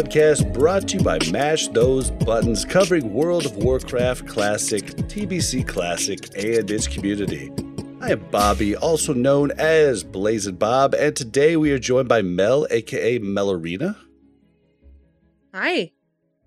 [0.00, 6.26] podcast brought to you by Mash Those Buttons, covering World of Warcraft Classic, TBC Classic,
[6.38, 7.52] and its community.
[8.00, 12.66] I am Bobby, also known as Blazzin Bob, and today we are joined by Mel,
[12.70, 13.94] aka Melarina.
[15.52, 15.92] Hi.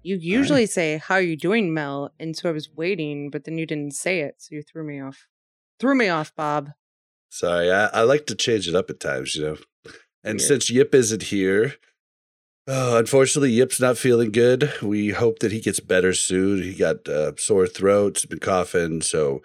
[0.02, 2.11] You usually say, How are you doing, Mel?
[2.20, 5.00] And so I was waiting, but then you didn't say it, so you threw me
[5.00, 5.28] off.
[5.80, 6.72] Threw me off, Bob.
[7.30, 9.58] Sorry, I, I like to change it up at times, you know.
[10.23, 10.41] And Weird.
[10.41, 11.75] since Yip isn't here,
[12.67, 14.73] uh, unfortunately, Yip's not feeling good.
[14.81, 16.64] We hope that he gets better soon.
[16.64, 19.02] He got uh, sore throat, he's been coughing.
[19.02, 19.42] So,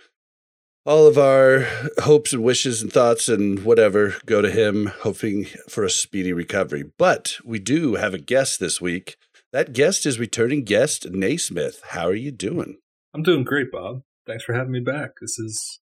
[0.86, 1.66] all of our
[1.98, 6.84] hopes and wishes and thoughts and whatever go to him, hoping for a speedy recovery.
[6.96, 9.16] But we do have a guest this week.
[9.52, 11.82] That guest is returning guest Naismith.
[11.88, 12.78] How are you doing?
[13.14, 14.02] I'm doing great, Bob.
[14.26, 15.12] Thanks for having me back.
[15.20, 15.80] This is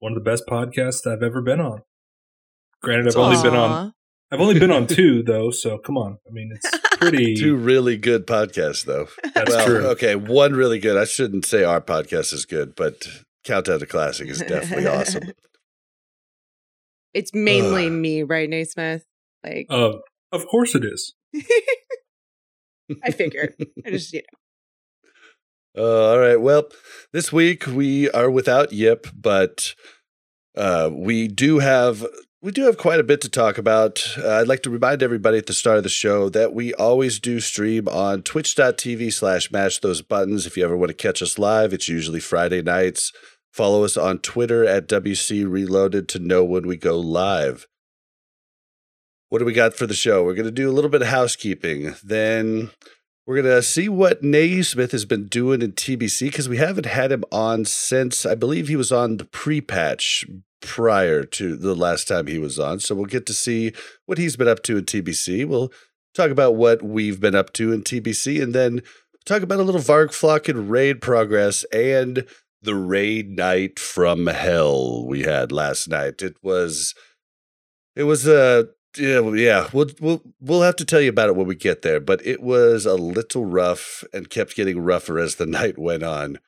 [0.00, 1.82] one of the best podcasts I've ever been on.
[2.82, 3.90] Granted, I've only been on Aw.
[4.32, 6.18] I've only been on two though, so come on.
[6.28, 7.34] I mean, it's pretty.
[7.34, 9.08] Two really good podcasts, though.
[9.34, 9.86] That's well, true.
[9.88, 10.96] okay, one really good.
[10.96, 13.06] I shouldn't say our podcast is good, but
[13.44, 15.32] Countdown to Classic is definitely awesome.
[17.12, 17.92] It's mainly Ugh.
[17.92, 19.04] me, right, Naismith?
[19.44, 19.94] Like, Uh,
[20.30, 21.14] of course it is.
[23.04, 23.54] I figured.
[23.84, 24.22] I just, you
[25.76, 25.82] know.
[25.82, 26.40] Uh, all right.
[26.40, 26.68] Well,
[27.12, 29.74] this week we are without Yip, but
[30.56, 32.04] uh, we do have
[32.42, 34.02] we do have quite a bit to talk about.
[34.16, 37.18] Uh, I'd like to remind everybody at the start of the show that we always
[37.20, 40.46] do stream on twitch.tv slash mash those buttons.
[40.46, 43.12] If you ever want to catch us live, it's usually Friday nights.
[43.52, 47.66] Follow us on Twitter at WC Reloaded to know when we go live.
[49.28, 50.24] What do we got for the show?
[50.24, 51.94] We're going to do a little bit of housekeeping.
[52.02, 52.70] Then
[53.26, 57.12] we're going to see what Naismith has been doing in TBC because we haven't had
[57.12, 60.24] him on since I believe he was on the pre patch
[60.60, 62.80] prior to the last time he was on.
[62.80, 63.72] So we'll get to see
[64.06, 65.46] what he's been up to in TBC.
[65.46, 65.72] We'll
[66.14, 68.82] talk about what we've been up to in TBC and then
[69.24, 72.26] talk about a little Varg Flock and raid progress and
[72.62, 76.22] the raid night from hell we had last night.
[76.22, 76.94] It was,
[77.96, 78.68] it was a,
[78.98, 81.82] yeah, well, yeah, we'll we'll we'll have to tell you about it when we get
[81.82, 82.00] there.
[82.00, 86.38] But it was a little rough and kept getting rougher as the night went on.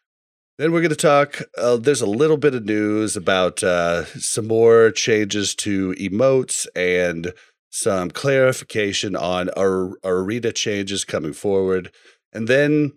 [0.58, 1.42] Then we're going to talk.
[1.56, 7.32] Uh, there's a little bit of news about uh, some more changes to emotes and
[7.70, 11.90] some clarification on our arena changes coming forward.
[12.32, 12.92] And then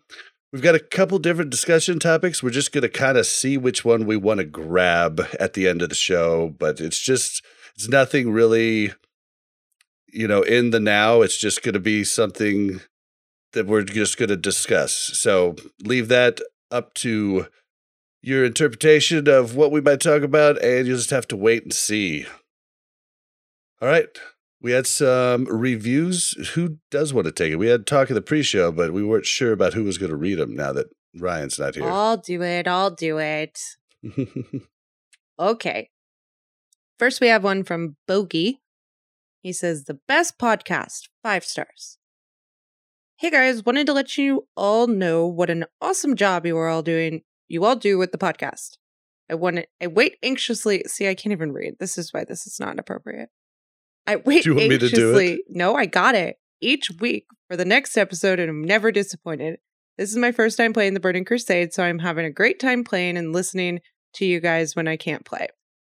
[0.51, 2.43] we've got a couple different discussion topics.
[2.43, 5.67] We're just going to kind of see which one we want to grab at the
[5.67, 6.53] end of the show.
[6.59, 7.43] But it's just
[7.75, 8.91] it's nothing really
[10.16, 12.79] you know, in the now, it's just going to be something
[13.51, 14.93] that we're just going to discuss.
[14.93, 16.39] So leave that
[16.71, 17.47] up to
[18.21, 21.73] your interpretation of what we might talk about, and you'll just have to wait and
[21.73, 22.25] see.
[23.81, 24.07] All right.
[24.61, 26.31] We had some reviews.
[26.55, 27.57] Who does want to take it?
[27.57, 30.09] We had talk in the pre show, but we weren't sure about who was going
[30.09, 31.87] to read them now that Ryan's not here.
[31.87, 32.67] I'll do it.
[32.67, 33.59] I'll do it.
[35.37, 35.89] Okay.
[36.97, 38.61] First, we have one from Bogey.
[39.41, 41.97] He says, The best podcast, five stars.
[43.17, 46.81] Hey guys, wanted to let you all know what an awesome job you are all
[46.81, 47.21] doing.
[47.47, 48.77] You all do with the podcast.
[49.31, 50.83] I want to, I wait anxiously.
[50.87, 51.75] See, I can't even read.
[51.79, 53.29] This is why this is not appropriate.
[54.05, 55.21] I wait Do you want me to do it?
[55.21, 55.43] anxiously.
[55.47, 56.35] No, I got it.
[56.59, 59.59] Each week for the next episode, and I'm never disappointed.
[59.97, 62.84] This is my first time playing the Burning Crusade, so I'm having a great time
[62.84, 63.79] playing and listening
[64.16, 65.47] to you guys when I can't play.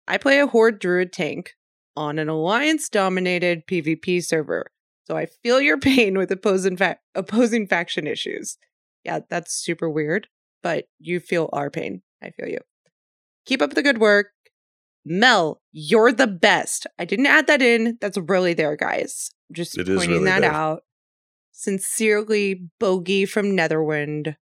[0.07, 1.55] I play a Horde Druid tank
[1.95, 4.67] on an Alliance dominated PvP server,
[5.07, 8.57] so I feel your pain with opposing, fa- opposing faction issues.
[9.05, 10.27] Yeah, that's super weird,
[10.61, 12.01] but you feel our pain.
[12.21, 12.59] I feel you.
[13.45, 14.27] Keep up the good work.
[15.05, 16.85] Mel, you're the best.
[16.99, 17.97] I didn't add that in.
[18.01, 19.31] That's really there, guys.
[19.53, 20.51] Just It is pointing really that there.
[20.51, 20.81] out.
[21.53, 24.35] Sincerely, Bogey from Netherwind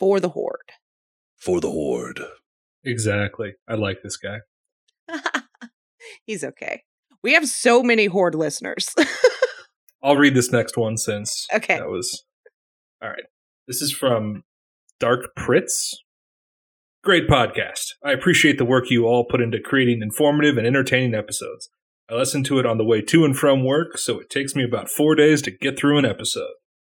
[0.00, 0.72] for the Horde.
[1.36, 2.20] For the Horde.
[2.82, 3.52] Exactly.
[3.68, 4.38] I like this guy.
[6.24, 6.84] He's okay.
[7.22, 8.88] We have so many Horde listeners.
[10.04, 11.78] I'll read this next one since Okay.
[11.78, 12.24] that was
[13.02, 13.24] all right.
[13.66, 14.42] This is from
[15.00, 15.94] Dark Pritz.
[17.02, 17.94] Great podcast.
[18.04, 21.68] I appreciate the work you all put into creating informative and entertaining episodes.
[22.10, 24.62] I listen to it on the way to and from work, so it takes me
[24.62, 26.52] about four days to get through an episode.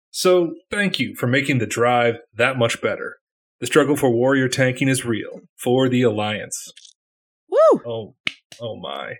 [0.09, 3.17] So, thank you for making the drive that much better.
[3.59, 5.41] The struggle for warrior tanking is real.
[5.57, 6.71] For the Alliance.
[7.49, 7.81] Woo!
[7.85, 8.15] Oh,
[8.61, 9.15] oh my.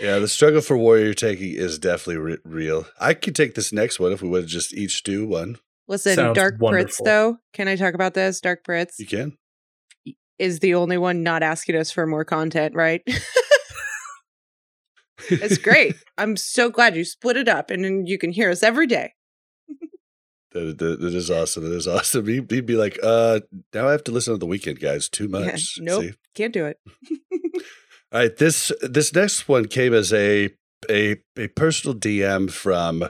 [0.00, 2.86] Yeah, the struggle for warrior taking is definitely re- real.
[3.00, 5.56] I could take this next one if we would have just each do one.
[5.88, 8.40] Listen, Sounds Dark Pritz, though, can I talk about this?
[8.40, 9.36] Dark Pritz You can.
[10.38, 13.02] is the only one not asking us for more content, right?
[15.30, 15.94] it's great.
[16.18, 19.12] I'm so glad you split it up and then you can hear us every day.
[20.52, 21.64] That, that, that is awesome.
[21.68, 22.26] That is awesome.
[22.28, 23.40] He'd, he'd be like, uh,
[23.72, 25.08] now I have to listen on the weekend, guys.
[25.08, 25.74] Too Yeah, much.
[25.80, 26.02] nope.
[26.02, 26.12] See?
[26.34, 26.78] Can't do it.
[28.14, 30.50] All right, this this next one came as a
[30.88, 33.08] a a personal DM from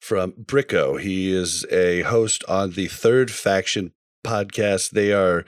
[0.00, 1.00] from Bricko.
[1.00, 3.90] He is a host on the Third Faction
[4.24, 4.90] podcast.
[4.90, 5.44] They are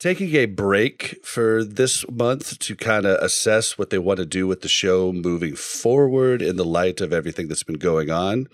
[0.00, 4.46] taking a break for this month to kind of assess what they want to do
[4.46, 8.46] with the show moving forward in the light of everything that's been going on.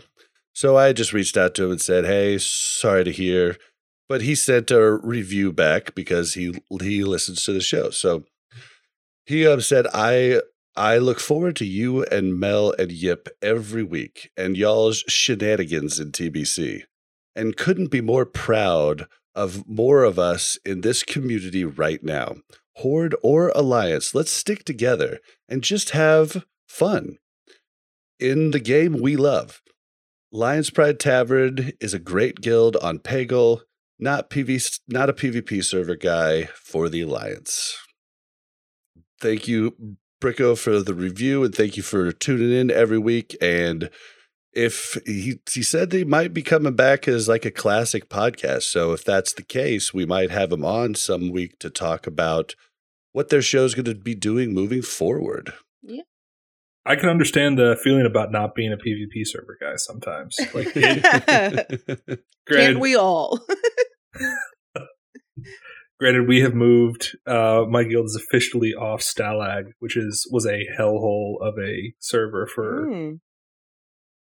[0.52, 3.58] So I just reached out to him and said, "Hey, sorry to hear."
[4.08, 7.90] But he sent a review back because he he listens to the show.
[7.90, 8.24] So
[9.24, 10.40] he um, said, "I
[10.76, 16.12] I look forward to you and Mel and Yip every week and y'all's shenanigans in
[16.12, 16.82] TBC,
[17.34, 22.36] and couldn't be more proud of more of us in this community right now.
[22.76, 27.18] Horde or alliance, let's stick together and just have fun
[28.18, 29.60] in the game we love."
[30.32, 33.60] Lions Pride Tavern is a great guild on Pagle,
[34.00, 37.78] not PV, not a PvP server guy for the Alliance.
[39.24, 43.34] Thank you, Bricko, for the review, and thank you for tuning in every week.
[43.40, 43.88] And
[44.52, 48.92] if he he said they might be coming back as like a classic podcast, so
[48.92, 52.54] if that's the case, we might have him on some week to talk about
[53.12, 55.54] what their show's going to be doing moving forward.
[55.82, 56.02] Yeah.
[56.84, 60.36] I can understand the feeling about not being a PvP server guy sometimes.
[60.52, 60.74] Like,
[62.46, 63.40] Can't we all?
[66.04, 67.16] granted, we have moved.
[67.26, 72.46] Uh, my guild is officially off Stalagg, which is was a hellhole of a server
[72.46, 72.86] for.
[72.86, 73.10] Hmm.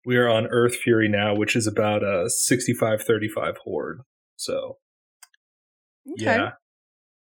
[0.06, 4.00] We are on Earthfury now, which is about a 65-35 horde.
[4.36, 4.78] So
[6.12, 6.24] Okay.
[6.24, 6.50] yeah,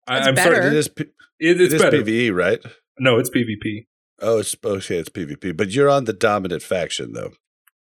[0.07, 0.55] I, I'm better.
[0.55, 0.67] sorry.
[0.69, 1.05] It is, P-
[1.41, 2.03] It, it it's is better.
[2.03, 2.61] PVE, right?
[3.01, 3.87] No, it's PvP.
[4.23, 4.99] Oh, it's okay.
[4.99, 7.33] It's PvP, but you're on the dominant faction, though.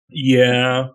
[0.10, 0.88] Yeah.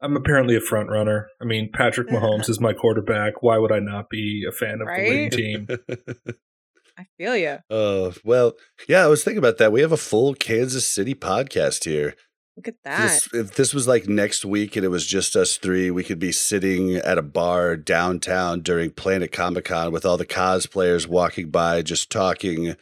[0.00, 1.28] I'm apparently a front runner.
[1.40, 3.42] I mean, Patrick Mahomes is my quarterback.
[3.42, 5.68] Why would I not be a fan of the winning team?
[6.98, 7.58] I feel you.
[7.70, 8.52] Oh well,
[8.88, 9.04] yeah.
[9.04, 9.72] I was thinking about that.
[9.72, 12.14] We have a full Kansas City podcast here.
[12.56, 13.00] Look at that.
[13.00, 16.20] This, if this was like next week and it was just us three, we could
[16.20, 21.50] be sitting at a bar downtown during Planet Comic Con with all the cosplayers walking
[21.50, 22.76] by, just talking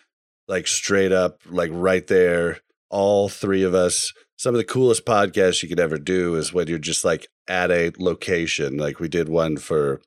[0.47, 2.59] like straight up, like right there.
[2.91, 4.13] All three of us.
[4.37, 7.71] Some of the coolest podcasts you could ever do is when you're just like at
[7.71, 8.77] a location.
[8.77, 10.01] Like we did one for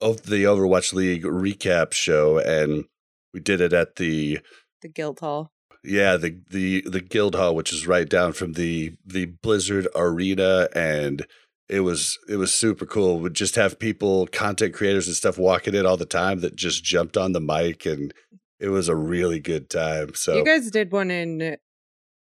[0.00, 2.84] the Overwatch League recap show, and
[3.32, 4.40] we did it at the
[4.82, 5.50] the guild hall.
[5.82, 10.68] yeah, the the the guild hall, which is right down from the the Blizzard arena,
[10.74, 11.26] and
[11.68, 13.20] it was it was super cool.
[13.20, 16.84] Would just have people, content creators and stuff, walking in all the time that just
[16.84, 18.12] jumped on the mic, and
[18.60, 20.14] it was a really good time.
[20.14, 21.56] So You guys did one in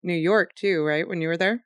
[0.04, 1.08] New York too, right?
[1.08, 1.64] When you were there?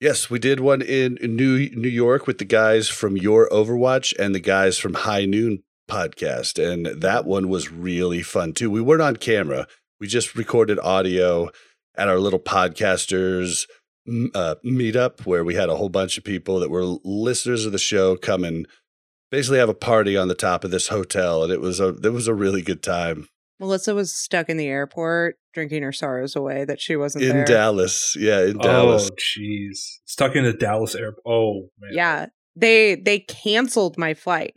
[0.00, 4.34] yes, we did one in New New York with the guys from Your Overwatch and
[4.34, 8.70] the guys from High Noon podcast, and that one was really fun too.
[8.70, 9.66] We weren't on camera;
[10.00, 11.48] we just recorded audio
[11.96, 13.66] at our little podcasters
[14.34, 17.78] uh, meetup where we had a whole bunch of people that were listeners of the
[17.78, 18.68] show come and
[19.30, 22.12] basically have a party on the top of this hotel, and it was a it
[22.12, 26.64] was a really good time Melissa was stuck in the airport drinking her sorrows away
[26.66, 27.44] that she wasn't in there.
[27.44, 28.14] Dallas.
[28.18, 29.10] Yeah, in Dallas.
[29.10, 29.78] Oh, jeez.
[30.04, 31.22] Stuck in the Dallas airport.
[31.26, 31.90] Oh, man.
[31.92, 32.26] Yeah.
[32.54, 34.54] They they canceled my flight.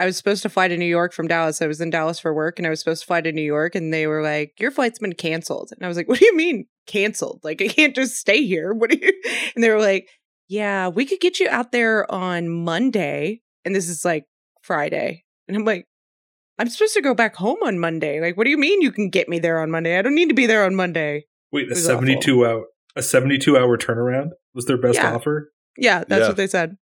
[0.00, 1.62] I was supposed to fly to New York from Dallas.
[1.62, 3.74] I was in Dallas for work and I was supposed to fly to New York
[3.74, 6.36] and they were like, "Your flight's been canceled." And I was like, "What do you
[6.36, 7.40] mean canceled?
[7.44, 8.72] Like I can't just stay here.
[8.72, 9.12] What do you?"
[9.54, 10.08] And they were like,
[10.48, 14.24] "Yeah, we could get you out there on Monday." And this is like
[14.62, 15.24] Friday.
[15.46, 15.86] And I'm like,
[16.58, 18.20] "I'm supposed to go back home on Monday.
[18.20, 19.98] Like what do you mean you can get me there on Monday?
[19.98, 22.64] I don't need to be there on Monday." Wait, a was 72 hour
[22.96, 25.14] a 72 hour turnaround was their best Yeah.
[25.14, 25.52] offer?
[25.76, 26.28] Yeah, that's Yeah.
[26.28, 26.76] what they said.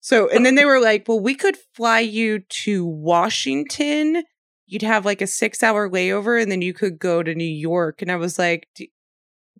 [0.00, 4.22] So, and then they were like, well, we could fly you to Washington.
[4.66, 8.02] You'd have like a six hour layover and then you could go to New York.
[8.02, 8.92] And I was like, "D-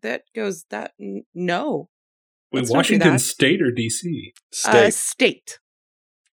[0.02, 1.88] that goes that, n- no.
[2.52, 3.18] Wait, Let's Washington.
[3.18, 4.32] State or DC?
[4.64, 4.94] Uh, State.
[4.94, 5.58] state.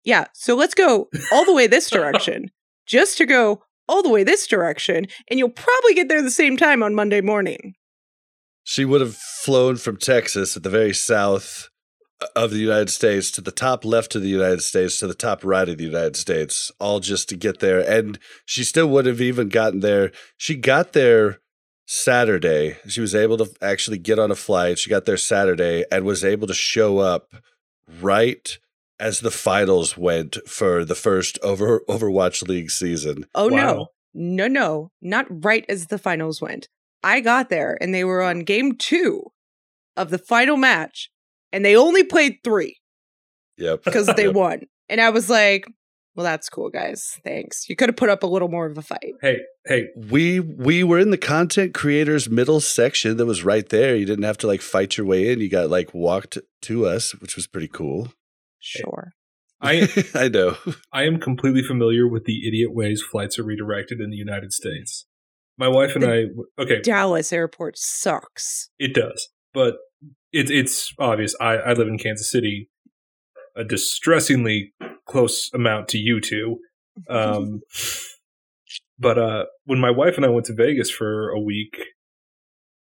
[0.03, 2.51] Yeah, so let's go all the way this direction
[2.91, 6.57] just to go all the way this direction, and you'll probably get there the same
[6.57, 7.73] time on Monday morning.
[8.63, 11.69] She would have flown from Texas at the very south
[12.21, 15.13] uh, of the United States to the top left of the United States to the
[15.13, 17.79] top right of the United States, all just to get there.
[17.79, 20.11] And she still would have even gotten there.
[20.37, 21.39] She got there
[21.87, 22.77] Saturday.
[22.87, 24.79] She was able to actually get on a flight.
[24.79, 27.33] She got there Saturday and was able to show up
[28.01, 28.59] right
[29.01, 33.25] as the finals went for the first over Overwatch League season.
[33.35, 33.57] Oh Wow.
[33.57, 33.87] no.
[34.13, 36.67] No, no, not right as the finals went.
[37.03, 39.23] I got there and they were on game 2
[39.97, 41.09] of the final match
[41.51, 42.77] and they only played 3
[43.57, 43.83] Yep.
[43.85, 44.35] because they Yep.
[44.35, 44.61] won.
[44.89, 45.65] And I was like,
[46.15, 47.19] well that's cool guys.
[47.23, 47.69] Thanks.
[47.69, 49.13] You could have put up a little more of a fight.
[49.21, 53.95] Hey, hey, we we were in the content creators middle section that was right there.
[53.95, 55.39] You didn't have to like fight your way in.
[55.39, 58.11] You got like walked to us, which was pretty cool.
[58.61, 59.13] Sure.
[59.61, 60.57] I I know.
[60.91, 65.05] I am completely familiar with the idiot ways flights are redirected in the United States.
[65.57, 66.23] My wife and I,
[66.59, 68.69] okay, Dallas airport sucks.
[68.79, 69.75] it does, but
[70.31, 71.35] it's it's obvious.
[71.39, 72.69] I, I live in Kansas City,
[73.55, 74.73] a distressingly
[75.05, 76.57] close amount to you two.
[77.09, 77.61] Um,
[78.99, 81.77] but uh, when my wife and I went to Vegas for a week,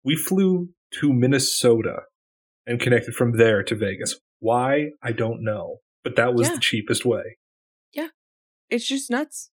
[0.04, 2.02] we flew to Minnesota
[2.68, 4.20] and connected from there to Vegas.
[4.42, 6.56] Why I don't know, but that was Yeah.
[6.56, 7.38] the cheapest way.
[7.94, 8.10] Yeah.
[8.70, 9.50] It's just nuts.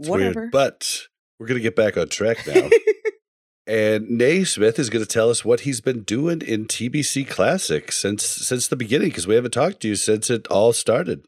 [0.00, 0.40] It's Whatever.
[0.40, 0.50] weird.
[0.50, 1.02] But
[1.38, 2.68] we're gonna get back on track now.
[3.66, 8.66] and Naismith is gonna tell us what he's been doing in TBC Classic since since
[8.68, 11.24] the beginning, because we haven't talked to you since it all started.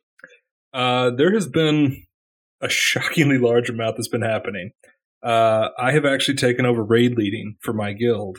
[0.73, 2.05] Uh, there has been
[2.61, 4.71] a shockingly large amount that's been happening.
[5.23, 8.39] Uh, I have actually taken over raid leading for my guild.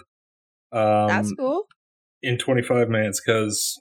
[0.72, 1.68] Um, That's cool.
[2.24, 3.78] in 25 minutes because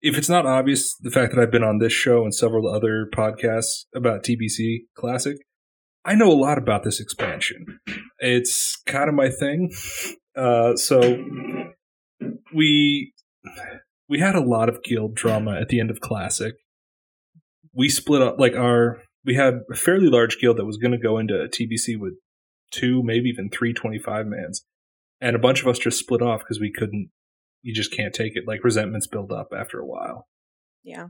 [0.00, 3.08] if it's not obvious, the fact that I've been on this show and several other
[3.12, 5.36] podcasts about TBC Classic,
[6.04, 7.80] I know a lot about this expansion.
[8.18, 9.70] It's kind of my thing.
[10.36, 11.24] Uh, so
[12.54, 13.12] we
[14.08, 16.54] we had a lot of guild drama at the end of Classic.
[17.74, 20.98] We split up like our we had a fairly large guild that was going to
[20.98, 22.14] go into TBC with
[22.70, 24.64] two, maybe even three 25 mans
[25.20, 27.10] and a bunch of us just split off because we couldn't
[27.62, 30.26] you just can't take it like resentments build up after a while
[30.84, 31.06] Yeah.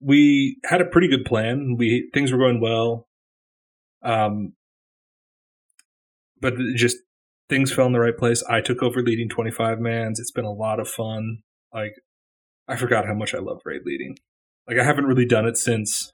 [0.00, 3.06] we had a pretty good plan we things were going well
[4.02, 4.52] um
[6.40, 6.98] but just
[7.48, 10.52] things fell in the right place i took over leading 25 mans it's been a
[10.52, 11.38] lot of fun
[11.72, 11.94] like
[12.68, 14.16] i forgot how much i love raid leading
[14.68, 16.12] like i haven't really done it since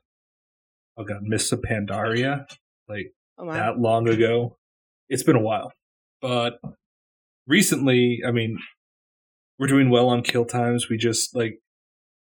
[0.97, 2.45] oh god Mists of Pandaria
[2.89, 3.55] like Oh my.
[3.57, 4.59] that long ago.
[5.09, 5.73] It's been a while.
[6.21, 6.61] But
[7.47, 8.59] recently, I mean,
[9.61, 10.89] we're doing well on kill times.
[10.89, 11.61] We just like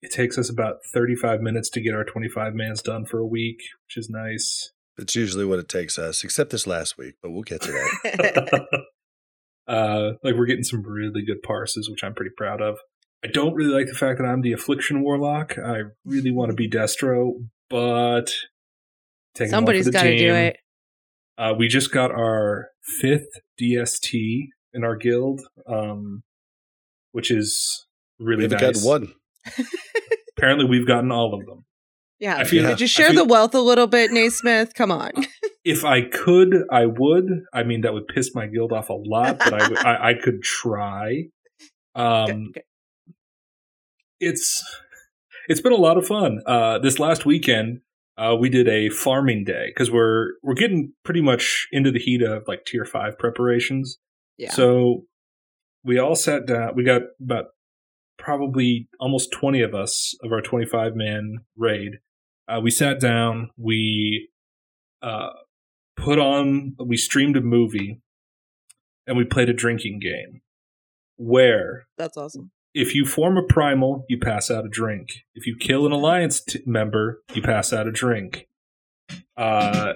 [0.01, 3.59] it takes us about 35 minutes to get our 25 mans done for a week,
[3.87, 4.71] which is nice.
[4.97, 8.67] It's usually what it takes us, except this last week, but we'll get to that.
[9.67, 12.77] uh like we're getting some really good parses, which I'm pretty proud of.
[13.23, 15.57] I don't really like the fact that I'm the affliction warlock.
[15.57, 18.31] I really want to be Destro, but
[19.33, 20.57] taking one for got to do it.
[21.37, 23.29] Uh, we just got our fifth
[23.59, 26.23] DST in our guild, um,
[27.11, 27.85] which is
[28.19, 28.81] really We've nice.
[28.83, 29.13] got one.
[30.37, 31.65] Apparently, we've gotten all of them.
[32.19, 32.37] Yeah.
[32.37, 34.73] I feel- Could you I share feel- the wealth a little bit, Naismith?
[34.73, 35.11] Come on.
[35.65, 37.25] If I could, I would.
[37.53, 40.13] I mean, that would piss my guild off a lot, but I, would- I, I
[40.13, 41.23] could try.
[41.95, 42.63] Um, Good, good.
[44.19, 44.63] it's
[45.47, 46.41] it's been a lot of fun.
[46.45, 47.81] Uh, this last weekend,
[48.17, 52.21] uh, we did a farming day because we're we're getting pretty much into the heat
[52.21, 53.97] of like tier five preparations.
[54.37, 54.51] Yeah.
[54.51, 55.05] So
[55.83, 56.75] we all sat down.
[56.75, 57.45] We got about
[58.17, 61.99] probably almost 20 of us of our 25 man raid.
[62.47, 63.49] Uh, we sat down.
[63.57, 64.29] We
[65.01, 65.29] uh,
[65.95, 68.01] put on, we streamed a movie
[69.07, 70.41] and we played a drinking game
[71.17, 72.51] where That's awesome.
[72.73, 75.09] if you form a primal, you pass out a drink.
[75.35, 78.47] If you kill an alliance t- member, you pass out a drink.
[79.37, 79.93] Uh,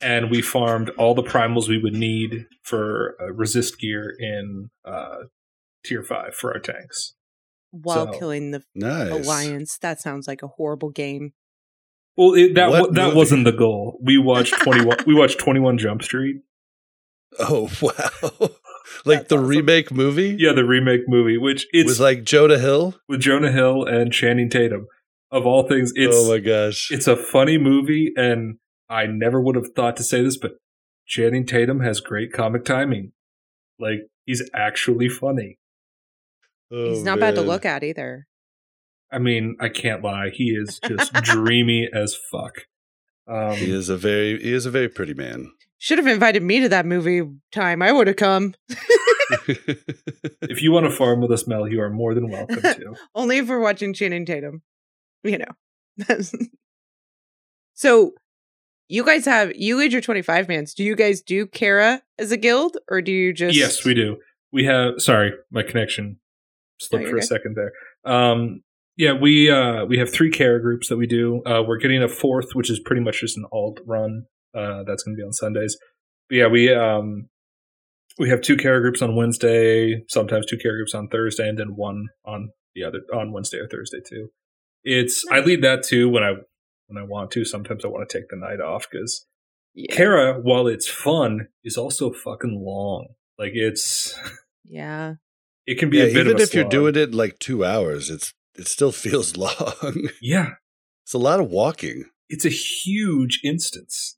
[0.00, 5.24] and we farmed all the primals we would need for uh, resist gear in uh,
[5.84, 7.14] tier five for our tanks.
[7.70, 9.10] While So- killing the Nice.
[9.10, 9.78] alliance.
[9.78, 11.32] That sounds like a horrible game.
[12.16, 13.16] Well, it, that What wa- that movie?
[13.16, 13.98] wasn't the goal.
[14.02, 14.98] We watched twenty one.
[15.06, 16.36] we watched Twenty One Jump Street.
[17.40, 18.50] Oh wow!
[19.04, 19.46] like That's the awesome.
[19.48, 22.94] remake movie Yeah, the remake movie, which it's was like Jonah Hill.
[23.08, 24.86] with Jonah Hill and Channing Tatum.
[25.32, 26.92] Of all things, it's oh my gosh!
[26.92, 30.52] it's a funny movie, and I never would have thought to say this, but
[31.06, 33.12] Channing Tatum has great comic timing.
[33.78, 35.58] Like he's actually funny.
[36.70, 38.26] Oh, He's not bad to look at either.
[39.12, 40.30] I mean, I can't lie.
[40.32, 42.66] He is just dreamy as fuck.
[43.28, 45.50] Um, He is a very he is a very pretty man.
[45.78, 47.22] Should have invited me to that movie
[47.52, 47.82] time.
[47.82, 48.54] I would have come.
[49.48, 52.94] if you want to farm with us, Mel, you are more than welcome to.
[53.14, 54.62] Only if we're watching Channing Tatum.
[55.22, 56.18] You know.
[57.74, 58.12] so
[58.88, 60.74] you guys have you lead your 25 mans.
[60.74, 64.16] Do you guys do Kara as a guild or do you just yes, we do.
[64.52, 64.94] We have.
[64.98, 66.18] Sorry, my connection
[66.80, 67.26] slipped for a good.
[67.26, 67.72] second there.
[68.04, 68.62] Um,
[68.96, 71.42] yeah, we uh, we have three Kara groups that we do.
[71.44, 74.24] Uh, we're getting a fourth, which is pretty much just an alt run.
[74.54, 75.76] Uh, that's going to be on Sundays.
[76.28, 77.28] But yeah, we um,
[78.18, 81.74] we have two Kara groups on Wednesday, sometimes two Kara groups on Thursday, and then
[81.74, 84.28] one on the other on Wednesday or Thursday too.
[84.84, 86.34] It's I lead that too when I
[86.86, 87.44] when I want to.
[87.44, 89.26] Sometimes I want to take the night off because
[89.74, 89.94] Yeah.
[89.94, 93.08] Kara, while it's fun, is also fucking long.
[93.38, 94.18] Like it's
[94.64, 95.14] yeah.
[95.66, 97.64] it can be yeah, a bit even of a if you're doing it like two
[97.64, 100.08] hours, it's it still feels long.
[100.22, 100.50] Yeah,
[101.04, 102.04] it's a lot of walking.
[102.28, 104.16] it's a huge instance.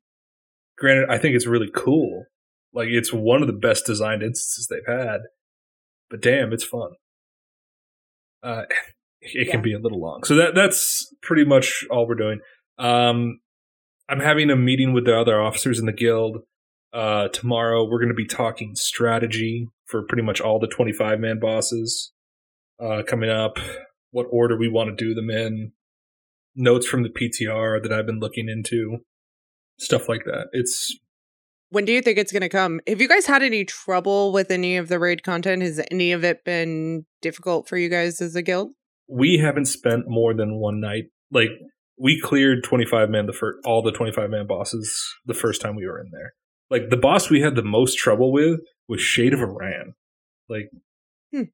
[0.79, 2.27] Granted, I think it's really cool.
[2.75, 5.21] Like it's one of the best designed instances they've had.
[6.11, 6.91] But damn, it's fun.
[8.43, 8.63] Uh,
[9.23, 10.23] it can be a little long.
[10.25, 12.41] So that that's pretty much all we're doing.
[12.79, 13.41] Um,
[14.09, 16.39] I'm having a meeting with the other officers in the guild
[16.93, 17.85] uh, tomorrow.
[17.85, 22.13] We're going to be talking strategy for pretty much all the 25 man bosses
[22.81, 23.59] uh, coming up.
[24.11, 25.73] What order we want to do them in.
[26.55, 28.99] Notes from the PTR that I've been looking into.
[29.79, 30.47] Stuff like that.
[30.53, 30.97] It's
[31.69, 32.81] When do you think it's going to come?
[32.87, 35.63] Have you guys had any trouble with any of the raid content?
[35.63, 38.71] Has any of it been difficult for you guys as a guild?
[39.09, 41.05] we haven't spent more than one night.
[41.31, 41.51] Like
[41.99, 45.87] we cleared 25 man the first all the 25 man bosses the first time we
[45.87, 46.35] were in there.
[46.71, 49.95] Like the boss we had the most trouble with was Shade of Aran.
[50.49, 50.71] Like
[51.33, 51.45] Hmm.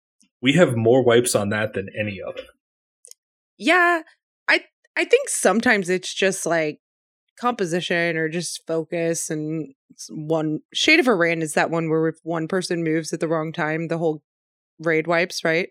[0.40, 2.42] we have more wipes on that than any other.
[3.58, 4.02] Yeah,
[4.48, 4.64] I
[4.96, 6.80] I think sometimes it's just like
[7.38, 9.74] composition or just focus and
[10.10, 13.52] one shade of Aran is that one where if one person moves at the wrong
[13.52, 14.22] time, the whole
[14.78, 15.68] raid wipes, right?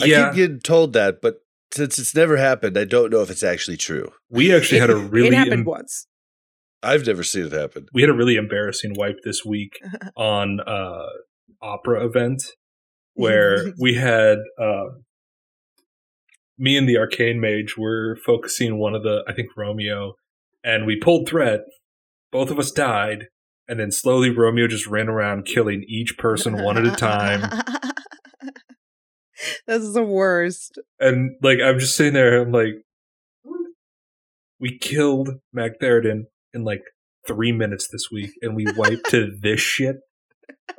[0.00, 1.36] I yeah, keep getting told that, but
[1.76, 4.10] since it's never happened, I don't know if it's actually true.
[4.30, 6.06] we actually had a really it happened em- once.
[6.82, 7.86] I've never seen it happen.
[7.92, 9.78] we had a really embarrassing wipe this week
[10.16, 11.06] on uh
[11.62, 12.42] opera event
[13.14, 14.84] where we had uh,
[16.58, 20.14] me and the arcane mage were focusing one of the I think Romeo
[20.62, 21.60] and we pulled threat
[22.30, 23.26] both of us died
[23.68, 27.42] and then slowly Romeo just ran around killing each person one at a time
[29.66, 30.78] That's the worst.
[31.00, 32.74] and like I'm just sitting there I'm like
[34.60, 36.82] we killed Magtheridon in like
[37.26, 39.96] 3 minutes this week and we wiped to this shit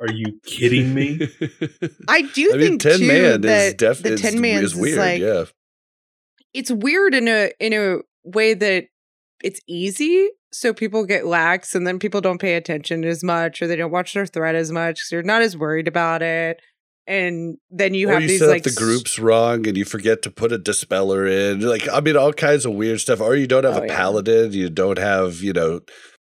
[0.00, 1.20] are you kidding me
[2.08, 4.62] I do I mean, think ten too man that is def- the is, ten man
[4.64, 4.98] is weird.
[4.98, 5.44] like yeah,
[6.54, 8.84] it's weird in a in a way that
[9.42, 13.66] it's easy so people get lax and then people don't pay attention as much or
[13.66, 16.60] they don't watch their thread as much because they're not as worried about it
[17.08, 19.84] and then you or have you these set like up the groups wrong and you
[19.84, 21.60] forget to put a dispeller in.
[21.60, 23.20] Like, I mean, all kinds of weird stuff.
[23.20, 23.96] Or you don't have Oh, a yeah.
[23.96, 24.52] paladin.
[24.52, 25.80] You don't have, you know,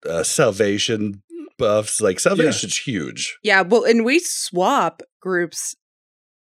[0.09, 1.23] uh, salvation
[1.59, 2.01] buffs.
[2.01, 3.39] Like, salvation's huge.
[3.45, 5.75] yeah well and we swap groups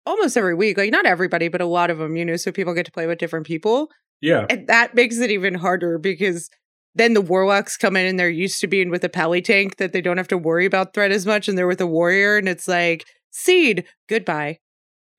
[0.06, 2.74] almost every week like not everybody but a lot of them you know so people
[2.74, 3.90] get to play with different people
[4.22, 6.50] yeah and that makes it even harder because
[6.96, 9.92] then the warlocks come in and they're used to being with a pally tank that
[9.94, 12.48] they don't have to worry about threat as much and they're with a warrior and
[12.50, 14.60] it's like seed goodbye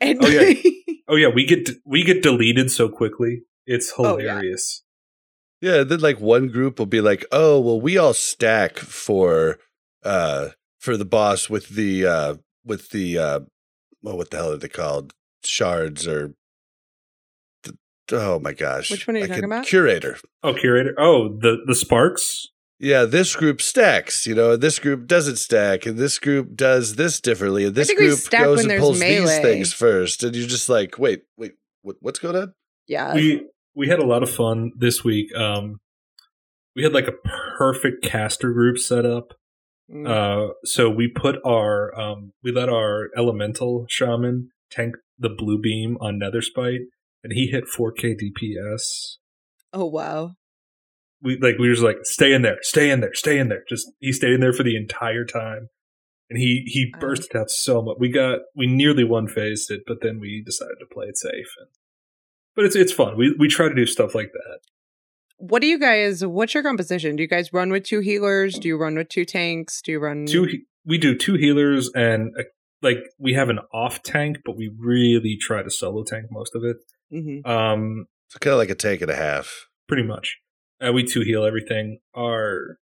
[0.00, 0.52] and Oh, yeah.
[1.08, 3.42] Oh yeah, we get we get deleted so quickly.
[3.66, 4.28] It's Oh, yeah.
[4.34, 4.84] hilarious.
[5.60, 5.82] Yeah.
[5.82, 9.58] Then, like, one group will be like, oh, well, we all stack for,
[10.04, 13.40] uh, for the boss with the, uh, with the, uh,
[14.02, 15.12] well, what the hell are they called?
[15.44, 16.34] Shards or,
[17.64, 17.76] the,
[18.12, 18.90] oh my gosh.
[18.90, 19.66] Which one are you I talking can- about?
[19.66, 20.16] Curator.
[20.42, 20.94] Oh, curator.
[20.98, 22.48] Oh, the the sparks.
[22.80, 27.20] Yeah, this group stacks, you know, this group doesn't stack, and this group does this
[27.20, 29.20] differently, and this group goes and pulls melee.
[29.20, 32.54] these things first, and you're just like, wait, wait, what, what's going on?
[32.90, 35.34] yeah we we had a lot of fun this week.
[35.34, 35.80] Um,
[36.74, 39.34] we had like a perfect caster group set up.
[39.90, 40.08] Mm.
[40.08, 45.96] Uh, so we put our um, we let our elemental shaman tank the blue beam
[46.00, 46.86] on Netherspite,
[47.22, 49.16] and he hit 4K DPS.
[49.72, 50.34] oh wow
[51.22, 53.64] We like we were just like, stay in there, stay in there, stay in there.
[53.68, 55.68] Just he stayed in there for the entire time.
[56.30, 57.00] And he he Wow.
[57.00, 57.96] bursted out so much.
[57.98, 61.52] We got we nearly one phased it, but then we decided to play it safe.
[61.58, 61.68] And,
[62.56, 63.16] but it's it's fun.
[63.16, 64.58] We we try to do stuff like that.
[65.38, 68.68] what do you guys what's your composition do you guys run with two healers do
[68.68, 72.32] you run with two tanks do you run Two he- we do two healers and
[72.38, 72.42] a,
[72.82, 76.62] like we have an off tank, but we really try to solo tank most of
[76.64, 76.76] it.
[77.10, 79.66] hmm Um, It's kind of like a tank and a half.
[79.88, 80.38] pretty much.
[80.84, 81.98] Uh, we two heal everything.
[82.16, 82.78] Our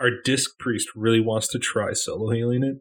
[0.00, 2.76] our disc priest really wants to try solo healing it,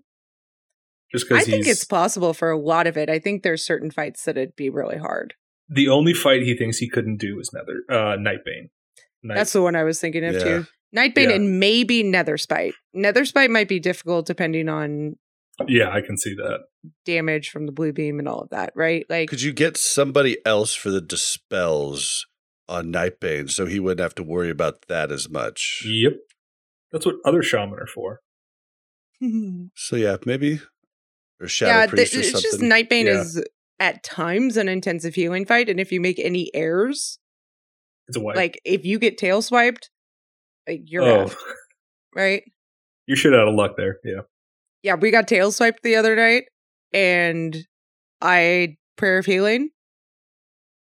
[1.11, 3.09] just because I because think it's possible for a lot of it.
[3.09, 5.33] I think there's certain fights that it'd be really hard.
[5.69, 8.69] the only fight he thinks he couldn't do is Nether uh, Nightbane.
[9.23, 10.43] Night, That's the one I was thinking of Yeah.
[10.43, 10.65] too.
[10.95, 11.35] Nightbane Yeah.
[11.35, 12.73] and maybe Nether Spite.
[12.93, 15.15] Nether Spite might be difficult depending on
[15.67, 16.61] yeah, I can see that.
[17.05, 19.05] damage from the blue beam and all of that, right?
[19.09, 22.25] Like Could you get somebody else for the dispels
[22.69, 25.83] on Nightbane so he wouldn't have to worry about that as much?
[25.85, 26.13] Yep,
[26.91, 28.19] that's what other shaman are for.
[29.75, 30.59] So yeah, maybe
[31.39, 32.69] or Shadow yeah, Priest th- or it's something.
[32.69, 33.21] just Nightbane Yeah.
[33.21, 33.43] is
[33.79, 37.19] at times an intensive healing fight, and if you make any errors,
[38.07, 38.35] It's a wipe.
[38.35, 39.89] like if you get tail swiped,
[40.67, 41.35] like you're oh, effed,
[42.15, 42.43] right?
[43.07, 43.97] you're shit out of luck there.
[44.03, 44.21] Yeah.
[44.81, 46.43] Yeah, we got tail swiped the other night,
[46.93, 47.55] and
[48.21, 49.69] I prayer of healing.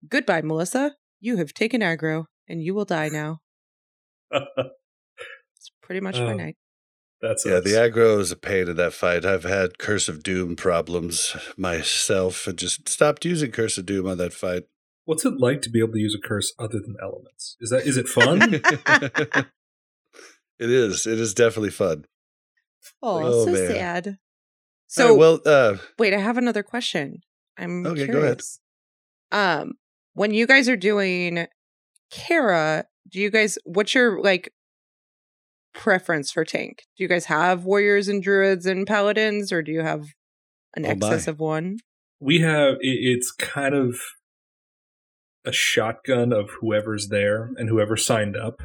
[0.07, 0.95] Goodbye, Melissa.
[1.19, 3.39] You have taken aggro, and you will die now.
[4.31, 6.37] It's pretty much my Oh.
[6.37, 6.55] night.
[7.21, 9.25] That's yeah, the aggro is a pain in that fight.
[9.25, 14.17] I've had Curse of Doom problems myself and just stopped using Curse of Doom on
[14.19, 14.63] that fight.
[15.03, 17.57] What's it like to be able to use a curse other than elements?
[17.59, 18.53] Is that is it fun?
[20.59, 21.07] it is.
[21.07, 22.05] It is definitely fun.
[23.01, 23.67] Oh, Oh, so man.
[23.67, 24.17] sad.
[24.87, 27.21] So So well, uh, wait, I have another question.
[27.57, 28.41] I'm Okay, go ahead.
[29.31, 29.73] Um,
[30.19, 31.47] when you guys are doing
[32.11, 34.51] Kara, do you guys what's your like
[35.73, 36.83] preference for tank?
[36.97, 40.07] Do you guys have warriors and druids and paladins, or do you have
[40.75, 40.91] an Oh, my.
[41.07, 41.77] excess of one?
[42.19, 43.95] we have it's kind of
[45.45, 48.61] a shotgun of whoever's there and whoever signed up.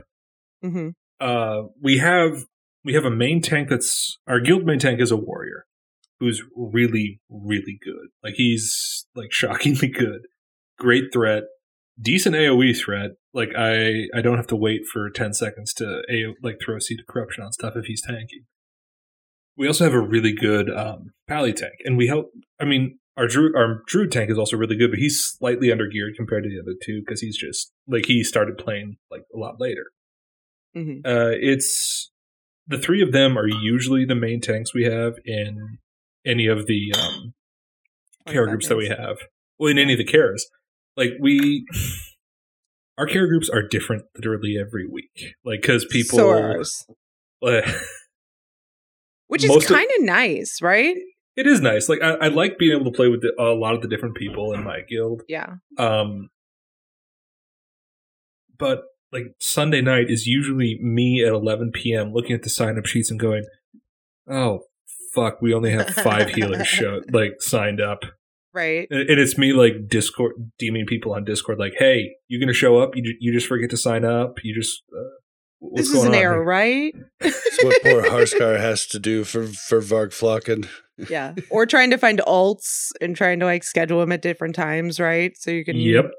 [0.64, 0.88] Mm-hmm.
[1.21, 2.47] Uh, we have
[2.85, 5.67] we have a main tank that's our guild main tank is a warrior
[6.19, 8.09] who's really really good.
[8.25, 10.23] Like he's like shockingly good,
[10.79, 11.45] great threat,
[12.01, 13.13] decent AOE threat.
[13.33, 16.81] Like I I don't have to wait for ten seconds to AO, like throw a
[16.81, 18.45] seed of corruption on stuff if he's tanking.
[19.57, 22.31] We also have a really good um, pally tank, and we help.
[22.61, 25.87] I mean, our druid our druid tank is also really good, but he's slightly under
[25.87, 29.39] geared compared to the other two because he's just like he started playing like a
[29.39, 29.87] lot later.
[30.77, 31.07] Mm-hmm.
[31.07, 32.11] Uh, it's
[32.67, 35.79] the three of them are usually the main tanks we have in
[36.27, 37.35] any of the um,
[38.27, 39.19] Kara groups that we have.
[39.59, 40.43] Well, in any of the Karas,
[40.96, 41.66] like we,
[42.98, 45.35] our Kara groups are different literally every week.
[45.44, 46.87] Like because people, so are ours.
[47.40, 47.64] like,
[49.28, 50.96] which is kind of nice, right?
[51.37, 51.88] it is nice.
[51.88, 54.14] Like I, I like being able to play with the, a lot of the different
[54.14, 55.22] people in my guild.
[55.28, 55.54] Yeah.
[55.78, 56.30] Um,
[58.57, 62.12] but like Sunday night is usually me at 11 p.m.
[62.12, 63.44] looking at the sign up sheets and going,
[64.28, 64.61] "Oh
[65.12, 68.04] fuck, we only have five healers show like signed up,"
[68.55, 68.87] Right.
[68.90, 72.79] and, and it's me like Discord deeming people on Discord like, "Hey, you're gonna show
[72.79, 72.95] up?
[72.95, 74.37] You ju- you just forget to sign up?
[74.45, 75.01] You just uh,
[75.59, 76.95] what's this is going an on?" error, here?" right?
[77.21, 80.69] it's what poor Harskar has to do for for Vargflocken.
[81.11, 81.35] yeah.
[81.51, 85.33] Or trying to find alts and trying to like schedule them at different times, right?
[85.37, 85.77] So you can.
[85.77, 86.12] Yep,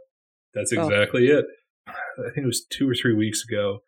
[0.53, 0.83] that's Oh.
[0.87, 1.45] exactly it.
[1.87, 3.79] I think it was two or three weeks ago.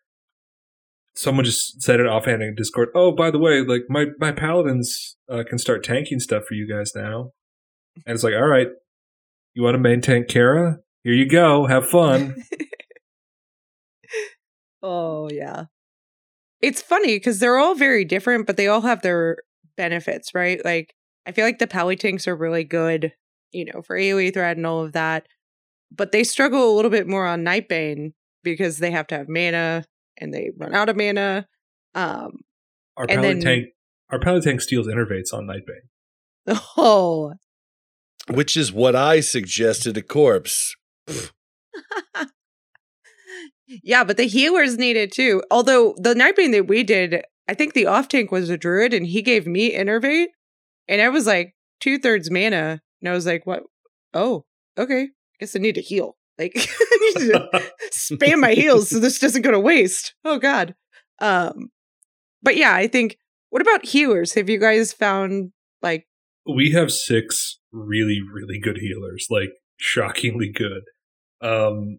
[1.14, 2.90] Someone just said it offhand in Discord.
[2.94, 6.66] Oh, by the way, like my my paladins uh, can start tanking stuff for you
[6.68, 7.32] guys now,
[8.06, 8.68] and it's like, all right,
[9.54, 10.78] you want to main tank Kara?
[11.04, 12.34] Here you go, have fun.
[14.82, 15.64] oh yeah.
[16.60, 19.38] It's funny because they're all very different, but they all have their
[19.76, 20.62] benefits, right?
[20.64, 20.94] Like
[21.26, 23.12] I feel like the pally tanks are really good,
[23.52, 25.26] you know, for AoE threat and all of that.
[25.94, 29.84] But they struggle a little bit more on Nightbane because they have to have mana
[30.18, 31.46] and they run out of mana.
[31.94, 32.40] Um
[32.96, 33.66] Our paladin then- tank,
[34.10, 35.88] our paladin tank steals innervates on Nightbane.
[36.76, 37.34] oh
[38.30, 40.74] Which is what I suggested to Corpse.
[43.66, 45.42] yeah, but the healers need it too.
[45.50, 49.06] Although the Nightbane that we did, I think the off tank was a druid and
[49.06, 50.28] he gave me Innervate.
[50.88, 52.80] And I was like two thirds mana.
[53.00, 53.62] And I was like, what?
[54.14, 54.44] Oh,
[54.76, 55.02] okay.
[55.02, 56.16] I guess I need to heal.
[56.38, 57.48] Like I need to
[57.92, 60.14] spam my heals so this doesn't go to waste.
[60.24, 60.74] Oh god.
[61.20, 61.70] Um
[62.42, 63.18] but yeah, I think
[63.50, 64.34] what about healers?
[64.34, 66.06] Have you guys found like
[66.54, 70.82] we have six really really good healers, like shockingly good.
[71.40, 71.98] Um,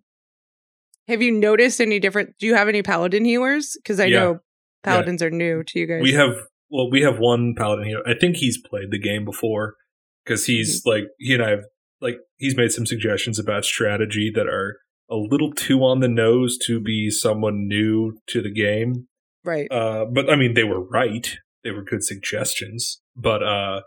[1.08, 3.76] have you noticed any different do you have any paladin healers?
[3.82, 4.20] Because I Yeah.
[4.20, 4.40] know
[4.84, 6.02] paladins are new to you guys.
[6.02, 6.36] We have
[6.70, 8.02] well, we have one paladin here.
[8.06, 9.76] I think he's played the game before
[10.24, 10.90] because he's Mm-hmm.
[10.90, 11.64] like he and I have
[12.02, 14.78] like he's made some suggestions about strategy that are
[15.10, 19.08] a little too on the nose to be someone new to the game.
[19.44, 19.68] right.
[19.72, 21.38] Uh, but I mean, they were right.
[21.64, 23.02] They were good suggestions.
[23.16, 23.82] But uh,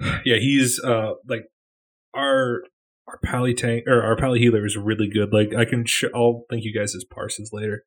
[0.24, 1.44] yeah, he's uh like
[2.14, 2.62] our
[3.06, 5.32] our pally tank or our pally healer is really good.
[5.32, 7.84] Like I can, sh- I'll link you guys his parses later.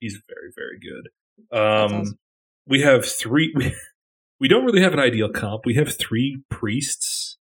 [0.00, 1.56] He's very very good.
[1.58, 2.18] Um, awesome.
[2.66, 3.52] we have three.
[3.56, 3.74] We,
[4.40, 5.62] we don't really have an ideal comp.
[5.64, 7.38] We have three priests,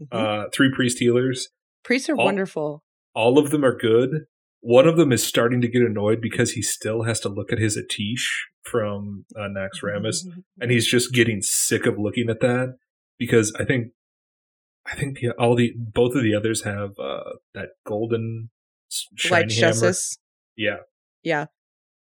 [0.00, 0.06] Mhm.
[0.12, 1.48] uh, three priest healers.
[1.84, 2.84] Priests are all- wonderful.
[3.14, 4.26] All of them are good.
[4.60, 7.58] One of them is starting to get annoyed because he still has to look at
[7.58, 8.26] his Atiesh
[8.62, 10.18] from uh, Naxxramas,
[10.60, 12.76] and he's just getting sick of looking at that
[13.18, 13.88] because I think
[14.86, 18.50] I think all the both of the others have uh, that golden
[19.16, 19.72] shiny hammer.
[19.72, 20.18] Justice.
[20.56, 20.78] Yeah,
[21.22, 21.46] Yeah.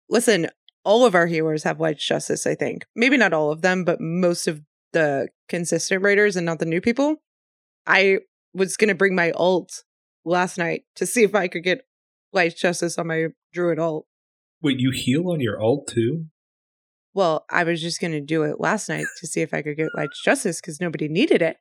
[0.08, 0.48] Listen,
[0.84, 2.86] all of our healers have Light's Justice, I think.
[2.94, 6.80] Maybe not all of them, but most of the consistent raiders and not the new
[6.80, 7.16] people.
[7.86, 8.20] I
[8.54, 9.84] was going to bring my alt
[10.24, 11.82] last night to see if I could get
[12.32, 14.06] Light's Justice on my Druid alt.
[14.62, 16.26] wait, you heal on your alt too?
[17.14, 19.76] Well, I was just going to do it last night to see if I could
[19.76, 21.56] get Light's Justice because nobody needed it.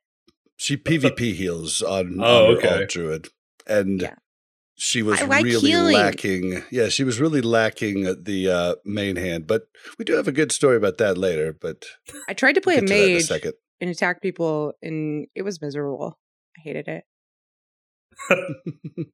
[0.56, 2.68] She PvP heals on, Oh, on okay.
[2.80, 3.28] alt druid,
[3.66, 4.14] and Yeah.
[4.76, 5.94] she was like really healing.
[5.94, 6.62] lacking.
[6.70, 9.46] Yeah, she was really lacking the uh, main hand.
[9.46, 9.62] But
[9.98, 11.52] we do have a good story about that later.
[11.52, 11.84] But
[12.28, 13.52] I tried to play we'll a get to that in a mage second.
[13.80, 16.18] and attack people, and it was miserable.
[16.56, 17.04] I hated it.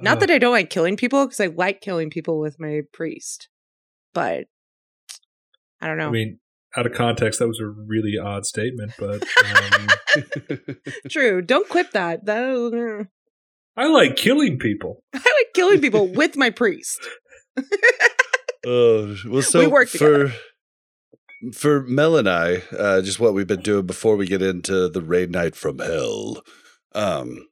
[0.00, 2.82] Not Uh, that I don't like killing people, because I like killing people with my
[2.92, 3.48] priest,
[4.12, 4.46] but
[5.80, 6.08] I don't know.
[6.08, 6.38] I mean,
[6.76, 9.22] out of context, that was a really odd statement, but
[9.74, 9.88] um,
[11.08, 11.42] True.
[11.42, 12.24] Don't clip that.
[12.26, 13.06] That
[13.76, 15.02] I like killing people.
[15.14, 17.00] I like killing people with my priest.
[18.66, 20.32] Oh, well, so work for
[21.52, 25.02] for Mel and I, uh, just what we've been doing before we get into the
[25.02, 26.42] raid night from hell.
[26.94, 27.46] Um,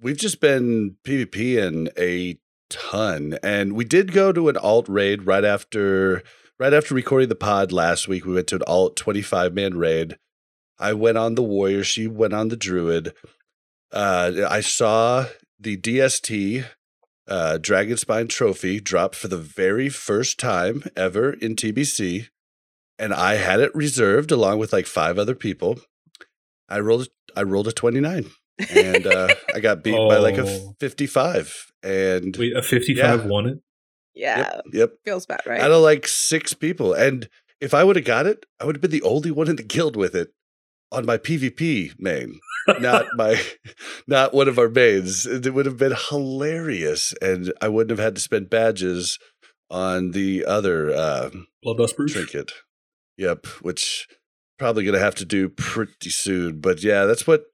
[0.00, 2.38] we've just been PvPing a
[2.68, 6.22] ton, and we did go to an alt raid right after
[6.58, 8.24] right after recording the pod last week.
[8.24, 10.16] We went to an alt twenty five man raid.
[10.78, 11.84] I went on the warrior.
[11.84, 13.12] She went on the druid.
[13.92, 15.26] Uh, I saw
[15.60, 16.64] the DST
[17.28, 22.26] uh, Dragon Spine Trophy drop for the very first time ever in TBC,
[22.98, 25.78] and I had it reserved along with like five other people.
[26.68, 28.30] I rolled I rolled a twenty nine,
[28.70, 30.74] and uh, I got beat by like a Oh.
[30.80, 31.54] fifty five.
[31.82, 33.26] And Wait, a 55 Yeah.
[33.26, 33.58] won it?
[34.14, 34.38] Yeah.
[34.38, 35.60] yep, yep, Feels bad, right?
[35.60, 36.92] out of like six people.
[36.92, 37.28] And
[37.60, 39.62] if I would have got it, I would have been the only one in the
[39.62, 40.32] guild with it
[40.92, 42.38] on my PvP main.
[42.80, 43.40] not my
[44.06, 45.26] not one of our mains.
[45.26, 49.18] It would have been hilarious, and I wouldn't have had to spend badges
[49.70, 51.30] on the other uh,
[51.64, 52.12] Bloodlust Brooch?
[52.12, 52.52] trinket.
[53.16, 54.06] Yep, which
[54.58, 56.60] probably gonna have to do pretty soon.
[56.60, 57.44] But yeah, that's what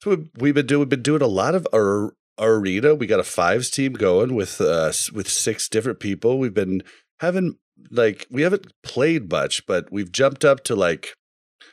[0.00, 0.80] that's what we've been doing.
[0.80, 2.94] We've been doing a lot of our arena.
[2.94, 6.38] We got a fives team going with uh with six different people.
[6.38, 6.82] We've been
[7.20, 7.58] having
[7.90, 11.14] like we haven't played much, but we've jumped up to like
[11.62, 11.66] I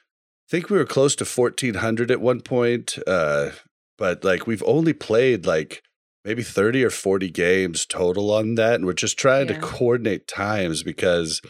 [0.49, 2.97] think we were close to fourteen hundred at one point.
[3.07, 3.51] Uh,
[3.97, 5.83] but like we've only played like
[6.25, 10.83] maybe 30 or 40 games total on that and we're just trying to coordinate times
[10.83, 11.41] because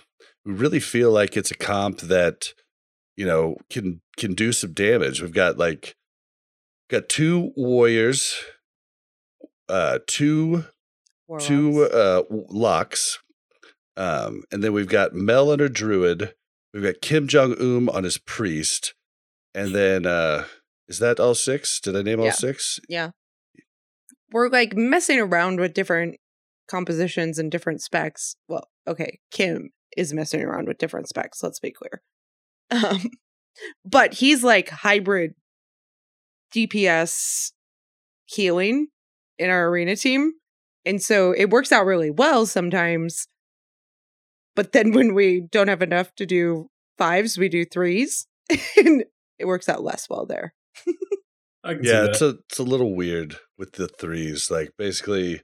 [0.45, 2.53] we really feel like it's a comp that
[3.15, 5.95] you know can can do some damage we've got like
[6.89, 8.35] got two warriors
[9.71, 10.65] uh two
[11.39, 13.19] two uh locks
[13.95, 16.33] um and then we've got mel under druid
[16.73, 18.93] we've got kim jong-un on his priest
[19.55, 20.43] and then uh
[20.87, 23.11] is that all six did i name all six Yeah.
[24.33, 26.15] We're like messing around with different
[26.69, 28.35] compositions and different specs.
[28.47, 32.01] Well, okay, Kim is messing around with different specs, let's be clear.
[32.71, 33.11] Um,
[33.85, 35.33] but he's like hybrid
[36.55, 37.51] DPS
[38.25, 38.87] healing
[39.41, 40.33] in our arena team.
[40.85, 43.27] And so it works out really well sometimes.
[44.55, 48.27] But then when we don't have enough to do fives, we do threes.
[48.77, 49.03] and
[49.39, 50.53] it works out less well there.
[51.63, 55.41] I can yeah see it's a it's a little weird with the threes like basically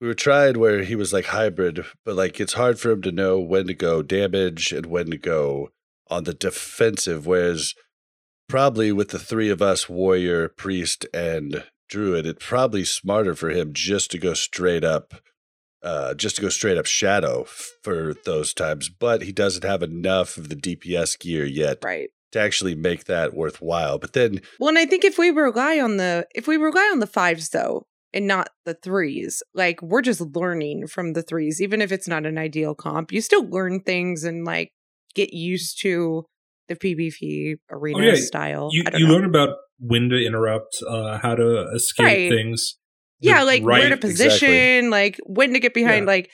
[0.00, 3.12] we were tried where he was like hybrid but like it's hard for him to
[3.12, 5.70] know when to go damage and when to go
[6.08, 7.74] on the defensive whereas
[8.48, 13.72] probably with the three of us warrior priest and druid it's probably smarter for him
[13.72, 15.14] just to go straight up
[15.82, 19.82] uh just to go straight up shadow f- for those times but he doesn't have
[19.82, 22.10] enough of the dps gear yet Right.
[22.32, 25.96] to actually make that worthwhile but then Well, and I think if we rely on
[25.96, 30.20] the if we rely on the fives though, and not the threes, like we're just
[30.20, 34.24] learning from the threes, even if it's not an ideal comp, you still learn things
[34.24, 34.72] and like
[35.14, 36.24] get used to
[36.70, 38.14] the PvP arena Oh, yeah.
[38.14, 38.68] style.
[38.72, 42.30] You, you learn about when to interrupt, uh, how to escape Right.
[42.30, 42.76] things.
[43.20, 44.88] yeah, like where to right- position, exactly.
[44.88, 46.12] like when to get behind, Yeah.
[46.12, 46.30] like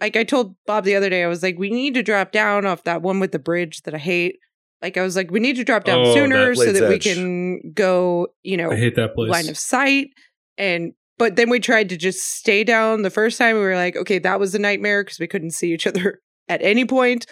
[0.00, 2.64] like I told Bob the other day, I was like, we need to drop down
[2.64, 4.36] off that one with the bridge that I hate.
[4.80, 7.00] Like I was like, we need to drop down Oh, sooner that so that we
[7.00, 9.28] can go, you know, I hate that place.
[9.32, 10.10] line of sight
[10.56, 13.56] And but then we tried to just stay down the first time.
[13.56, 16.62] We were like, okay, that was a nightmare because we couldn't see each other at
[16.62, 17.26] any point.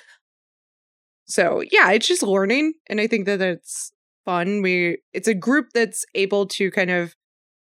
[1.26, 3.92] So yeah, it's just learning, and I think that it's
[4.24, 4.62] fun.
[4.62, 7.14] We it's a group that's able to kind of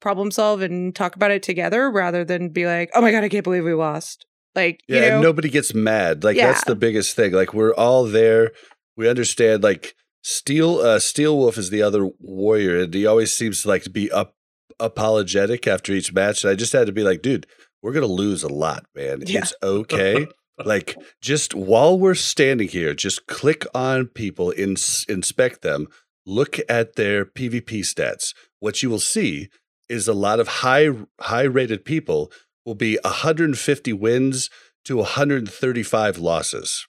[0.01, 3.29] problem solve and talk about it together rather than be like, oh my god, I
[3.29, 4.27] can't believe we lost.
[4.55, 6.25] Like, Yeah, you know, and nobody gets mad.
[6.25, 7.33] Like that's the biggest thing.
[7.33, 8.53] Like we're all there.
[8.97, 9.63] We understand.
[9.63, 13.83] Like Steel, uh, Steel Wolf is the other warrior, and he always seems to like
[13.85, 14.35] to be up
[14.79, 16.45] apologetic after each match.
[16.45, 17.47] And I just had to be like, dude,
[17.83, 19.23] we're gonna lose a lot, man.
[19.27, 19.41] Yeah.
[19.41, 20.27] It's okay.
[20.65, 25.89] Like just while we're standing here, just click on people, ins- inspect them,
[26.27, 28.35] look at their PvP stats.
[28.61, 29.49] What you will see
[29.89, 32.31] is a lot of high high rated people
[32.65, 34.51] will be 150 wins
[34.85, 36.87] to 135 losses.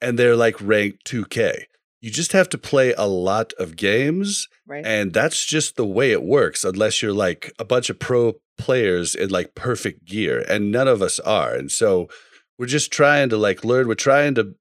[0.00, 1.64] And they're like ranked 2K.
[2.00, 4.86] You just have to play a lot of games right?
[4.86, 9.14] and that's just the way it works, unless you're like a bunch of pro players
[9.14, 11.54] in like perfect gear, and none of us are.
[11.54, 12.08] And so
[12.60, 13.88] we're just trying to like learn.
[13.88, 14.54] We're trying to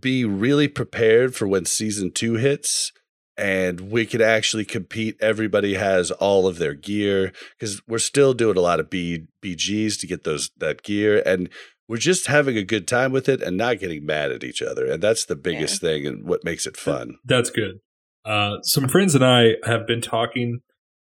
[0.00, 2.92] be really prepared for when season two hits
[3.36, 5.18] and we can actually compete.
[5.20, 10.00] Everybody has all of their gear because we're still doing a lot of B, BGs
[10.00, 11.22] to get those that gear.
[11.26, 11.50] And
[11.86, 14.86] we're just having a good time with it and not getting mad at each other.
[14.86, 17.18] And that's the biggest thing and what makes it fun.
[17.22, 17.80] That's good.
[18.24, 20.60] Uh, some friends and I have been talking.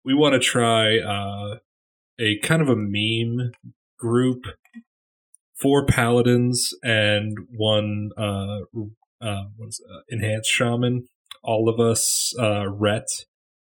[0.04, 1.56] We want to try uh,
[2.20, 3.50] a kind of a meme
[3.98, 4.44] group,
[5.60, 8.58] four paladins and one uh,
[9.20, 11.06] uh, what is uh, enhanced shaman.
[11.42, 13.06] All of us uh, ret.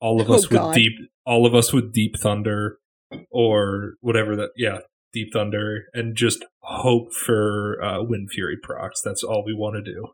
[0.00, 0.74] All of Oh, us with God.
[0.74, 0.92] deep.
[1.26, 2.78] All of us with deep thunder,
[3.30, 4.50] or whatever that.
[4.56, 4.78] Yeah,
[5.12, 9.00] deep thunder, and just hope for uh, wind fury procs.
[9.04, 10.06] That's all we want to do.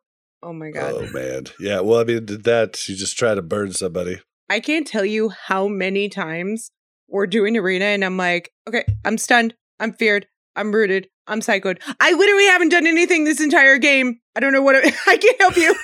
[0.43, 0.93] oh my god.
[0.95, 1.45] Oh man.
[1.61, 1.81] Yeah.
[1.81, 4.21] Well, I mean, did that you just try to burn somebody.
[4.51, 6.71] I can't tell you how many times
[7.09, 11.81] we're doing arena and I'm like, okay, I'm stunned, I'm feared, I'm rooted, I'm psychoed.
[12.01, 14.19] I literally haven't done anything this entire game.
[14.37, 15.75] I don't know what I, I can't help you.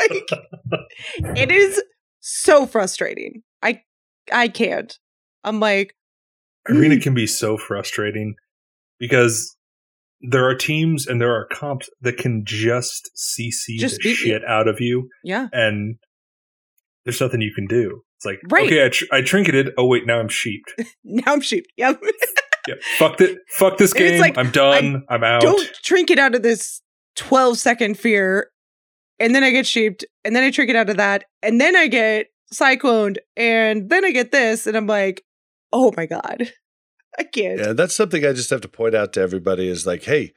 [0.00, 1.82] like, it is
[2.20, 3.42] so frustrating.
[3.62, 3.82] I
[4.32, 4.98] I can't.
[5.44, 5.94] I'm like,
[6.68, 7.02] Arena Mm.
[7.02, 8.34] can be so frustrating
[8.98, 9.56] because
[10.20, 14.14] there are teams and there are comps that can just CC Just the beat you.
[14.16, 15.96] shit out of you, yeah, and
[17.06, 18.02] there's nothing you can do.
[18.18, 18.66] It's like, Right.
[18.66, 19.70] okay, I, tr- I trinketed.
[19.78, 20.74] Oh wait, now I'm sheeped.
[21.04, 21.64] now I'm sheep.
[21.78, 22.02] Yep.
[22.68, 23.38] Yeah, fuck it.
[23.56, 24.20] Fuck this game.
[24.20, 25.04] like, I'm done.
[25.08, 25.42] I'm out.
[25.42, 26.80] don't trinket out of this
[27.16, 28.50] 12 second fear
[29.18, 31.86] and then i get sheeped and then i trinket out of that and then i
[31.88, 35.22] get cycloned and then i get this and i'm like
[35.72, 36.50] oh my god
[37.18, 40.04] i can't Yeah, that's something I just have to point out to everybody is like,
[40.04, 40.32] hey,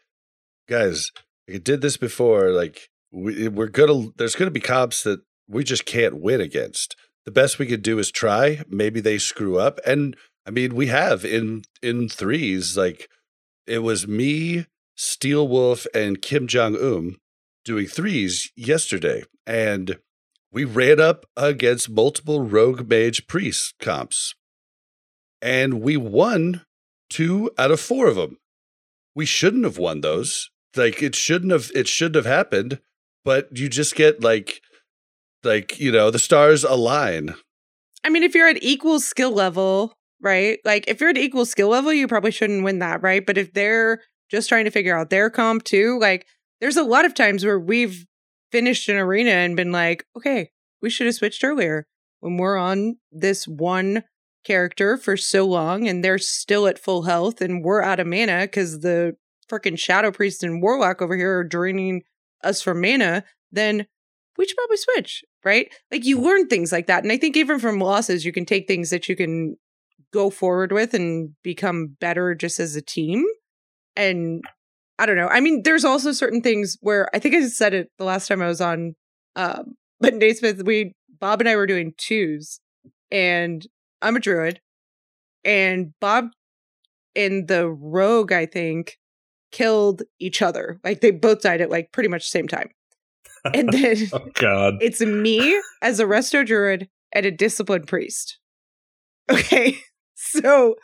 [0.68, 1.12] guys,
[1.48, 2.50] I did this before.
[2.52, 4.08] Like, we, we're gonna.
[4.18, 6.96] There's gonna be cops that we just can't win against.
[7.26, 8.64] The best we could do is try.
[8.68, 12.78] Maybe they screw up, and I mean, we have in in threes.
[12.78, 13.10] Like,
[13.66, 17.18] it was me, Steel Wolf, and Kim Jong Un
[17.64, 20.00] doing threes yesterday, and
[20.52, 24.36] we ran up against multiple rogue mage priest comps,
[25.42, 26.66] and we won
[27.10, 28.38] two out of four of them.
[29.16, 30.50] We shouldn't have won those.
[30.76, 31.72] Like it shouldn't have.
[31.76, 32.80] It shouldn't have happened.
[33.24, 34.62] But you just get like,
[35.44, 37.36] like you know, the stars align.
[38.04, 40.60] i mean if you're at equal skill level right?
[40.66, 43.24] Like if you're at equal skill level you probably shouldn't win that right?
[43.26, 46.26] But if they're just trying to figure out their comp too like
[46.60, 48.06] there's a lot of times where we've
[48.52, 50.50] finished an arena and been like okay
[50.82, 51.86] we should have switched earlier
[52.20, 54.04] when we're on this one
[54.44, 58.42] character for so long and they're still at full health and we're out of mana
[58.42, 59.16] because the
[59.50, 62.02] freaking shadow priest and warlock over here are draining
[62.44, 63.86] us for mana then
[64.38, 65.72] we should probably switch right?
[65.92, 68.68] Like you learn things like that and i think even from losses you can take
[68.68, 69.58] things that you can
[70.14, 73.24] go forward with and become better just as a team
[73.96, 74.44] and
[75.00, 77.90] i don't know i mean there's also certain things where i think i said it
[77.98, 78.96] the last time i was on
[79.36, 82.60] um but Naismith, we bob and i were doing twos
[83.12, 83.66] and
[84.02, 84.60] i'm a druid
[85.44, 86.26] and bob
[87.16, 88.98] and the rogue i think
[89.52, 92.70] killed each other like they both died at like pretty much the same time
[93.54, 94.76] and then oh God.
[94.82, 98.40] it's me as a resto druid and a disciplined priest.
[99.32, 99.78] Okay.
[100.32, 100.76] So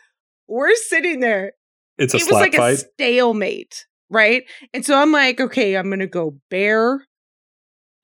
[0.47, 1.53] we're sitting there.
[1.97, 2.73] It's a it was like fight.
[2.73, 4.43] a stalemate, right?
[4.73, 7.05] And so I'm like, okay, I'm gonna go bear.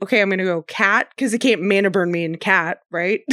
[0.03, 3.21] Okay, I'm gonna go cat because it can't mana burn me in cat, right?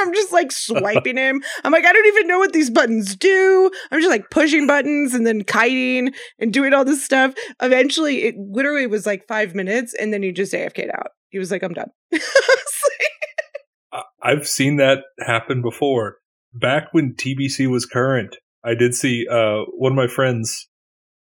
[0.00, 1.42] I'm just like swiping him.
[1.62, 3.70] I'm like, I don't even know what these buttons do.
[3.90, 7.34] I'm just like pushing buttons and then kiting and doing all this stuff.
[7.60, 11.08] Eventually, it literally was like five minutes, and then he just AFK'd out.
[11.28, 11.90] He was like, I'm done.
[12.12, 16.16] I was like, I- I've seen that happen before.
[16.52, 20.68] Back when TBC was current, I did see uh, one of my friends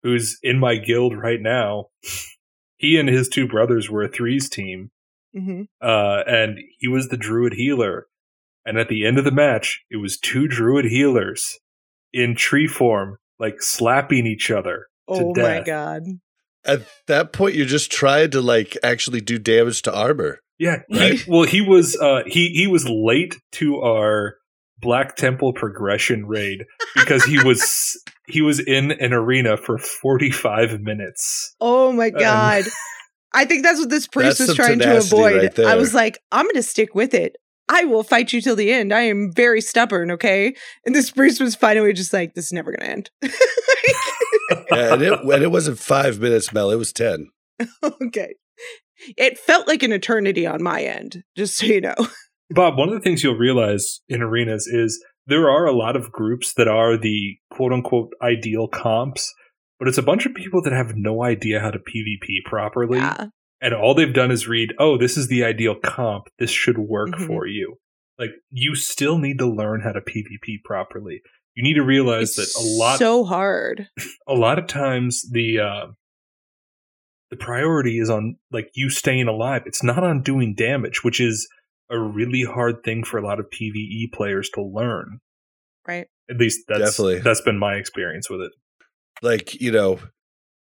[0.03, 1.87] who's in my guild right now.
[2.77, 4.91] He and his two brothers were a threes team,
[5.35, 8.07] hmm uh, and he was the druid healer.
[8.65, 11.59] And at the end of the match, it was two druid healers
[12.13, 14.87] in tree form, like slapping each other.
[15.09, 15.67] Oh my death.
[15.67, 16.03] god.
[16.65, 20.41] At that point, you're just tried to like actually do damage to armor.
[20.59, 24.37] Yeah, he, well, he was uh, he he was late to our
[24.81, 26.65] Black Temple progression raid
[26.95, 31.55] because he was he was in an arena for forty five minutes.
[31.61, 32.65] Oh my Um, god.
[33.33, 35.59] I think that's what this priest was trying to avoid.
[35.59, 35.67] right.
[35.67, 37.37] I was like, I'm going to stick with it.
[37.69, 38.95] I will fight you till the end.
[38.95, 40.55] I am very stubborn, okay?
[40.87, 43.11] And this priest was finally just like, this is never going to end.
[44.71, 46.71] Yeah, and it and it wasn't five minutes, Mel.
[46.71, 47.31] It was ten.
[47.83, 48.35] okay.
[49.17, 51.95] It felt like an eternity on my end, just so you know.
[52.51, 56.13] Bob, one of the things you'll realize in arenas is there are a lot of
[56.13, 59.35] groups that are the quote unquote ideal comps,
[59.79, 62.99] but it's a bunch of people that have no idea how to PvP properly.
[62.99, 63.27] Yeah.
[63.63, 66.29] and all they've done is read, "Oh, this is the ideal comp.
[66.39, 67.27] This should work Mhm.
[67.27, 67.77] for you."
[68.19, 71.23] Like you still need to learn how to PvP properly.
[71.55, 73.89] You need to realize It's that a lot so hard.
[74.29, 75.87] a lot of times the uh
[77.31, 79.63] the priority is on like you staying alive.
[79.67, 81.49] It's not on doing damage, which is
[81.91, 85.21] a really hard thing for a lot of PvE players to learn.
[85.87, 86.09] Right.
[86.29, 87.21] At least that's Definitely.
[87.21, 88.53] that's been my experience with it.
[89.23, 90.01] Like you know,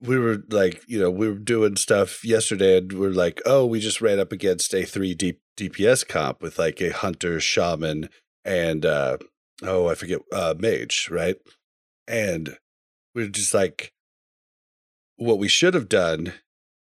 [0.00, 3.78] we were like you know we were doing stuff yesterday, and we're like, oh, we
[3.78, 8.08] just ran up against a three D- DPS comp with like a hunter, shaman,
[8.44, 9.18] and uh
[9.62, 11.36] oh, I forget, uh mage, right?
[12.08, 12.56] And
[13.14, 13.92] we're just like,
[15.16, 16.32] what we should have done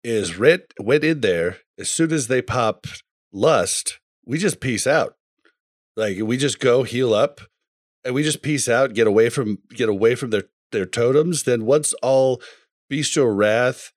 [0.03, 2.87] is rent went in there as soon as they pop
[3.32, 5.16] lust, we just peace out.
[5.97, 7.41] Like we just go heal up
[8.05, 11.45] and we just peace out, get away from get away from their their totems.
[11.45, 12.43] Then once all
[12.91, 13.93] bestial wrath,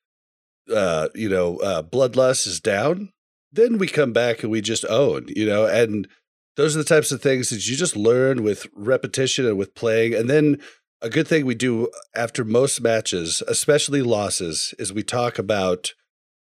[0.73, 3.11] uh, you know, uh, bloodlust is down,
[3.51, 6.07] then we come back and we just own, you know, and
[6.55, 10.13] those are the types of things that you just learn with repetition and with playing.
[10.13, 10.59] And then
[11.01, 15.93] a good thing we do after most matches, especially losses, is we talk about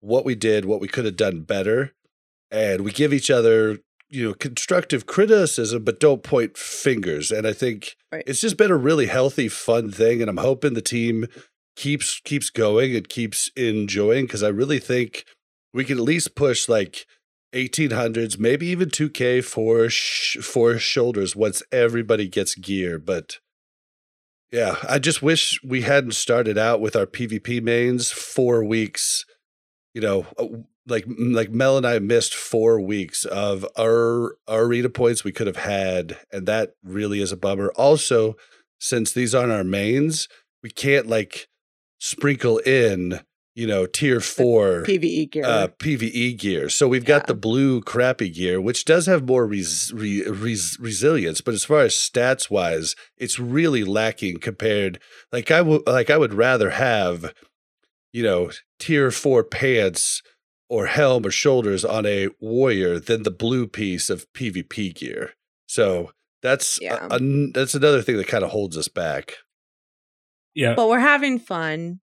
[0.01, 1.93] what we did, what we could have done better,
[2.51, 3.79] and we give each other,
[4.09, 7.31] you know, constructive criticism, but don't point fingers.
[7.31, 8.25] And I think Right.
[8.27, 11.27] it's just been a really healthy, fun thing, and I'm hoping the team
[11.77, 15.25] keeps keeps going and keeps enjoying because I really think
[15.73, 17.07] we can at least push like
[17.55, 22.99] 1800s, maybe even 2K for sh- for shoulders once everybody gets gear.
[22.99, 23.39] But
[24.51, 29.25] yeah, I just wish we hadn't started out with our PvP mains four weeks.
[29.95, 35.25] You know, like like Mel and I missed four weeks of our, our arena points
[35.25, 37.71] we could have had, and that really is a bummer.
[37.77, 38.37] Also,
[38.79, 40.29] since these aren't our mains,
[40.63, 41.49] we can't like
[41.99, 43.21] sprinkle in
[43.55, 45.45] you know tier four PVE gear.
[45.45, 46.69] uh, PVE gear.
[46.69, 51.41] So we've got the blue crappy gear, which does have more res- re- res- resilience,
[51.41, 55.01] but as far as stats wise, it's really lacking compared.
[55.33, 57.35] Like I would, like I would rather have,
[58.13, 60.23] you know, tier four pants
[60.69, 65.33] or helm or shoulders on a warrior than the blue piece of PvP gear.
[65.67, 66.13] So
[66.43, 67.09] that's a- Yeah.
[67.11, 69.35] an- that's another thing that kind of holds us back.
[70.55, 72.01] Yeah, but we're having fun.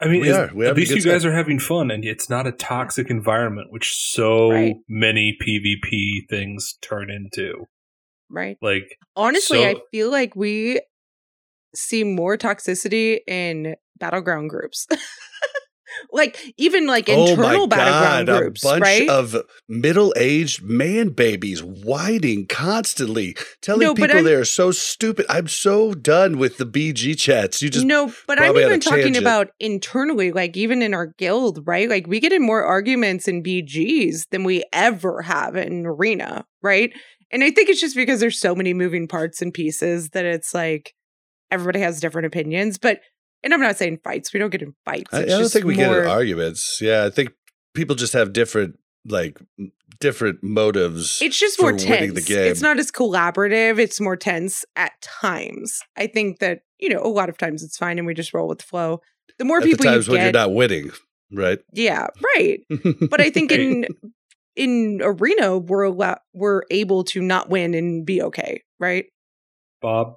[0.00, 0.50] I mean, We is- are.
[0.54, 1.32] We at least you guys time.
[1.32, 4.76] are having fun, and it's not a toxic environment, which so Right.
[4.88, 7.66] many PvP things turn into.
[8.30, 8.56] Right.
[8.62, 10.80] Like, Honestly, I feel like we
[11.74, 14.86] see more toxicity in battleground groups.
[16.12, 19.08] like even like oh internal battleground groups, Oh a bunch right?
[19.08, 19.36] of
[19.68, 25.26] middle-aged man babies whining constantly, telling No, people they're so stupid.
[25.28, 27.62] I'm so done with the BG chats.
[27.62, 29.24] You just no, but I'm brought me on a even talking tangent.
[29.24, 31.88] about internally, like even in our guild, right?
[31.88, 36.92] Like we get in more arguments in BGs than we ever have in arena, right?
[37.30, 40.54] And I think it's just because there's so many moving parts and pieces that it's
[40.54, 40.94] like
[41.50, 42.78] everybody has different opinions.
[42.78, 43.00] But
[43.42, 44.32] and I'm not saying fights.
[44.32, 45.12] We don't get in fights.
[45.12, 46.78] I, I don't just think we get in arguments.
[46.80, 47.30] Yeah, I think
[47.74, 49.38] people just have different like
[50.00, 51.18] different motives.
[51.22, 52.14] It's just for more tense.
[52.14, 52.50] the game.
[52.50, 53.78] It's not as collaborative.
[53.78, 55.80] It's more tense at times.
[55.96, 58.48] I think that you know a lot of times it's fine and we just roll
[58.48, 59.00] with the flow.
[59.38, 60.90] The more At the people you times when you're not winning,
[61.32, 61.58] right?
[61.72, 62.60] yeah, right.
[63.10, 63.62] But I think Hey.
[63.70, 63.86] in
[64.56, 69.06] in arena we're allo- we're able to not win and be okay, right?
[69.80, 70.16] Bob,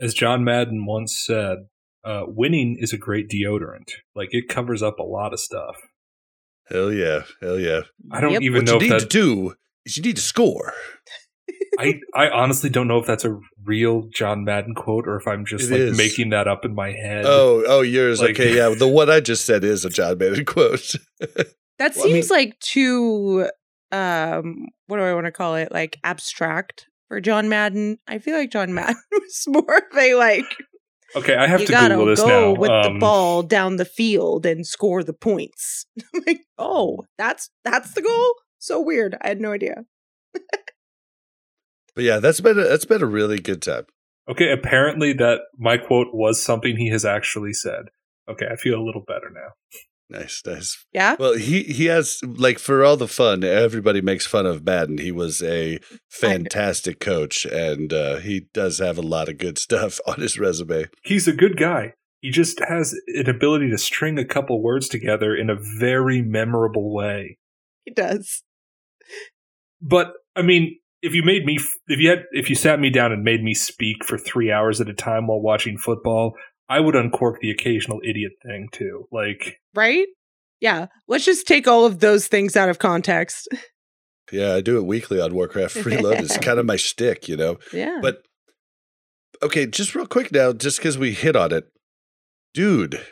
[0.00, 1.58] as John Madden once said,
[2.04, 3.90] uh, winning is a great deodorant.
[4.14, 5.76] Like, it covers up a lot of stuff.
[6.68, 7.82] Hell yeah, hell yeah.
[8.10, 8.42] I don't Yep.
[8.42, 10.72] even what know you if need that to do is you need to score.
[11.78, 15.44] I, I honestly don't know if that's a real John Madden quote or if I'm
[15.46, 15.96] just It like is.
[15.96, 17.24] making that up in my head.
[17.26, 18.20] Oh, oh, yours.
[18.20, 18.74] Like- okay, yeah.
[18.78, 20.94] The what I just said is a John Madden quote.
[21.78, 23.48] That Well, I seems like too
[23.90, 25.72] um what do I want to call it?
[25.72, 27.98] Like abstract for John Madden.
[28.06, 30.44] I feel like John Madden was more of a like
[31.14, 32.60] Okay, I have you to gotta Google this go now.
[32.60, 35.86] with the Um, ball down the field and score the points.
[36.26, 38.34] Like, oh, that's that's the goal?
[38.58, 39.16] So weird.
[39.20, 39.84] I had no idea.
[41.94, 43.84] But yeah, that's been a, that's been a really good time.
[44.28, 47.86] Okay, apparently that my quote was something he has actually said.
[48.30, 49.50] Okay, I feel a little better now.
[50.12, 50.84] Nice, nice.
[50.92, 51.16] Yeah.
[51.18, 54.98] Well, he he has like for all the fun, everybody makes fun of Madden.
[54.98, 55.78] He was a
[56.10, 60.86] fantastic coach, and uh, he does have a lot of good stuff on his resume.
[61.02, 61.94] He's a good guy.
[62.20, 66.94] He just has an ability to string a couple words together in a very memorable
[66.94, 67.38] way.
[67.84, 68.42] He does.
[69.80, 71.58] But I mean, if you made me,
[71.88, 74.78] if you had, if you sat me down and made me speak for three hours
[74.78, 76.34] at a time while watching football,
[76.72, 79.06] I would uncork the occasional idiot thing too.
[79.12, 80.06] Like, Right?
[80.58, 80.86] Yeah.
[81.06, 83.48] Let's just take all of those things out of context.
[84.30, 86.20] Yeah, I do it weekly on Warcraft Reload.
[86.20, 87.58] It's kind of my shtick, you know.
[87.70, 87.98] Yeah.
[88.00, 88.22] But
[89.42, 91.64] okay, just real quick now, just because we hit on it,
[92.54, 93.04] dude,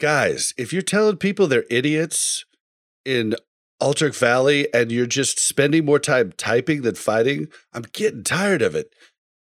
[0.00, 2.44] guys, if you're telling people they're idiots
[3.04, 3.34] in
[3.82, 8.76] Alterac Valley and you're just spending more time typing than fighting, I'm getting tired of
[8.76, 8.94] it.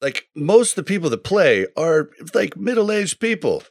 [0.02, 3.62] Like most of the people that play are like middle-aged people.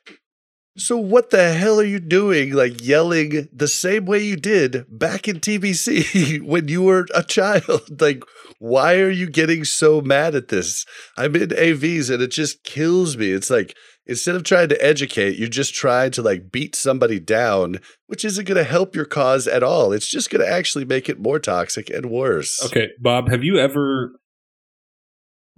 [0.78, 5.28] So what the hell are you doing like yelling the same way you did back
[5.28, 7.82] in TBC when you were a child?
[8.00, 8.24] Like
[8.60, 10.86] why are you getting so mad at this?
[11.18, 13.32] I'm in AVs and it just kills me.
[13.32, 13.76] It's like
[14.06, 18.48] instead of trying to educate, you're just try to like beat somebody down, which isn't
[18.48, 19.92] going to help your cause at all.
[19.92, 22.64] It's just going to actually make it more toxic and worse.
[22.66, 24.14] okay, Bob, have you ever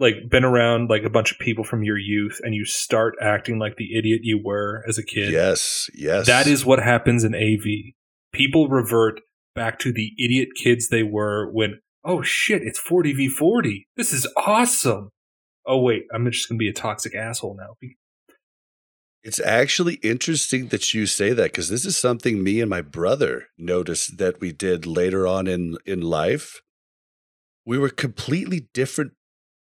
[0.04, 3.58] like been around like a bunch of people from your youth and you start acting
[3.58, 5.32] like the idiot you were as a kid?
[5.32, 6.28] Yes, yes.
[6.28, 7.94] That is what happens in AV.
[8.34, 9.22] People revert
[9.56, 13.86] back to the idiot kids they were when, oh shit, it's 40v40.
[13.96, 15.10] This is awesome.
[15.66, 17.76] Oh wait, I'm just going to be a toxic asshole now.
[19.24, 23.48] It's actually interesting that you say that because this is something me and my brother
[23.58, 26.62] noticed that we did later on in in life.
[27.66, 29.14] We were completely different,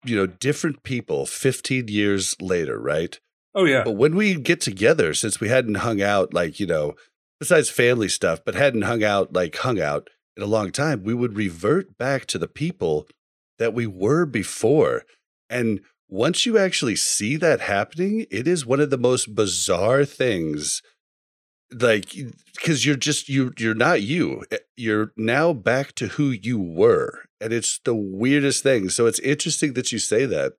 [0.03, 3.19] you know, different people 15 years later, right?
[3.55, 3.83] Oh yeah.
[3.83, 6.95] But when we get together, since we hadn't hung out, like, you know,
[7.39, 11.13] besides family stuff, but hadn't hung out, like, hung out in a long time, we
[11.13, 13.07] would revert back to the people
[13.57, 15.03] that we were before.
[15.49, 20.81] And once you actually see that happening, it is one of the most bizarre things.
[21.71, 22.15] Like,
[22.55, 24.43] because you're just you you're not you.
[24.51, 28.89] Eh, You're now back to who you were, and it's the weirdest thing.
[28.89, 30.53] So it's interesting that you say that.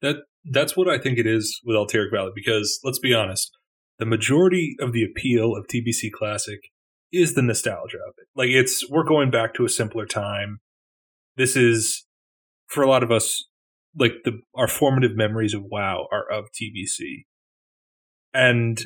[0.00, 3.50] That that's what I think it is with Alterac Valley because let's be honest,
[3.98, 6.60] the majority of the appeal of TBC Classic
[7.12, 8.28] is the nostalgia of it.
[8.34, 10.58] Like it's we're going back to a simpler time.
[11.36, 12.06] This is
[12.66, 13.44] for a lot of us
[13.96, 17.24] like the our formative memories of WoW are of TBC.
[18.32, 18.80] And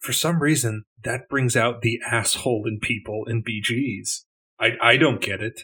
[0.00, 4.24] for some reason that brings out the asshole in people in BGs.
[4.60, 5.62] I I don't get it.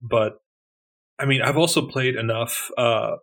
[0.00, 0.34] But
[1.18, 3.16] I mean, I've also played enough uh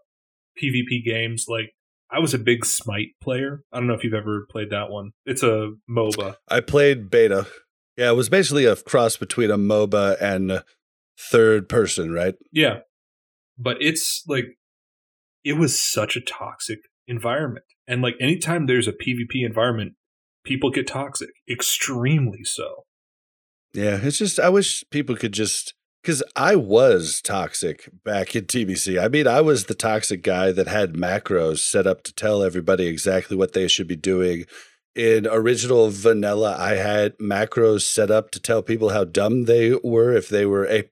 [0.62, 1.46] PvP games.
[1.48, 1.72] Like
[2.12, 3.64] I was a big Smite player.
[3.72, 5.12] I don't know if you've ever played that one.
[5.26, 6.36] It's a MOBA.
[6.48, 7.48] I played beta.
[7.98, 10.64] Yeah, it was basically a cross between a MOBA and
[11.20, 12.36] third person, right?
[12.52, 12.80] Yeah.
[13.58, 14.46] But it's like
[15.44, 17.66] it was such a toxic environment.
[17.88, 19.94] And like anytime there's a PvP environment,
[20.44, 21.30] people get toxic.
[21.50, 22.84] Extremely so.
[23.78, 29.00] Yeah, it's just I wish people could just because I was toxic back in TBC.
[29.00, 32.88] I mean, I was the toxic guy that had macros set up to tell everybody
[32.88, 34.46] exactly what they should be doing.
[34.96, 40.12] In original vanilla, I had macros set up to tell people how dumb they were
[40.12, 40.86] if they were a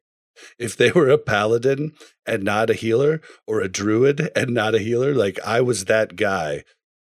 [0.60, 1.94] if they were a paladin
[2.28, 5.16] and not a healer or a druid and not a healer.
[5.16, 6.64] Like I was that guy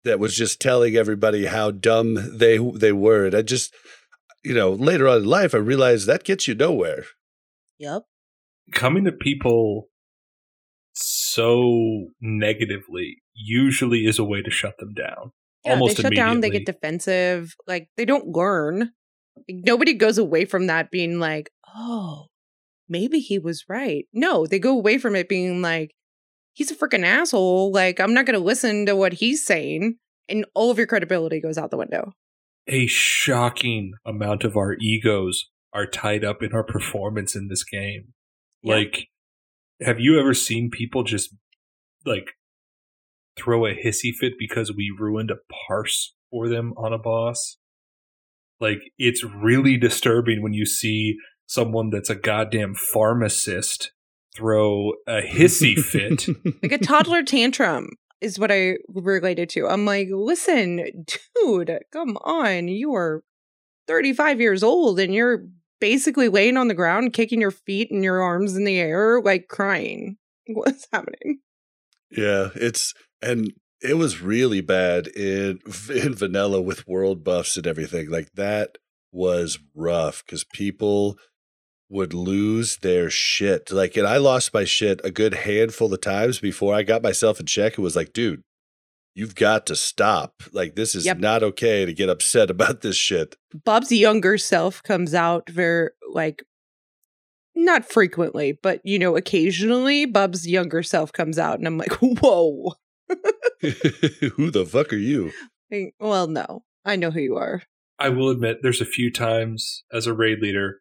[0.04, 3.24] that was just telling everybody how dumb they they were.
[3.24, 3.74] And I just
[4.44, 7.04] you know, later on in life, I realized that gets you nowhere.
[7.78, 8.02] Yep.
[8.72, 9.88] Coming to people
[10.94, 15.32] so negatively usually is a way to shut them down.
[15.64, 17.54] Yeah, Almost they shut down, they get defensive.
[17.66, 18.92] Like they don't learn.
[19.36, 22.26] Like, nobody goes away from that being like, oh,
[22.88, 24.04] maybe he was right.
[24.12, 25.94] No, they go away from it being like,
[26.52, 27.72] he's a freaking asshole.
[27.72, 29.96] Like, I'm not going to listen to what he's saying.
[30.28, 32.12] And all of your credibility goes out the window.
[32.66, 38.12] A shocking amount of our egos are tied up in our performance in this game.
[38.62, 38.76] Yeah.
[38.76, 39.08] Like
[39.84, 41.34] have you ever seen people just
[42.04, 42.32] like
[43.36, 45.36] throw a hissy fit because we ruined a
[45.66, 47.58] parse for them on a boss?
[48.60, 53.92] Like it's really disturbing when you see someone that's a goddamn pharmacist
[54.34, 56.28] throw a hissy fit.
[56.62, 57.88] like a toddler tantrum
[58.22, 59.66] is what I related to.
[59.66, 61.04] I'm like, listen,
[61.34, 62.68] dude, come on.
[62.68, 63.22] You are
[63.86, 65.44] 35 years old and you're
[65.80, 69.48] basically laying on the ground, kicking your feet and your arms in the air, like
[69.48, 70.16] crying.
[70.46, 71.40] What's happening?
[72.10, 75.58] Yeah, it's and it was really bad in
[75.90, 78.10] in vanilla with world buffs and everything.
[78.10, 78.78] Like that
[79.10, 81.18] was rough because people
[81.92, 83.70] would lose their shit.
[83.70, 87.38] Like, and I lost my shit a good handful of times before I got myself
[87.38, 87.74] in check.
[87.74, 88.42] It was like, dude,
[89.14, 90.42] you've got to stop.
[90.52, 91.18] Like, this is Yep.
[91.18, 93.36] not okay to get upset about this shit.
[93.64, 96.42] Bob's younger self comes out very like
[97.54, 102.72] not frequently, but you know, occasionally Bob's younger self comes out and I'm like, whoa.
[103.60, 105.30] Who the fuck are you?
[106.00, 106.64] Well, no.
[106.84, 107.62] I know who you are.
[107.98, 110.78] I will admit there's a few times as a raid leader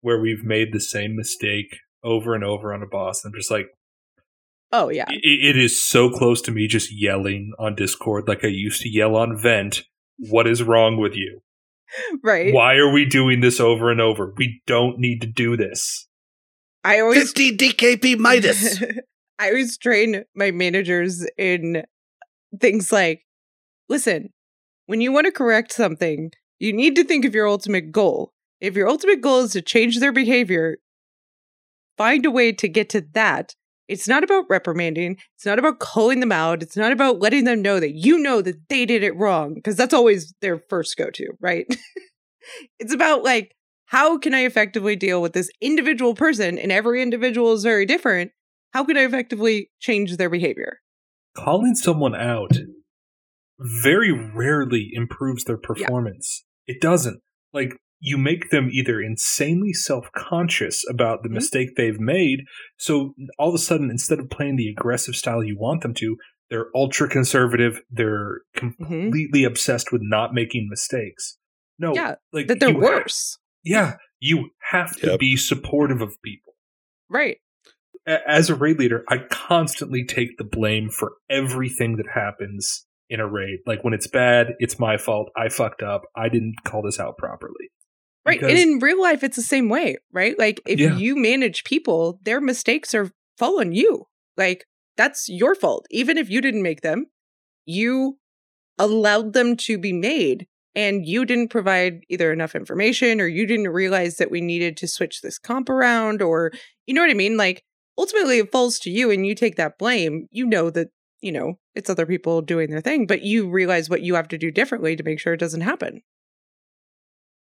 [0.00, 3.24] where we've made the same mistake over and over on a boss.
[3.24, 3.66] I'm just like,
[4.72, 5.06] Oh yeah.
[5.08, 8.88] i it is so close to me just yelling on Discord like I used to
[8.88, 9.82] yell on Vent.
[10.18, 11.40] What is wrong with you?
[12.22, 12.54] Right.
[12.54, 14.32] Why are we doing this over and over?
[14.36, 16.06] We don't need to do this.
[16.84, 18.80] I always 50 DKP Midas.
[19.40, 21.82] I always train my managers in
[22.60, 23.24] things like
[23.88, 24.32] listen,
[24.86, 26.30] when you want to correct something,
[26.60, 28.32] you need to think of your ultimate goal.
[28.60, 30.78] If your ultimate goal is to change their behavior,
[31.96, 33.54] find a way to get to that.
[33.88, 35.16] It's not about reprimanding.
[35.36, 36.62] It's not about calling them out.
[36.62, 39.76] It's not about letting them know that you know that they did it wrong, because
[39.76, 41.66] that's always their first go to, right?
[42.78, 43.56] it's about like,
[43.86, 46.58] how can I effectively deal with this individual person?
[46.58, 48.30] And every individual is very different
[48.72, 50.78] how can I effectively change their behavior?
[51.36, 52.52] Calling someone out
[53.58, 56.44] very rarely improves their performance.
[56.66, 57.20] It doesn't.
[57.52, 61.32] Like, you make them either insanely self conscious about the Mhm.
[61.34, 62.40] mistake they've made.
[62.78, 66.16] So all of a sudden, instead of playing the aggressive style you want them to,
[66.48, 67.80] they're ultra conservative.
[67.90, 71.36] They're completely obsessed with not making mistakes.
[71.78, 73.38] No, Yeah, like That they're you ha- worse.
[73.62, 75.20] yeah, you have to Yep.
[75.20, 76.54] be supportive of people.
[77.08, 77.38] Right.
[78.06, 83.28] As a raid leader, I constantly take the blame for everything that happens in a
[83.28, 83.60] raid.
[83.66, 85.30] Like when it's bad, it's my fault.
[85.36, 86.02] I fucked up.
[86.16, 87.70] I didn't call this out properly.
[88.30, 88.40] Right.
[88.40, 90.38] Because- and in real life, it's the same way, right?
[90.38, 90.96] Like if Yeah.
[90.96, 94.06] you manage people, their mistakes are fall on you.
[94.36, 94.64] Like
[94.96, 95.86] that's your fault.
[95.90, 97.06] Even if you didn't make them,
[97.64, 98.18] you
[98.78, 103.68] allowed them to be made and you didn't provide either enough information or you didn't
[103.68, 106.52] realize that we needed to switch this comp around or
[106.86, 107.36] you know what I mean?
[107.36, 107.62] Like
[107.98, 110.26] ultimately it falls to you and you take that blame.
[110.30, 110.88] You know that,
[111.20, 114.38] you know, it's other people doing their thing, but you realize what you have to
[114.38, 116.02] do differently to make sure it doesn't happen.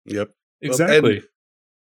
[0.05, 0.31] Yep.
[0.61, 1.23] Exactly.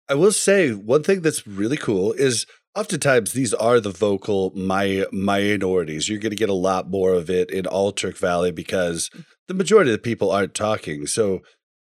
[0.09, 2.45] I will say one thing that's really cool is
[2.75, 6.09] oftentimes these are the vocal my minorities.
[6.09, 9.09] You're going to get a lot more of it in Alterac Valley because
[9.47, 11.07] the majority of the people aren't talking.
[11.07, 11.41] So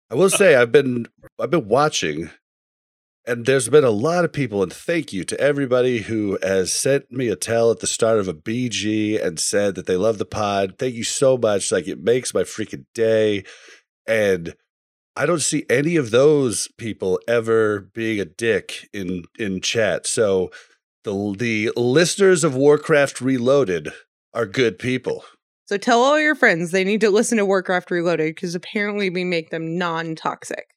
[0.10, 1.08] I will say I've been
[1.40, 2.30] I've been watching
[3.28, 7.12] and there's been a lot of people and thank you to everybody who has sent
[7.12, 10.26] me a tell at the start of a BG and said that they love the
[10.26, 10.76] pod.
[10.78, 11.72] Thank you so much.
[11.72, 13.44] Like it makes my freaking day.
[14.08, 14.56] And
[15.18, 20.08] I don't see any of those people ever being a dick in in chat.
[20.08, 20.52] So
[21.04, 23.94] the the listeners of Warcraft Reloaded
[24.34, 25.24] are good people.
[25.68, 29.24] So tell all your friends they need to listen to Warcraft Reloaded because apparently we
[29.24, 30.68] make them non-toxic.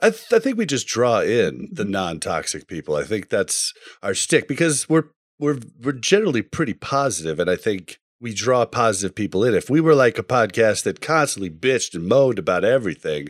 [0.00, 1.92] I, th- I think we just draw in the mm-hmm.
[1.92, 2.96] non-toxic people.
[2.96, 5.04] I think that's our stick because we're
[5.38, 9.54] we're we're generally pretty positive, and I think we draw positive people in.
[9.54, 13.28] If we were like a podcast that constantly bitched and moaned about everything,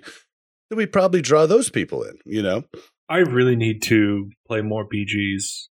[0.71, 2.19] then we probably draw those people in.
[2.25, 2.65] You know.
[3.09, 5.69] I really need to play more BGs.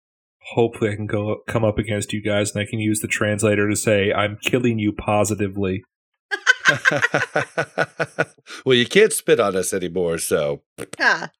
[0.54, 3.68] Hopefully, I can go come up against you guys, and I can use the translator
[3.68, 5.82] to say I'm killing you positively.
[8.64, 10.62] well, you can't spit on us anymore, so
[11.00, 11.30] Ah,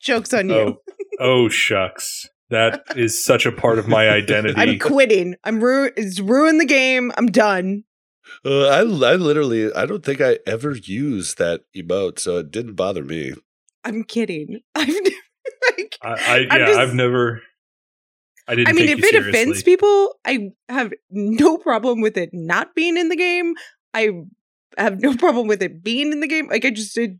[0.00, 0.54] jokes on you.
[0.54, 0.76] Oh,
[1.20, 4.54] oh shucks, that is such a part of my identity.
[4.60, 5.36] I'm quitting.
[5.44, 7.12] I'm ru- it's ruined the game.
[7.16, 7.84] I'm done.
[8.44, 12.74] Uh, I I literally I don't think I ever used that emote, so it didn't
[12.74, 13.34] bother me.
[13.84, 14.60] I'm kidding.
[14.74, 15.16] I've never,
[15.76, 17.42] like, I, I I'm yeah, just- I've never.
[18.46, 18.68] I didn't.
[18.68, 22.74] I mean, take if you it offends people, I have no problem with it not
[22.74, 23.54] being in the game.
[23.94, 24.10] I
[24.76, 26.48] have no problem with it being in the game.
[26.48, 27.12] Like, I just it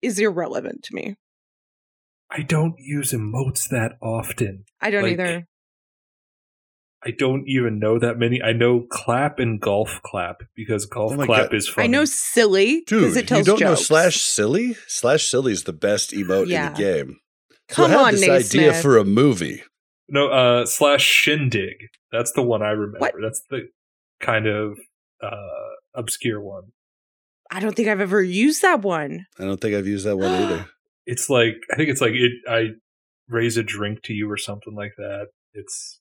[0.00, 1.16] is irrelevant to me.
[2.30, 4.64] I don't use emotes that often.
[4.80, 5.46] I don't Like, either.
[7.06, 8.42] I don't even know that many.
[8.42, 11.54] I know clap and golf clap because golf Oh clap God.
[11.54, 11.84] is funny.
[11.84, 14.76] I know silly because it tells you You don't know slash silly?
[14.88, 16.66] Slash silly is the best emote Yeah.
[16.68, 17.20] in the game.
[17.68, 18.54] Come so I had on, this Naismith.
[18.62, 19.62] idea for a movie.
[20.08, 21.76] No, uh, slash shindig.
[22.12, 22.98] That's the one I remember.
[22.98, 23.14] What?
[23.22, 23.68] That's the
[24.20, 24.78] kind of
[25.22, 25.36] uh
[25.94, 26.72] obscure one.
[27.50, 29.26] I don't think I've ever used that one.
[29.38, 30.66] I don't think I've used that one either.
[31.08, 32.32] It's like I think it's like it.
[32.48, 32.70] I
[33.28, 35.26] raise a drink to you or something like that.
[35.54, 36.00] It's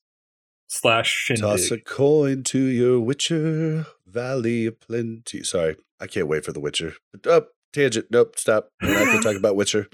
[0.68, 1.42] slash shindig.
[1.44, 5.44] Toss a coin to your Witcher Valley of Plenty.
[5.44, 6.94] Sorry, I can't wait for the Witcher.
[7.14, 8.08] But, oh, tangent.
[8.12, 8.70] Nope, stop.
[8.82, 9.88] We're not going to talk about Witcher.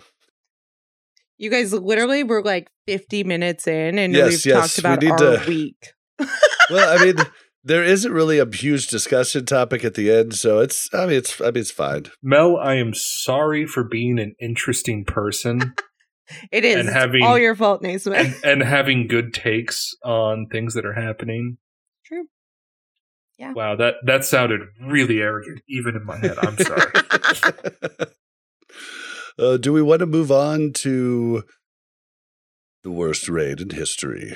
[1.38, 5.07] You guys literally were like 50 minutes in and Yes, we've yes, talked about we
[5.07, 5.93] need our to- week.
[6.69, 7.15] Well, I mean,
[7.65, 10.88] there isn't really a huge discussion topic at the end, so it's.
[10.93, 11.41] I mean, it's.
[11.41, 12.05] I mean, it's fine.
[12.24, 15.74] Mel, I am sorry for being an interesting person
[16.51, 18.41] It is And having- all your fault, Naismith.
[18.43, 21.57] and, and having good takes on things that are happening.
[22.05, 22.26] True.
[23.38, 23.53] Yeah.
[23.53, 26.38] Wow, that that sounded really arrogant, even in my head.
[26.38, 26.91] I'm sorry.
[29.39, 31.43] uh, do we want to move on to
[32.84, 34.36] the worst raid in history?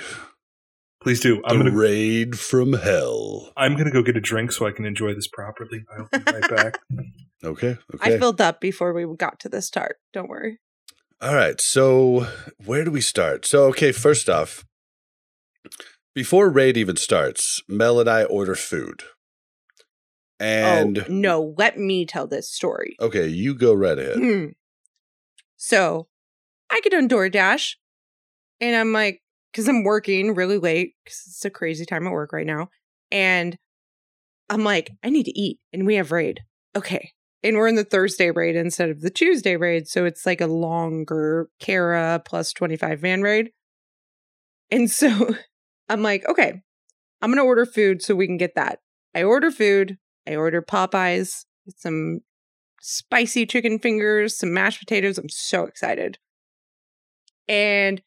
[1.04, 1.42] Please do.
[1.46, 3.54] I'm gonna raid from hell.
[3.56, 5.84] I'm gonna go get a drink so I can enjoy this properly.
[5.96, 6.80] I'll be right back.
[7.44, 7.78] Okay.
[7.94, 8.16] Okay.
[8.16, 9.98] I filled up before we got to this start.
[10.14, 10.60] Don't worry.
[11.26, 11.60] All right.
[11.60, 12.28] So,
[12.64, 13.48] where do we start?
[13.48, 14.64] So, okay, first off,
[16.14, 19.02] before raid even starts, Mel and I order food.
[20.40, 22.96] And oh, no, let me tell this story.
[23.02, 24.18] okay, you go right ahead.
[24.18, 24.46] Hmm.
[25.58, 26.10] So
[26.70, 27.74] I get on DoorDash
[28.62, 32.34] and I'm like, because I'm working really late because it's a crazy time at work
[32.34, 32.70] right now.
[33.10, 33.58] And
[34.48, 35.58] I'm like, I need to eat.
[35.74, 36.42] And we have raid.
[36.76, 37.14] Okay.
[37.46, 39.88] And we're in the Thursday raid instead of the Tuesday raid.
[39.88, 43.52] So it's like a longer Kara plus 25 van raid.
[44.72, 45.36] And so
[45.90, 46.64] I'm like, okay,
[47.22, 48.80] I'm going to order food so we can get that.
[49.14, 50.00] I order food.
[50.28, 51.46] I order Popeyes,
[51.78, 52.22] some
[52.82, 55.20] spicy chicken fingers, some mashed potatoes.
[55.20, 56.18] I'm so excited.
[57.48, 58.02] And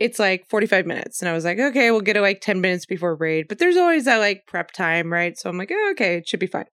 [0.00, 1.22] it's like 45 minutes.
[1.22, 3.46] And I was like, okay, we'll get it like 10 minutes before raid.
[3.48, 5.38] But there's always that like prep time, right?
[5.38, 6.66] So I'm like, oh, okay, it should be fine.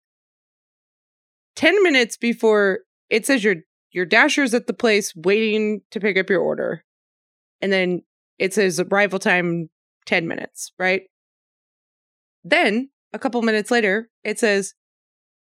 [1.56, 2.80] 10 minutes before
[3.10, 3.56] it says your
[3.92, 6.84] your dasher's at the place waiting to pick up your order.
[7.62, 8.04] And then
[8.38, 9.70] it says arrival time
[10.06, 11.04] 10 minutes, right?
[12.44, 14.74] Then a couple minutes later, it says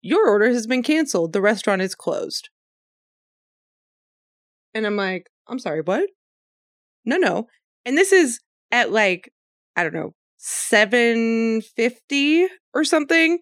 [0.02, 1.34] your order has been canceled.
[1.34, 2.50] The restaurant is closed.
[4.74, 6.10] And I'm like, I'm sorry, what?
[7.06, 7.48] No, no.
[7.86, 8.40] And this is
[8.72, 9.32] at like,
[9.76, 13.40] I don't know, 750 or something.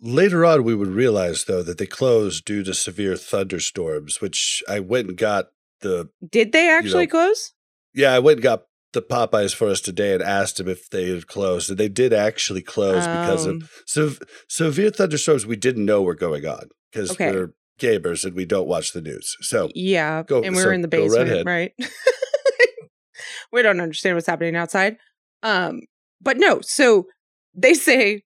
[0.00, 4.80] Later on, we would realize, though, that they closed due to severe thunderstorms, which I
[4.80, 5.46] went and got
[5.80, 6.10] the.
[6.28, 7.52] Did they actually know, close?
[7.94, 11.08] Yeah, I went and got the Popeyes for us today and asked them if they
[11.10, 11.70] had closed.
[11.70, 16.14] And they did actually close because Um, of sev- severe thunderstorms we didn't know were
[16.16, 17.30] going on because Okay.
[17.32, 19.36] we're gamers and we don't watch the news.
[19.40, 21.72] So, Yeah, Go- and we so were in the basement, right?
[23.52, 24.96] we don't understand what's happening outside.
[25.42, 25.82] Um,
[26.20, 27.06] but no, so
[27.54, 28.22] they say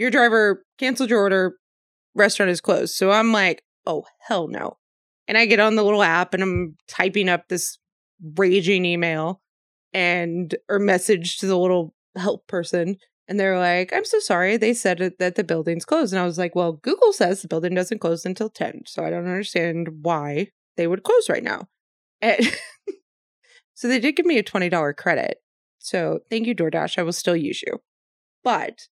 [0.00, 1.56] your driver canceled your order,
[2.14, 2.94] restaurant is closed.
[2.94, 4.78] So I'm like, oh hell no.
[5.28, 7.76] And I get on the little app and I'm typing up this
[8.38, 9.42] raging email
[9.92, 12.96] and or message to the little help person
[13.28, 14.56] and they're like, I'm so sorry.
[14.56, 16.14] They said that the building's closed.
[16.14, 18.84] And I was like, well, Google says the building doesn't close until 10.
[18.86, 20.48] So I don't understand why
[20.78, 21.68] they would close right now.
[22.22, 22.40] And
[23.74, 25.36] so they did give me a $20 credit.
[25.78, 26.98] So thank you, DoorDash.
[26.98, 27.80] I will still use you.
[28.42, 28.88] But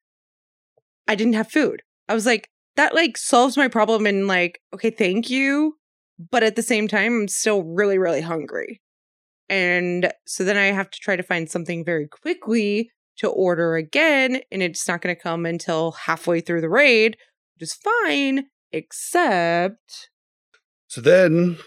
[1.08, 1.82] I didn't have food.
[2.08, 5.76] I was like, that like solves my problem and like, okay, thank you.
[6.32, 8.82] But at the same time, I'm still really, really hungry.
[9.50, 14.42] And so then I have to try to find something very quickly to order again.
[14.52, 17.18] And it's not going to come until halfway through the raid,
[17.56, 20.10] which is fine, except
[20.88, 21.58] so then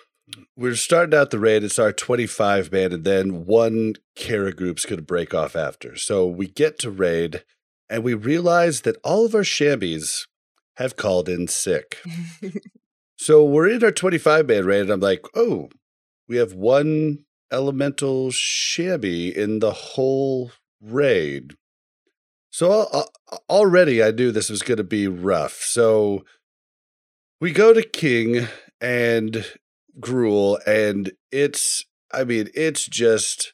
[0.57, 1.63] we're starting out the raid.
[1.63, 5.97] It's our 25 man, and then one Kara group's going to break off after.
[5.97, 7.45] So we get to raid,
[7.91, 10.27] and we realize that all of our shambies
[10.77, 11.99] have called in sick.
[13.21, 15.69] So we're in our 25 man raid, and I'm like, oh,
[16.27, 17.19] we have one
[17.53, 21.53] elemental shabby in the whole raid.
[22.49, 25.61] So uh, uh, already I knew this was going to be rough.
[25.61, 26.25] So
[27.43, 28.49] we go to King
[28.81, 29.45] and
[30.01, 31.85] Gruul, and it's,
[32.15, 33.53] I mean, it's just,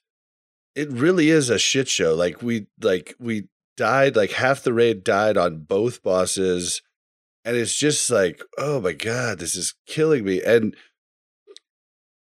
[0.77, 2.15] it really is a shit show.
[2.15, 6.83] Like we, like we died, like half the raid died on both bosses
[7.45, 10.75] and it's just like oh my god this is killing me and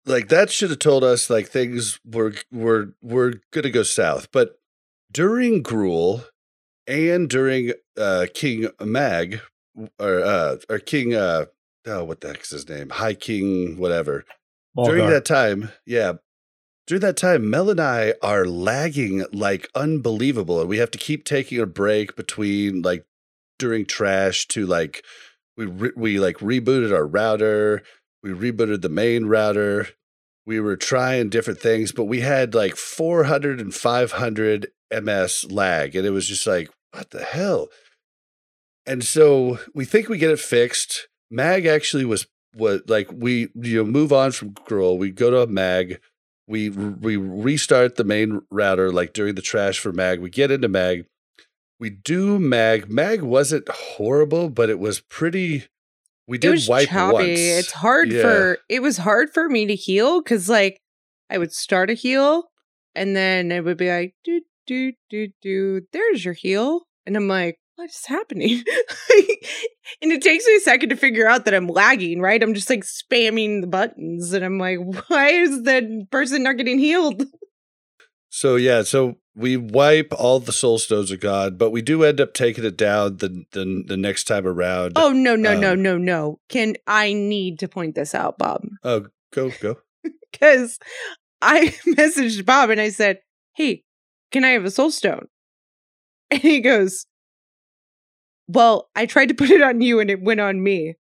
[0.06, 4.62] like that should have told us like things were were were gonna go south but
[5.12, 6.26] during Gruul
[6.88, 9.42] and during uh, King Mag
[10.00, 11.46] or uh, or King uh,
[11.88, 12.90] oh what the heck's his name?
[12.90, 14.26] High King whatever.
[14.76, 16.14] During that time, yeah.
[16.92, 21.24] During that time, Mel and I are lagging like unbelievable, and we have to keep
[21.24, 23.06] taking a break between like
[23.58, 25.02] during trash to like
[25.56, 27.82] we re- we like rebooted our router,
[28.22, 29.88] we rebooted the main router,
[30.46, 34.68] we were trying different things, but we had like 400 and 500
[35.02, 37.70] ms lag, and it was just like what the hell.
[38.86, 41.08] And so we think we get it fixed.
[41.30, 45.40] Mag actually was what like we you know move on from Gruul, we go to
[45.40, 46.02] a Mag,
[46.52, 50.20] we we restart the main router like during the trash for Mag.
[50.20, 51.06] We get into Mag,
[51.80, 52.90] we do Mag.
[52.92, 55.66] Mag wasn't horrible, but it was pretty.
[56.28, 57.14] We it did was wipe choppy.
[57.14, 57.40] once.
[57.40, 58.22] It's hard Yeah.
[58.22, 60.80] for it was hard for me to heal because like
[61.30, 62.52] I would start a heal
[62.94, 65.82] and then it would be like do do do do.
[65.92, 68.64] There's your heal, and I'm like, what is happening?
[70.02, 72.22] and it takes me a second to figure out that I'm lagging.
[72.22, 72.42] Right?
[72.42, 74.78] I'm just like spamming the buttons, and I'm like,
[75.08, 77.24] why is the person not getting healed?
[78.34, 82.22] So yeah, so we wipe all the soul stones of God, but we do end
[82.22, 84.94] up taking it down the the, the next time around.
[84.96, 86.40] Oh no no no Um, no no!
[86.48, 88.62] Can I need to point this out, Bob?
[88.86, 89.80] oh, go go.
[90.32, 90.80] because
[91.42, 93.20] I messaged Bob and I said,
[93.54, 93.84] Hey,
[94.32, 95.28] can I have a soul stone?
[96.30, 97.06] And he goes,
[98.54, 100.96] Well, I tried to put it on you and it went on me.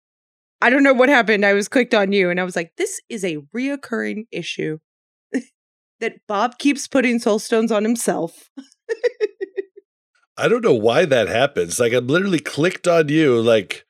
[0.62, 1.46] I don't know what happened.
[1.46, 4.80] I was clicked on you and I was like, This is a reoccurring issue
[6.00, 8.50] that Bob keeps putting soul stones on himself.
[10.38, 11.80] I don't know why that happens.
[11.80, 13.42] Like I'm literally clicked on you.
[13.42, 13.86] Like,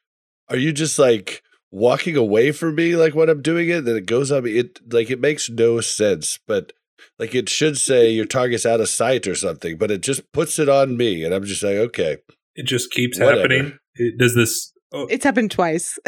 [0.47, 2.95] are you just like walking away from me?
[2.95, 4.57] Like when I'm doing it, then it goes on me.
[4.57, 6.39] It like it makes no sense.
[6.47, 6.71] But
[7.19, 9.77] like it should say your target's out of sight or something.
[9.77, 12.17] But it just puts it on me, and I'm just like, okay.
[12.59, 13.41] It just keeps Whatever.
[13.41, 13.77] happening.
[13.95, 14.71] It, does this?
[14.91, 15.97] Oh, It's happened twice.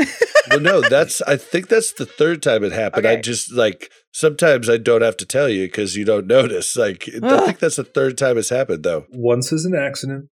[0.49, 3.06] Well, no, that's I think that's the third time it happened.
[3.06, 6.76] I just like sometimes I don't have to tell you because you don't notice.
[6.76, 9.06] Like I think that's the third time it's happened though.
[9.12, 10.30] once is an accident,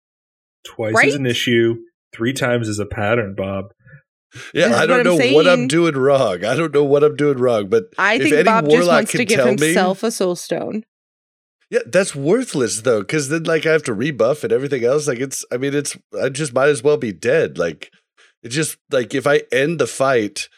[0.66, 1.06] twice Right?
[1.08, 1.76] is an issue,
[2.12, 3.34] three times is a pattern.
[3.36, 3.66] Bob.
[4.52, 6.44] Yeah, This I don't what know I'm what I'm doing wrong.
[6.44, 9.12] I don't know what I'm doing wrong, but I If think any Bob just wants
[9.12, 10.82] to give tell me- himself a soul stone.
[11.70, 15.06] Yeah, that's worthless though, because then like I have to rebuff and everything else.
[15.06, 17.58] Like it's, I mean, it's, I just might as well be dead.
[17.58, 17.92] Like
[18.42, 20.48] it just like if I end the fight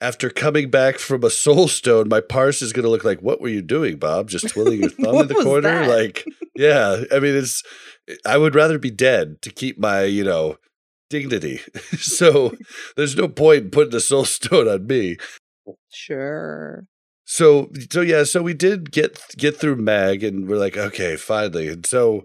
[0.00, 3.48] after coming back from a soul stone, my parse is gonna look like, what were
[3.48, 4.28] you doing, Bob?
[4.28, 5.86] Just twiddling your thumb in the corner?
[5.86, 5.88] that?
[5.88, 7.02] Like, yeah.
[7.12, 7.62] I mean, it's.
[8.24, 10.58] I would rather be dead to keep my, you know,
[11.10, 11.60] dignity.
[11.98, 12.56] so
[12.96, 15.16] there's no point in putting the soul stone on me.
[15.92, 16.86] Sure.
[17.26, 21.68] So so yeah, so we did get get through Mag and we're like, okay, finally.
[21.68, 22.24] And so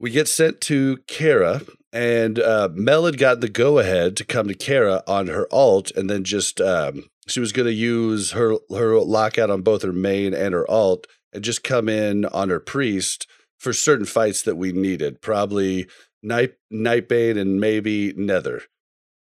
[0.00, 1.60] we get sent to Kara
[1.92, 5.90] and uh Mel had gotten the go ahead to come to Kara on her alt
[5.92, 10.32] and then just um she was gonna use her her lockout on both her main
[10.32, 13.26] and her alt and just come in on her priest
[13.58, 15.20] for certain fights that we needed.
[15.20, 15.86] Probably
[16.22, 18.62] Night Nightbane and maybe Nether.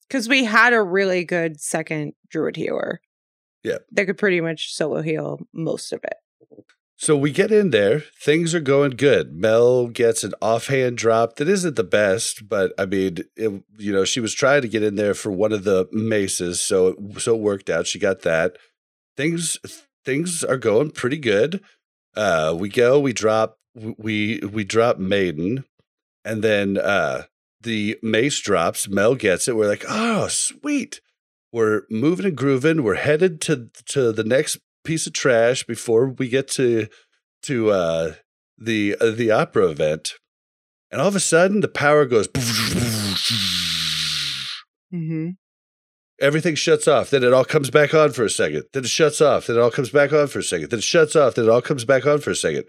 [0.07, 3.01] Because we had a really good second druid healer.
[3.63, 3.77] Yeah.
[3.91, 6.15] That could pretty much solo heal most of it.
[7.01, 8.03] So we get in there.
[8.21, 9.33] Things are going good.
[9.33, 14.05] Mel gets an offhand drop that isn't the best, but I mean, it, you know,
[14.05, 17.33] she was trying to get in there for one of the maces, so it, so
[17.33, 17.87] it worked out.
[17.87, 18.55] She got that.
[19.17, 19.57] Things
[20.05, 21.63] things are going pretty good.
[22.15, 22.99] Uh, we go.
[22.99, 23.57] We drop.
[23.73, 25.65] We we drop Maiden,
[26.23, 27.23] and then uh,
[27.61, 28.87] the mace drops.
[28.87, 29.55] Mel gets it.
[29.55, 31.01] We're like, oh, sweet.
[31.51, 32.83] We're moving and grooving.
[32.83, 36.87] We're headed to to the next piece of trash before we get to
[37.43, 38.13] to uh,
[38.57, 40.13] the uh, the opera event,
[40.91, 42.27] and all of a sudden the power goes.
[44.93, 45.29] Mm-hmm.
[46.19, 47.09] Everything shuts off.
[47.09, 48.63] Then it all comes back on for a second.
[48.73, 49.47] Then it shuts off.
[49.47, 50.69] Then it all comes back on for a second.
[50.69, 51.35] Then it shuts off.
[51.35, 52.65] Then it all comes back on for a second.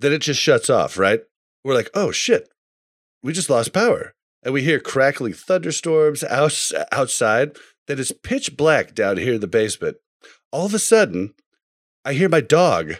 [0.00, 0.98] Then it just shuts off.
[0.98, 1.20] Right?
[1.64, 2.48] We're like, oh shit,
[3.22, 7.56] we just lost power, and we hear crackling thunderstorms outs- outside.
[7.86, 9.96] that is pitch black down here in the basement.
[10.52, 11.34] All of a sudden,
[12.04, 12.94] I hear my dog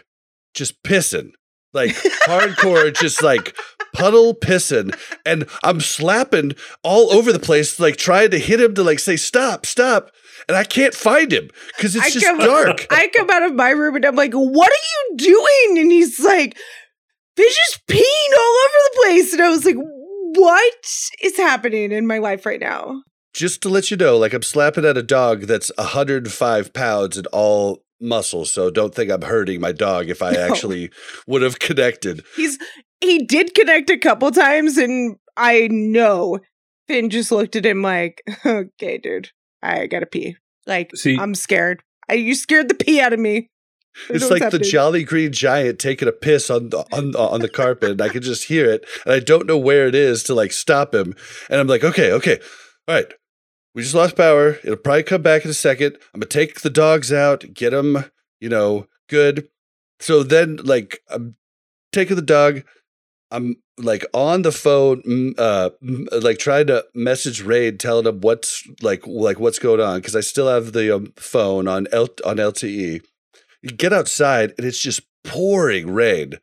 [0.53, 1.31] just pissing,
[1.73, 1.91] like
[2.25, 3.55] hardcore, just like
[3.93, 8.83] puddle pissing, and I'm slapping all over the place, like trying to hit him to
[8.83, 10.11] like say stop, stop,
[10.47, 12.87] and I can't find him because it's I just come- dark.
[12.91, 15.79] I come out of my room and I'm like, what are you doing?
[15.79, 16.57] And he's like,
[17.37, 19.33] there's just peeing all over the place.
[19.33, 19.77] And I was like,
[20.35, 20.85] what
[21.21, 23.01] is happening in my life right now?
[23.33, 27.27] just to let you know, like I'm slapping at a dog that's 105 pounds and
[27.27, 30.39] all muscle, so don't think I'm hurting my dog if I No.
[30.39, 30.91] actually
[31.27, 32.25] would have connected.
[32.35, 32.57] He's
[32.99, 36.39] he did connect a couple times, and I know
[36.89, 39.29] Finn just looked at him like, "Okay, dude,
[39.63, 40.35] I gotta pee.
[40.67, 41.81] Like, See- I'm scared.
[42.09, 43.47] I, you scared the pee out of me."
[44.09, 44.63] It's like what's the.
[44.63, 48.21] Jolly Green Giant taking a piss on the on, on the carpet, and I can
[48.21, 51.15] just hear it, and I don't know where it is to like stop him.
[51.49, 52.39] And I'm like, okay, okay,
[52.87, 53.13] all right,
[53.73, 54.57] we just lost power.
[54.63, 55.97] It'll probably come back in a second.
[56.13, 58.05] I'm gonna take the dogs out, get them,
[58.39, 59.47] you know, good.
[59.99, 61.35] So then, like, I'm
[61.91, 62.63] taking the dog.
[63.29, 65.69] I'm like on the phone, uh,
[66.11, 70.21] like trying to message Raid, telling him what's like, like what's going on because I
[70.21, 73.01] still have the um, phone on L- on LTE.
[73.61, 76.33] You get outside and it's just pouring rain.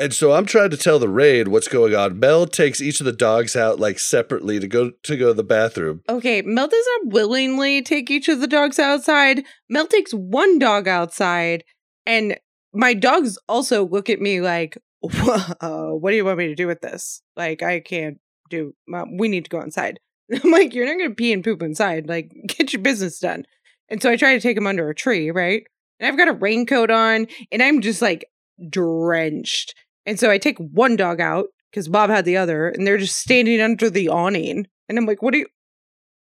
[0.00, 2.20] And so I'm trying to tell the raid what's going on.
[2.20, 5.42] Mel takes each of the dogs out like separately to go to go to the
[5.42, 6.02] bathroom.
[6.08, 9.44] Okay, Mel doesn't willingly take each of the dogs outside.
[9.68, 11.64] Mel takes one dog outside,
[12.06, 12.38] and
[12.72, 16.68] my dogs also look at me like, uh, "What do you want me to do
[16.68, 17.20] with this?
[17.36, 18.74] Like, I can't do.
[18.86, 19.98] Mom, we need to go inside."
[20.44, 22.08] I'm like, "You're not going to pee and poop inside.
[22.08, 23.46] Like, get your business done."
[23.88, 25.64] And so I try to take him under a tree, right?
[26.00, 28.24] And I've got a raincoat on, and I'm just like
[28.68, 29.74] drenched.
[30.06, 33.18] And so I take one dog out because Bob had the other, and they're just
[33.18, 34.66] standing under the awning.
[34.88, 35.46] And I'm like, "What are you?"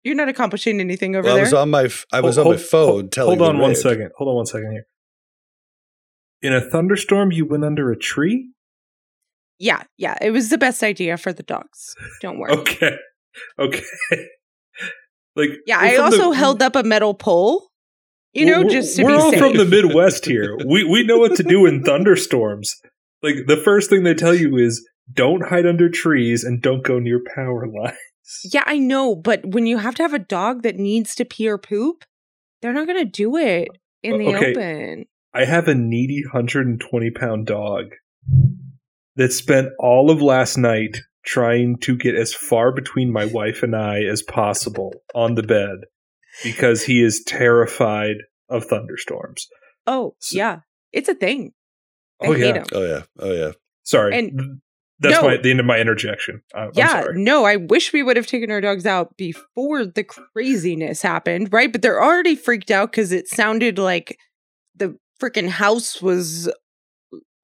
[0.03, 1.45] You're not accomplishing anything over Well, I there.
[1.45, 3.39] was on my I was Hold- on my phone hold- telling.
[3.39, 3.77] Hold on the one raid.
[3.77, 4.11] second.
[4.17, 4.87] Hold on one second here.
[6.43, 8.51] In a thunderstorm, you went under a tree.
[9.59, 10.17] yeah, yeah.
[10.21, 11.95] It was the best idea for the dogs.
[12.21, 12.53] Don't worry.
[12.53, 12.97] Okay,
[13.59, 13.83] okay.
[15.35, 17.69] like Yeah, I also the- held up a metal pole.
[18.37, 19.41] You know, we're- just to we're be all safe.
[19.41, 20.57] from the Midwest here.
[20.67, 22.75] We we know what to do in thunderstorms.
[23.23, 26.99] Like the first thing they tell you is don't hide under trees and don't go
[26.99, 27.97] near power lines.
[28.53, 31.49] yeah, I know, but when you have to have a dog that needs to pee
[31.49, 32.05] or poop,
[32.61, 33.69] they're not going to do it
[34.03, 34.51] in the Okay.
[34.53, 35.05] open.
[35.33, 37.87] I have a needy 120 pound dog
[39.17, 43.75] that spent all of last night trying to get as far between my wife and
[43.75, 45.79] I as possible on the bed
[46.43, 48.17] because he is terrified
[48.49, 49.47] of thunderstorms.
[49.87, 50.61] Oh, So- yeah,
[50.93, 51.53] it's a thing.
[52.23, 52.61] I Oh, hate yeah.
[52.61, 52.65] 'em.
[52.73, 53.53] Oh yeah, oh yeah.
[53.85, 54.19] Sorry.
[54.19, 54.61] And-
[54.99, 55.29] That's No.
[55.29, 56.41] my, the end of my interjection.
[56.55, 57.23] I'm Yeah, sorry.
[57.23, 61.71] no, I wish we would have taken our dogs out before the craziness happened, right?
[61.71, 64.17] But they're already freaked out because it sounded like
[64.75, 66.51] the freaking house was,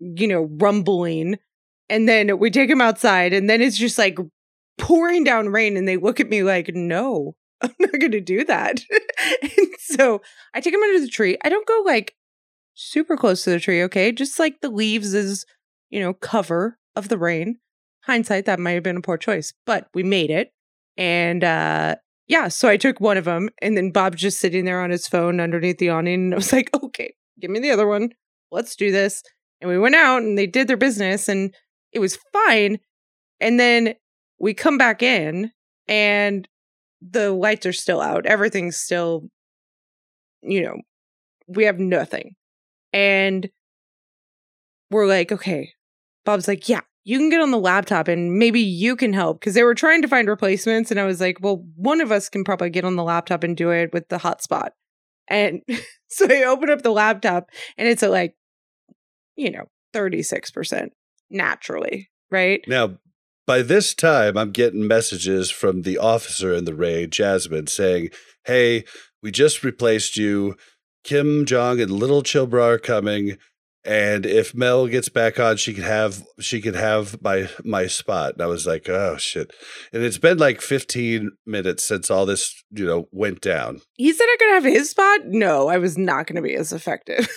[0.01, 1.37] you know, rumbling.
[1.91, 4.17] And then we take them outside, and then it's just like
[4.79, 8.45] pouring down rain, and they look at me like, no, I'm not going to do
[8.45, 8.81] that.
[9.43, 10.21] and so
[10.55, 11.39] I take them under the tree.
[11.45, 12.15] I don't go like
[12.75, 14.13] super close to the tree, okay?
[14.13, 15.47] Just like the leaves is,
[15.91, 17.59] you know, cover of the rain
[18.03, 20.53] hindsight that might have been a poor choice but we made it
[20.97, 21.95] and uh
[22.29, 25.07] yeah so i took one of them and then bob's just sitting there on his
[25.07, 28.11] phone underneath the awning and i was like okay give me the other one
[28.51, 29.23] let's do this
[29.61, 31.55] and we went out and they did their business and
[31.93, 32.79] it was fine
[33.41, 33.95] and then
[34.39, 35.51] we come back in
[35.89, 36.49] and
[37.11, 39.29] the lights are still out everything's still
[40.43, 40.77] you know
[41.49, 42.35] we have nothing
[42.93, 43.51] and
[44.91, 45.73] we're like okay
[46.25, 49.55] Bob's like, yeah, you can get on the laptop and maybe you can help because
[49.55, 50.91] they were trying to find replacements.
[50.91, 53.57] And I was like, well, one of us can probably get on the laptop and
[53.57, 54.71] do it with the hotspot.
[55.29, 55.63] And
[56.09, 58.37] so I open up the laptop and it's at like,
[59.37, 60.89] you know, 36%
[61.31, 62.63] naturally, right?
[62.69, 62.99] Now,
[63.47, 68.11] by this time, I'm getting messages from the officer in the raid, Jasmine, saying,
[68.45, 68.85] "Hey,
[69.23, 70.57] we just replaced you.
[71.05, 73.39] Kim Jong and Little Chilbra are coming."
[73.85, 78.35] And if Mel gets back on, she could have she could have my my spot.
[78.35, 79.53] And I was like, oh shit!
[79.93, 83.81] And it's been like 15 minutes since all this you know went down.
[83.95, 85.21] He said I could have his spot.
[85.27, 87.29] No, I was not going to be as effective.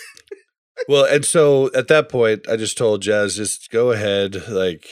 [0.88, 4.48] well, and so at that point, I just told Jazz, just go ahead.
[4.48, 4.86] Like,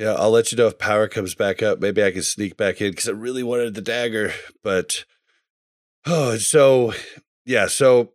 [0.00, 1.78] yeah, I'll let you know if power comes back up.
[1.78, 4.32] Maybe I can sneak back in because I really wanted the dagger.
[4.64, 5.04] But,
[6.06, 6.94] oh, so,
[7.44, 7.66] yeah.
[7.66, 8.14] So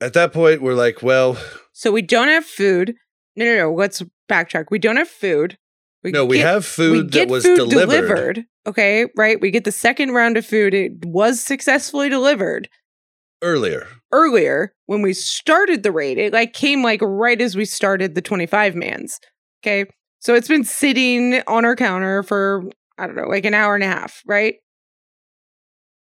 [0.00, 1.36] at that point, we're like, well,
[1.72, 2.96] so we don't have food.
[3.36, 3.72] No, no, no.
[3.72, 4.66] Let's backtrack.
[4.72, 5.56] We don't have food.
[6.02, 9.40] We no, we get- have food we that get was food delivered, Okay, right.
[9.40, 10.74] We get the second round of food.
[10.74, 12.68] It was successfully delivered
[13.42, 13.86] earlier.
[14.12, 16.18] earlier when we started the raid.
[16.18, 19.18] It like came like right as we started the 25 mans.
[19.62, 19.86] Okay.
[20.20, 22.64] So it's been sitting on our counter for,
[22.98, 24.56] I don't know, like an hour and a half, right?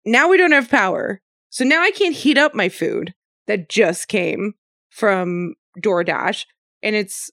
[0.05, 1.21] Now we don't have power.
[1.51, 3.15] So now I can't heat up my food
[3.47, 4.55] that just came
[4.91, 6.47] from DoorDash.
[6.83, 7.31] And it's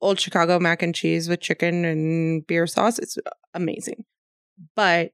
[0.00, 2.98] old Chicago mac and cheese with chicken and beer sauce.
[2.98, 3.18] It's
[3.54, 4.04] amazing.
[4.74, 5.10] But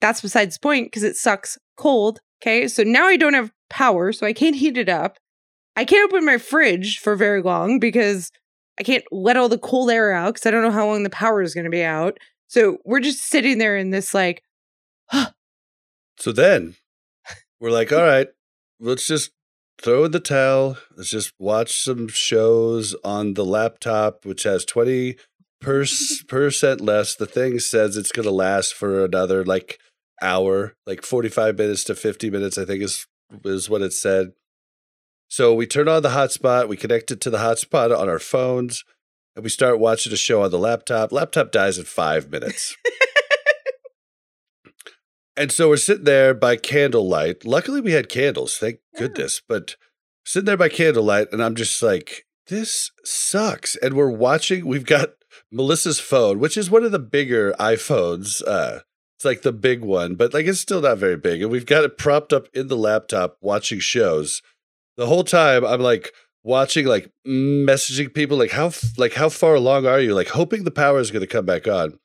[0.00, 2.20] that's besides the point because it sucks cold.
[2.42, 2.68] Okay.
[2.68, 5.18] So now I don't have power, so I can't heat it up.
[5.76, 8.30] I can't open my fridge for very long because
[8.78, 11.10] I can't let all the cold air out because I don't know how long the
[11.10, 12.18] power is going to be out.
[12.48, 14.42] So we're just sitting there in this like,
[16.18, 16.76] So then
[17.60, 18.28] we're like, all right,
[18.78, 19.30] let's just
[19.80, 20.76] throw in the towel.
[20.96, 25.16] Let's just watch some shows on the laptop, which has 20
[25.60, 27.14] percent less.
[27.14, 29.78] The thing says it's going to last for another like
[30.22, 33.06] hour, like 45 minutes to 50 minutes, I think is
[33.44, 34.32] is what it said.
[35.30, 38.84] So we turn on the hotspot, we connect it to the hotspot on our phones,
[39.36, 41.12] and we start watching a show on the laptop.
[41.12, 42.76] Laptop dies in five minutes.
[45.36, 47.46] and so we're sitting there by candlelight.
[47.46, 49.02] Luckily, we had candles, thank Yeah.
[49.02, 49.40] goodness.
[49.48, 49.76] But
[50.24, 53.76] sitting there by candlelight, and I'm just like, this sucks.
[53.76, 55.10] And we're watching, we've got
[55.52, 58.42] Melissa's phone, which is one of the bigger iPhones.
[58.44, 58.80] Uh,
[59.16, 61.40] it's like the big one, but like it's still not very big.
[61.40, 64.42] And we've got it propped up in the laptop watching shows.
[65.00, 69.86] The whole time I'm like watching, like messaging people, like how like how far along
[69.86, 70.14] are you?
[70.14, 71.98] Like hoping the power is going to come back on.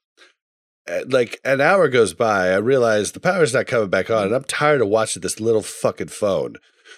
[1.05, 4.45] Like an hour goes by, I realize the power's not coming back on, and I'm
[4.45, 6.55] tired of watching this little fucking phone.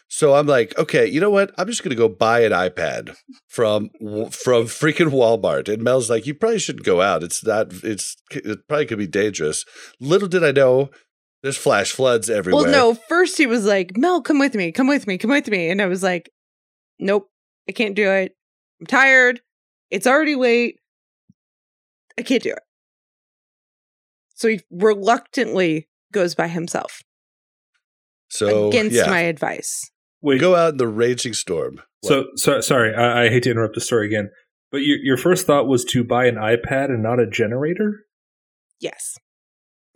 [0.08, 1.52] So I'm like, okay, you know what?
[1.58, 3.16] I'm just gonna go buy an iPad
[3.48, 3.90] from
[4.30, 5.68] from freaking Walmart.
[5.68, 7.24] And Mel's like, you probably shouldn't go out.
[7.24, 7.74] It's not.
[7.84, 9.66] It's it probably could be dangerous.
[10.00, 10.92] Little did I know,
[11.44, 12.64] there's flash floods everywhere.
[12.64, 12.94] well, no.
[12.94, 15.70] First, he was like, Mel, come with me, come with me, come with me.
[15.70, 16.32] And I was like,
[17.00, 17.30] nope,
[17.70, 18.36] I can't do it.
[18.82, 19.42] I'm tired.
[19.90, 20.80] It's already late.
[22.18, 22.60] I can't do it.
[24.36, 27.02] So he reluctantly goes by himself
[28.30, 29.90] So against yeah, my advice.
[30.22, 31.82] Wait, go out in the raging storm.
[32.04, 34.30] so, so sorry, I, I hate to interrupt the story again,
[34.72, 38.06] but your your first thought was to buy an iPad and not a generator.
[38.80, 39.18] Yes.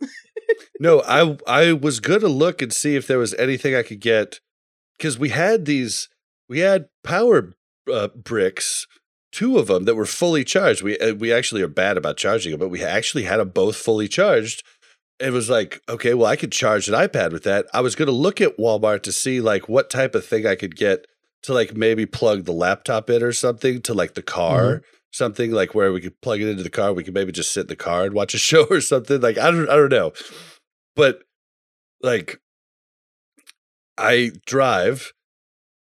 [0.80, 4.40] No, I I was gonna look and see if there was anything I could get
[4.98, 6.08] because we had these
[6.48, 7.54] we had power
[7.92, 8.86] uh, bricks,
[9.30, 10.82] two of them that were fully charged.
[10.82, 13.76] We uh, we actually are bad about charging them, but we actually had them both
[13.76, 14.62] fully charged.
[15.18, 17.66] It was like, okay, well, I could charge an iPad with that.
[17.72, 20.76] I was gonna look at Walmart to see like what type of thing I could
[20.76, 21.06] get
[21.42, 24.82] to like maybe plug the laptop in or something to like the car.
[25.12, 27.62] Something like where we could plug it into the car, we could maybe just sit
[27.62, 29.20] in the car and watch a show or something.
[29.20, 30.12] Like I don't, I don't know
[30.94, 31.22] but
[32.02, 32.40] like
[33.98, 35.12] I drive,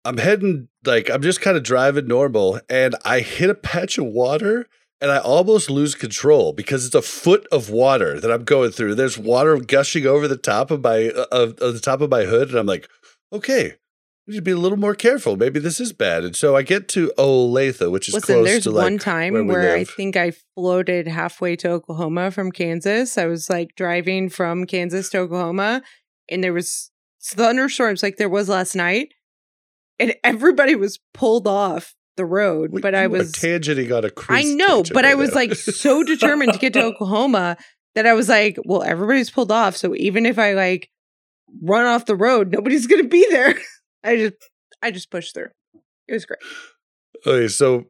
[0.04, 4.06] I'm heading like I'm just kind of driving normal, and I hit a patch of
[4.06, 4.66] water.
[4.98, 8.94] And I almost lose control because it's a foot of water that I'm going through.
[8.94, 12.24] There's water gushing over the top of my uh, of, of the top of my
[12.24, 12.88] hood, and I'm like,
[13.30, 13.74] okay,
[14.26, 15.36] we should be a little more careful.
[15.36, 16.24] Maybe this is bad.
[16.24, 19.34] And so I get to Olathe, which is Listen, close there's to like one time
[19.34, 23.16] where where I think I floated halfway to Oklahoma from Kansas.
[23.18, 25.82] I was like driving from Kansas to Oklahoma,
[26.28, 26.90] and there was
[27.22, 29.14] thunderstorms like there was last night,
[29.98, 32.72] and everybody was pulled off the road.
[32.72, 34.54] We- but I was tangenting on a I cruise.
[34.54, 35.36] know, tangent but I was now.
[35.36, 37.56] like so determined to get to Oklahoma
[37.94, 39.76] that I was like, well, everybody's pulled off.
[39.76, 40.90] So even if I like
[41.62, 43.54] run off the road, nobody's gonna be there.
[44.07, 44.34] I just
[44.82, 45.50] I just pushed through.
[46.09, 46.38] It was great.
[47.26, 47.86] Okay, so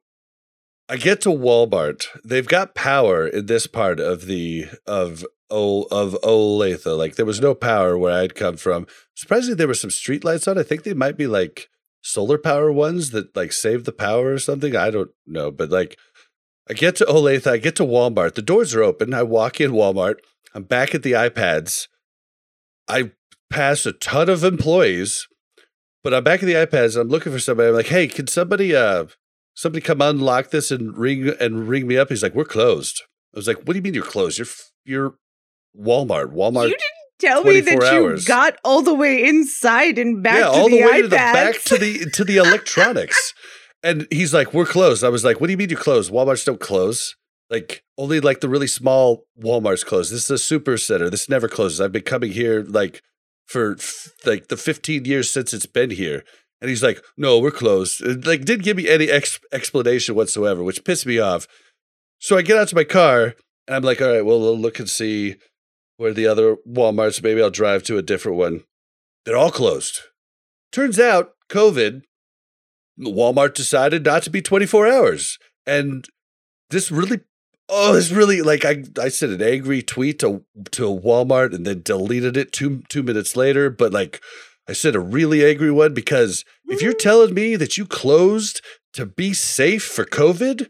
[0.88, 2.06] I get to Walmart.
[2.24, 6.96] They've got power in this part of the of O of Olathe.
[6.96, 8.86] Like there was no power where I'd come from.
[9.14, 10.58] Surprisingly, there were some street lights on.
[10.58, 11.68] I think they might be like
[12.02, 14.74] solar power ones that like save the power or something.
[14.74, 15.98] I don't know, but like
[16.68, 17.46] I get to Olathe.
[17.46, 18.34] I get to Walmart.
[18.34, 19.12] The doors are open.
[19.12, 20.16] I walk in Walmart.
[20.54, 21.88] I'm back at the iPads.
[22.88, 23.12] I
[23.50, 25.26] pass a ton of employees,
[26.06, 26.94] but I'm back at the iPads.
[26.94, 27.68] And I'm looking for somebody.
[27.68, 29.06] I'm like, hey, can somebody uh
[29.54, 32.10] somebody come unlock this and ring and ring me up?
[32.10, 33.02] He's like, we're closed.
[33.34, 34.38] I was like, what do you mean you're closed?
[34.38, 34.46] You're
[34.84, 35.14] you're
[35.76, 36.32] Walmart.
[36.32, 36.68] Walmart.
[36.68, 40.44] You didn't tell me that 24 you got all the way inside and back yeah,
[40.44, 41.02] to all the, the, way iPads.
[41.02, 43.34] to the back to the to the electronics.
[43.82, 46.12] and he's like, "We're closed." I was like, "What do you mean you're closed?
[46.12, 47.16] Walmart's don't close.
[47.50, 50.12] Like only like the really small Walmart's closed.
[50.12, 51.10] This is a super center.
[51.10, 51.80] This never closes.
[51.80, 53.02] I've been coming here like
[53.46, 56.24] for f- like the 15 years since it's been here."
[56.60, 60.14] And he's like, "No, we're closed." And, uh, like didn't give me any ex- explanation
[60.14, 61.46] whatsoever, which pissed me off.
[62.18, 63.34] So I get out to my car
[63.66, 65.36] and I'm like, "All right, well, we'll look and see
[65.96, 67.22] where the other Walmarts.
[67.22, 68.64] Maybe I'll drive to a different one."
[69.24, 70.00] They're all closed.
[70.72, 72.02] Turns out, COVID,
[72.98, 75.38] Walmart decided not to be 24 hours.
[75.66, 76.06] And
[76.70, 77.20] this really,
[77.68, 81.82] oh, it's really, like, I, I sent an angry tweet to, to Walmart and then
[81.82, 83.70] deleted it two, two minutes later.
[83.70, 84.20] But, like,
[84.68, 86.98] I sent a really angry one because if you're mm.
[86.98, 88.60] telling me that you closed
[88.94, 90.68] to be safe for COVID,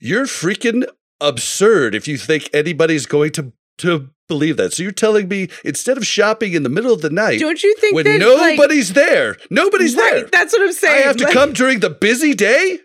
[0.00, 0.84] you're freaking
[1.20, 4.72] absurd if you think anybody's going to, to believe that.
[4.72, 7.74] So you're telling me instead of shopping in the middle of the night Don't you
[7.76, 10.24] think when that like, nobody's there, nobody's right, there.
[10.24, 11.04] That's what I'm saying.
[11.04, 12.80] I have to Like, come during the busy day?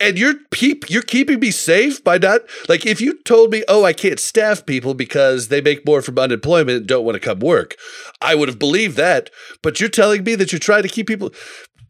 [0.00, 3.84] And you're keep you're keeping me safe by not like if you told me, oh,
[3.84, 7.38] I can't staff people because they make more from unemployment and don't want to come
[7.38, 7.76] work,
[8.20, 9.30] I would have believed that.
[9.62, 11.30] But you're telling me that you're trying to keep people.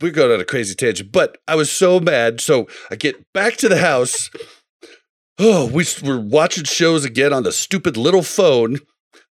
[0.00, 2.40] We're going on a crazy tangent, but I was so mad.
[2.40, 4.30] So I get back to the house.
[5.38, 8.78] Oh, we, we're watching shows again on the stupid little phone.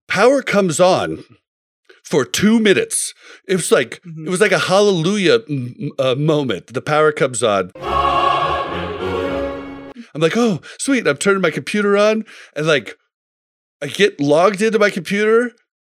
[0.07, 1.23] Power comes on
[2.03, 3.14] for two minutes.
[3.48, 4.26] It was like Mhm.
[4.27, 6.68] it was like a hallelujah m- uh, moment.
[6.73, 7.72] The power comes on.
[10.14, 11.08] I'm like, oh, sweet.
[11.08, 12.26] I'm turning my computer on,
[12.56, 12.98] and like,
[13.82, 15.52] I get logged into my computer.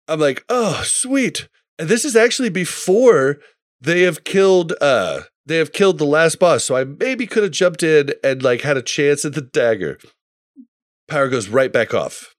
[0.09, 1.49] I'm like, oh, sweet.
[1.79, 3.39] And this is actually before
[3.81, 4.75] they have killed.
[4.81, 8.43] uh They have killed the last boss, so I maybe could have jumped in and
[8.43, 9.99] like had a chance at the dagger.
[11.09, 12.35] Power goes right back off.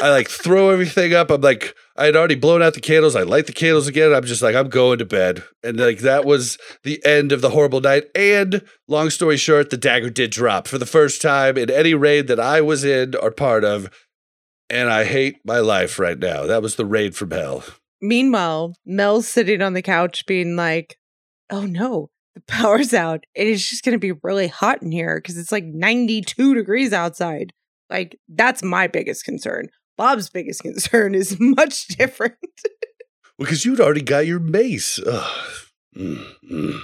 [0.00, 1.30] I like throw everything up.
[1.30, 3.16] I'm like, I had already blown out the candles.
[3.16, 4.14] I light the candles again.
[4.14, 5.42] I'm just like, I'm going to bed.
[5.64, 8.04] And like that was the end of the horrible night.
[8.14, 12.28] And long story short, the dagger did drop for the first time in any raid
[12.28, 13.90] that I was in or part of.
[14.70, 16.46] And I hate my life right now.
[16.46, 17.64] That was the raid from hell.
[18.00, 20.98] Meanwhile, Mel's sitting on the couch being like,
[21.50, 23.24] oh no, the power's out.
[23.34, 26.92] It is just going to be really hot in here because it's like 92 degrees
[26.92, 27.52] outside.
[27.90, 29.68] Like, that's my biggest concern.
[29.98, 32.36] Bob's biggest concern is much different.
[33.38, 34.98] Because you'd already got your mace.
[35.06, 35.40] Ugh.
[35.96, 36.80] Mm, mm.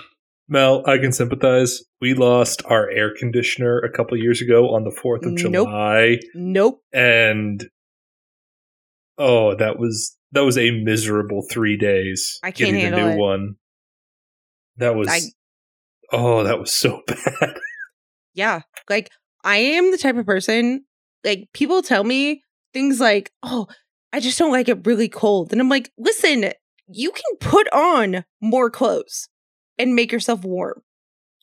[0.49, 1.81] Mel, I can sympathize.
[2.03, 5.39] We lost our air conditioner a couple years ago on the 4th of Nope.
[5.69, 6.19] July.
[6.35, 6.82] nope.
[6.93, 7.66] And
[9.19, 12.39] oh, that was that was a miserable three days.
[12.43, 13.19] I can't getting a handle new it.
[13.19, 13.55] one.
[14.78, 15.20] That was I-
[16.16, 17.57] oh, that was so bad.
[18.35, 18.62] Yeah.
[18.91, 19.11] Like,
[19.45, 20.85] I am the type of person,
[21.23, 22.43] like, people tell me
[22.74, 23.66] things like, oh,
[24.12, 25.51] I just don't like it really cold.
[25.52, 26.52] And I'm like, listen,
[26.88, 29.28] you can put on more clothes
[29.78, 30.82] and make yourself warm.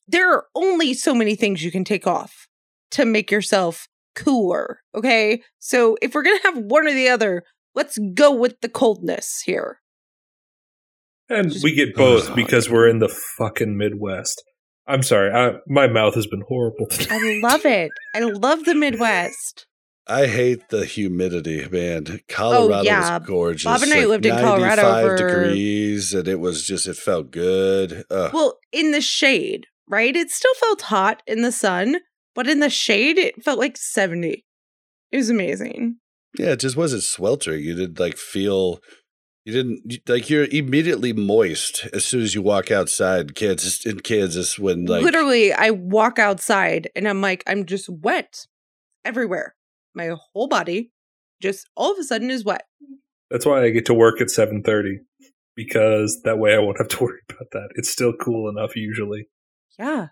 [0.07, 2.47] There are only so many things you can take off
[2.91, 4.81] to make yourself cooler.
[4.93, 5.41] Okay.
[5.59, 7.43] So if we're going to have one or the other,
[7.73, 9.79] let's go with the coldness here.
[11.29, 14.43] And Just- we get oh, both because we're in the fucking Midwest.
[14.87, 16.85] I'm sorry, I, my mouth has been horrible.
[16.89, 17.07] today.
[17.09, 17.91] I love it.
[18.13, 19.67] I love the Midwest.
[20.11, 22.05] I hate the humidity, man.
[22.09, 23.17] Oh, Colorado Oh, yeah.
[23.19, 23.63] is gorgeous.
[23.63, 27.31] Bob and I lived in Colorado 95 for- degrees, and it was just, it felt
[27.31, 28.03] good.
[28.11, 28.31] Ugh.
[28.33, 30.15] Well, in the shade, right?
[30.15, 31.97] It still felt hot in the sun,
[32.35, 34.45] but in the shade, it felt like 70.
[35.11, 35.97] It was amazing.
[36.38, 37.63] Yeah, it just wasn't sweltering.
[37.63, 38.79] You didn't like feel
[39.43, 44.57] you didn't like you're immediately moist as soon as you walk outside Kansas in Kansas
[44.59, 48.45] when like Literally, I walk outside and I'm like, I'm just wet
[49.03, 49.55] everywhere.
[49.93, 50.91] My whole body
[51.41, 52.65] just all of a sudden is wet.
[53.30, 54.99] That's why I get to work at 7:30
[55.55, 57.69] because that way I won't have to worry about that.
[57.76, 59.27] It's still cool enough usually.
[59.77, 60.07] Yeah.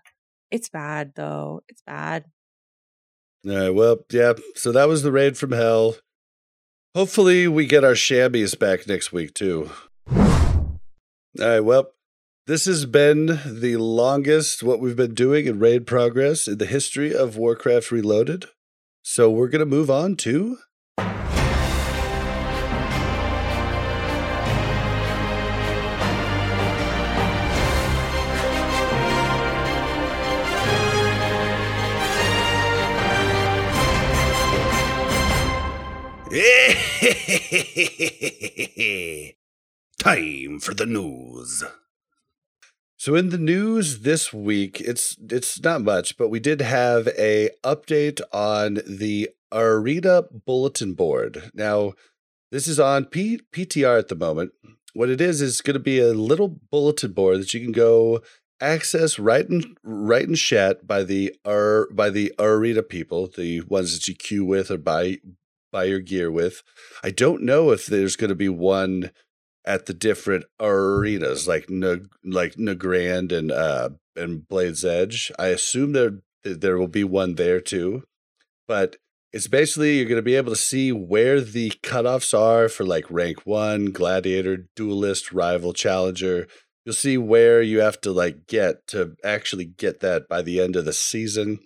[0.50, 1.62] It's bad though.
[1.68, 2.24] It's bad.
[3.46, 4.34] All right, well, yeah.
[4.54, 5.96] So that was the raid from hell.
[6.94, 9.70] Hopefully we get our shabbies back next week too.
[10.10, 10.78] All
[11.38, 11.92] right, well,
[12.46, 17.14] this has been the longest what we've been doing in raid progress in the history
[17.14, 18.46] of Warcraft Reloaded.
[19.02, 20.58] So we're gonna move on to
[39.98, 41.64] Time for the news.
[43.00, 47.48] So in the news this week, it's it's not much, but we did have a
[47.64, 51.50] update on the Arena bulletin board.
[51.54, 51.94] Now,
[52.52, 54.52] this is on P- PTR at the moment.
[54.92, 58.20] What it is is going to be a little bulletin board that you can go
[58.60, 63.94] access right in right in chat by the Ar, by the Arena people, the ones
[63.94, 65.20] that you queue with or buy
[65.72, 66.62] buy your gear with.
[67.02, 69.10] I don't know if there's going to be one
[69.70, 71.66] at the different arenas like
[72.24, 75.30] like Nagrand and uh and Blades Edge.
[75.38, 78.02] I assume there there will be one there too.
[78.66, 78.96] But
[79.32, 83.08] it's basically you're going to be able to see where the cutoffs are for like
[83.08, 86.48] rank 1, gladiator, duelist, rival, challenger.
[86.84, 90.74] You'll see where you have to like get to actually get that by the end
[90.74, 91.60] of the season.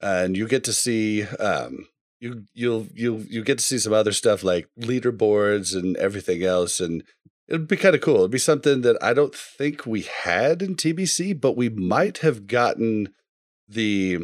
[0.00, 1.86] And you get to see um
[2.22, 6.80] you you'll you'll you get to see some other stuff like leaderboards and everything else
[6.80, 7.02] and
[7.48, 10.76] it'd be kind of cool it'd be something that i don't think we had in
[10.76, 13.12] tbc but we might have gotten
[13.68, 14.18] the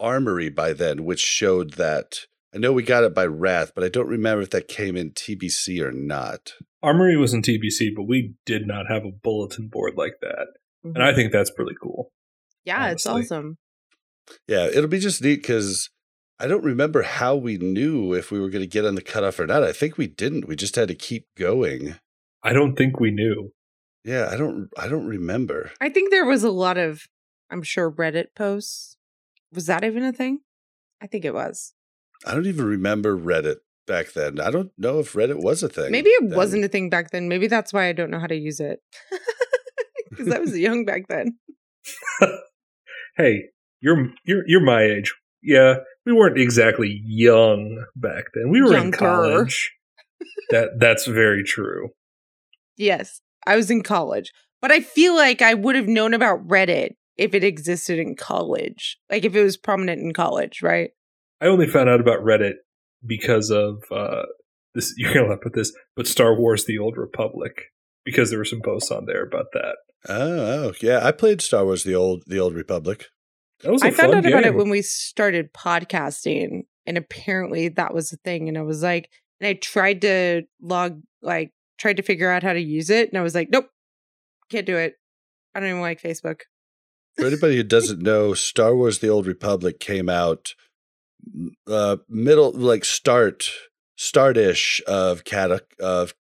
[0.00, 3.88] armory by then which showed that I know we got it by Wrath, but I
[3.88, 6.54] don't remember if that came in TBC or not.
[6.82, 10.48] Armory was in TBC, but we did not have a bulletin board like that.
[10.82, 11.16] And I mm-hmm.
[11.16, 12.10] think that's pretty cool.
[12.64, 13.56] yeah, it's awesome.
[14.48, 15.90] Yeah, it'll be just neat because
[16.40, 19.38] I don't remember how we knew if we were going to get on the cutoff
[19.38, 19.62] or not.
[19.62, 20.48] I think we didn't.
[20.48, 21.96] We just had to keep going.
[22.42, 23.52] I don't think we knew.
[24.04, 24.70] Yeah, I don't.
[24.78, 25.70] I don't remember.
[25.80, 27.02] I think there was a lot of,
[27.50, 28.96] I'm sure, Reddit posts.
[29.52, 30.40] Was that even a thing?
[31.02, 31.74] I think it was.
[32.26, 33.56] I don't even remember Reddit
[33.86, 34.40] back then.
[34.40, 35.92] I don't know if Reddit was a thing.
[35.92, 36.36] Maybe it then.
[36.36, 37.28] wasn't a thing back then.
[37.28, 38.80] Maybe that's why I don't know how to use it.
[40.10, 41.38] Because I was young back then.
[43.16, 43.44] Hey,
[43.80, 45.14] you're you're you're my age.
[45.42, 48.50] Yeah, we weren't exactly young back then.
[48.50, 49.72] We were in college.
[50.50, 51.90] that that's very true.
[52.76, 54.32] Yes, I was in college.
[54.60, 58.98] But I feel like I would have known about Reddit if it existed in college.
[59.10, 60.90] Like if it was prominent in college, right?
[61.40, 62.54] I only found out about Reddit
[63.04, 64.24] because of uh
[64.74, 67.72] this you're gonna laugh at this, but Star Wars the Old Republic.
[68.02, 69.76] Because there were some posts on there about that.
[70.08, 70.14] Oh,
[70.68, 71.06] oh, yeah.
[71.06, 73.06] I played Star Wars: The Old The Old Republic.
[73.62, 77.68] That was a I found fun out about it when we started podcasting, and apparently
[77.68, 78.48] that was a thing.
[78.48, 79.10] And I was like,
[79.40, 83.18] and I tried to log, like, tried to figure out how to use it, and
[83.18, 83.68] I was like, nope,
[84.50, 84.94] can't do it.
[85.54, 86.40] I don't even like Facebook.
[87.16, 90.54] For anybody who doesn't know, Star Wars: The Old Republic came out
[91.66, 93.50] uh middle like start
[93.96, 96.14] startish of cata of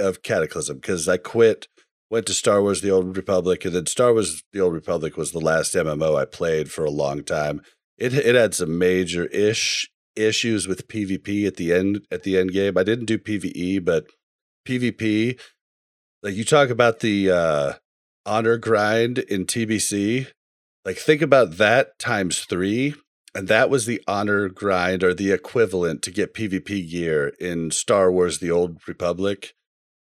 [0.00, 1.66] of cataclysm because I quit
[2.10, 5.32] went to Star Wars The Old Republic and then Star Wars The Old Republic was
[5.32, 7.60] the last MMO I played for a long time.
[7.98, 12.52] It it had some major ish issues with PvP at the end at the end
[12.52, 12.76] game.
[12.76, 14.06] I didn't do PvE, but
[14.66, 15.40] PvP
[16.22, 17.72] like you talk about the uh
[18.24, 20.26] honor grind in TBC,
[20.84, 22.94] like think about that times 3
[23.36, 28.10] and that was the honor grind or the equivalent to get PvP gear in Star
[28.10, 29.52] Wars The Old Republic.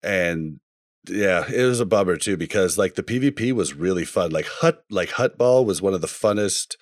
[0.01, 0.59] And
[1.07, 4.31] yeah, it was a bummer too because like the PvP was really fun.
[4.31, 6.75] Like Hut like Huttball was one of the funnest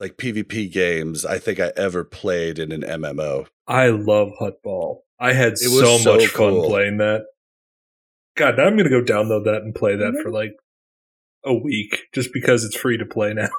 [0.00, 3.46] like PvP games I think I ever played in an MMO.
[3.68, 4.98] I love Huttball.
[5.20, 7.22] I had It was so, so much fun playing that.
[8.36, 10.22] God, now I'm gonna go download that and play that Mhm.
[10.22, 10.52] for like
[11.44, 13.48] a week just because it's free to play now.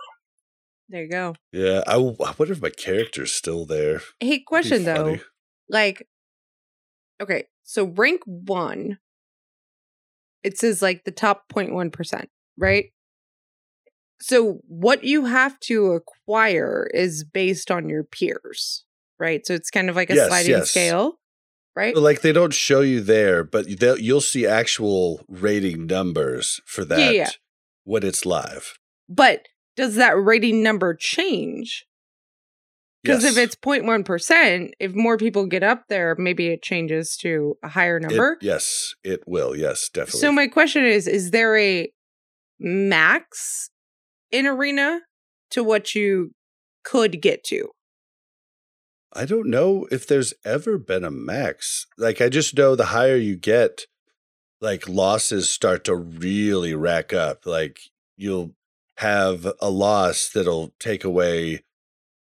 [0.89, 1.33] There you go.
[1.53, 4.01] Yeah, I, w- I wonder if my character's still there.
[4.19, 5.17] Hey, question though.
[5.69, 6.05] Like,
[7.21, 8.99] okay, so rank one,
[10.43, 12.85] it says like the top 0.1%, right?
[14.21, 18.85] So what you have to acquire is based on your peers,
[19.19, 19.45] right?
[19.45, 20.69] So it's kind of like a Yes, sliding yes.
[20.69, 21.19] scale,
[21.75, 21.95] right?
[21.95, 27.09] Like they don't show you there, but you'll see actual rating numbers for that Yeah,
[27.09, 27.29] yeah.
[27.83, 28.77] when it's live.
[29.09, 31.85] But does that rating number change?
[33.03, 37.67] Because if it's 0.1%, if more people get up there, maybe it changes to a
[37.67, 38.37] higher It- number.
[38.41, 39.55] yes, it will.
[39.55, 40.21] Yes, definitely.
[40.21, 41.91] So my question is: Is there a
[42.59, 43.69] max
[44.31, 45.01] in arena
[45.51, 46.31] to what you
[46.83, 47.69] could get to?
[49.11, 51.85] I don't know if there's ever been a max.
[51.97, 53.85] Like I just know the higher you get,
[54.59, 57.45] like losses start to really rack up.
[57.45, 57.79] Like
[58.15, 58.55] you'll
[58.97, 61.63] have a loss that'll take away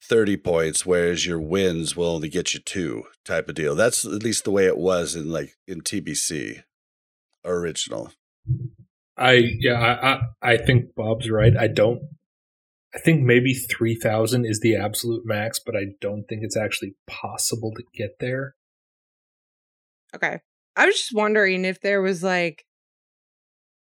[0.09, 3.75] 30 points, whereas your wins will only get you two type of deal.
[3.75, 6.63] That's at least the way it was in like in TBC
[7.45, 8.11] original.
[9.15, 11.55] I yeah, I, I I think Bob's right.
[11.55, 12.01] I don't.
[12.95, 16.95] I think maybe three thousand is the absolute max, but I don't think it's actually
[17.05, 18.55] possible to get there.
[20.15, 20.39] Okay,
[20.75, 22.65] I was just wondering if there was like,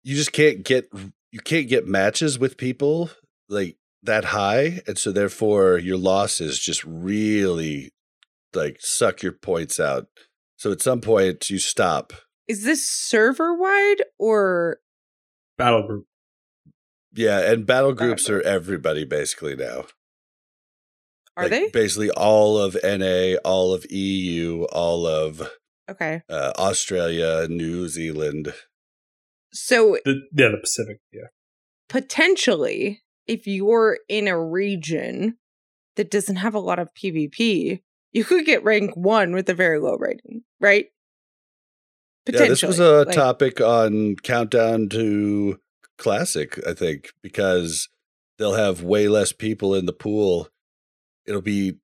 [0.04, 0.90] you just can't get
[1.32, 3.12] you can't get matches with people
[3.48, 7.92] like that high and so therefore your losses just really
[8.54, 10.08] like suck your points out
[10.58, 12.14] so at some point you stop
[12.48, 14.78] is this server wide or
[15.58, 16.06] Battle group.
[17.14, 19.84] yeah and battle Battle groups are everybody basically now
[21.36, 21.70] are Like, they?
[21.72, 25.50] basically all of na all of eu all of
[25.90, 28.54] Okay, uh, australia new zealand
[29.52, 31.00] so The, yeah, the Pacific.
[31.12, 31.30] Yeah,
[31.90, 35.38] potentially, if you're in a region
[35.96, 37.82] that doesn't have a lot of PvP,
[38.12, 40.88] you could get rank one with a very low rating, right?
[42.28, 45.60] yeah this was a like- topic on countdown to
[45.98, 47.90] classic i think because
[48.38, 50.48] they'll have way less people in the pool
[51.26, 51.80] it'll be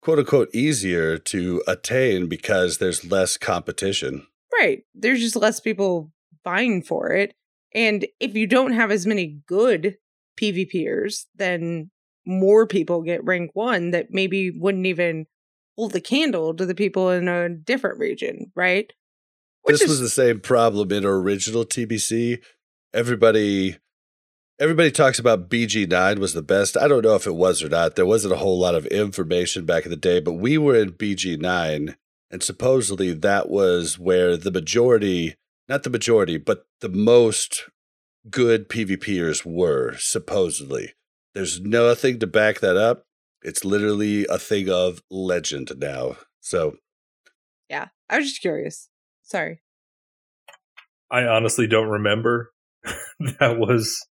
[0.00, 4.84] quote unquote easier to attain because there's less competition Right.
[4.94, 6.12] There's just less people
[6.44, 7.34] vying for it.
[7.74, 9.96] And if you don't have as many good
[10.40, 11.90] PvPers, then
[12.26, 15.26] more people get rank one that maybe wouldn't even
[15.76, 18.92] hold the candle to the people in a different region, right?
[19.62, 22.38] Which this is- was the same problem in original TBC.
[22.94, 23.76] Everybody
[24.58, 26.76] everybody talks about BG9 was the best.
[26.76, 27.96] I don't know if it was or not.
[27.96, 30.92] There wasn't a whole lot of information back in the day, but we were in
[30.92, 31.96] BG9
[32.30, 35.34] and supposedly that was where the majority,
[35.68, 37.64] not the majority, but the most
[38.30, 40.94] good PvPers were supposedly.
[41.34, 43.04] There's nothing to back that up.
[43.42, 46.16] It's literally a thing of legend now.
[46.40, 46.76] So
[47.68, 47.88] yeah.
[48.10, 48.90] I was just curious.
[49.22, 49.62] Sorry.
[51.10, 52.52] I honestly don't remember.
[52.84, 54.06] that was.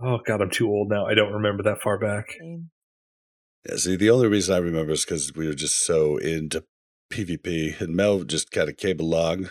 [0.00, 1.06] Oh god, I'm too old now.
[1.06, 2.26] I don't remember that far back.
[3.68, 6.64] Yeah, see, the only reason I remember is because we were just so into
[7.12, 9.50] PvP, and Mel just kind of came along.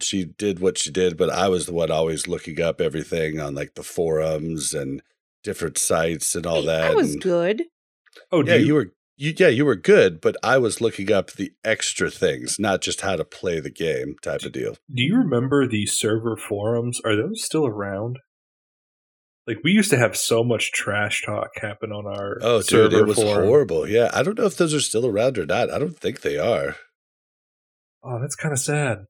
[0.00, 3.38] And she did what she did, but I was the one always looking up everything
[3.38, 5.02] on like the forums and
[5.44, 6.90] different sites and all Hey, that.
[6.92, 7.64] I was and- good.
[8.32, 8.92] Oh, Yeah, do you were.
[9.18, 13.02] You, yeah, you were good, but I was looking up the extra things, not just
[13.02, 14.76] how to play the game type of deal.
[14.90, 17.02] Do you remember the server forums?
[17.04, 18.18] Are those still around?
[19.46, 22.98] Like we used to have so much trash talk happen on our Oh, dude, server
[23.00, 23.44] it was forum.
[23.46, 23.86] horrible.
[23.86, 25.70] Yeah, I don't know if those are still around or not.
[25.70, 26.76] I don't think they are.
[28.02, 29.00] Oh, that's kind of sad.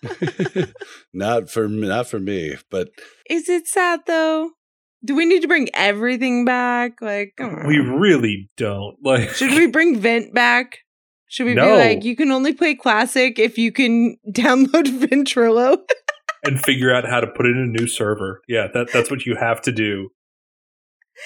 [1.12, 2.88] not for me, not for me, but
[3.28, 4.50] Is it sad though?
[5.04, 7.00] Do we need to bring everything back?
[7.00, 7.66] Like, come.
[7.66, 9.30] We really don't like.
[9.30, 10.78] Should we bring Vent back?
[11.28, 11.64] Should we No.
[11.66, 15.78] be like, you can only play classic if you can download Ventrilo?
[16.44, 18.40] and figure out how to put in a new server?
[18.48, 20.10] Yeah, that that's what you have to do.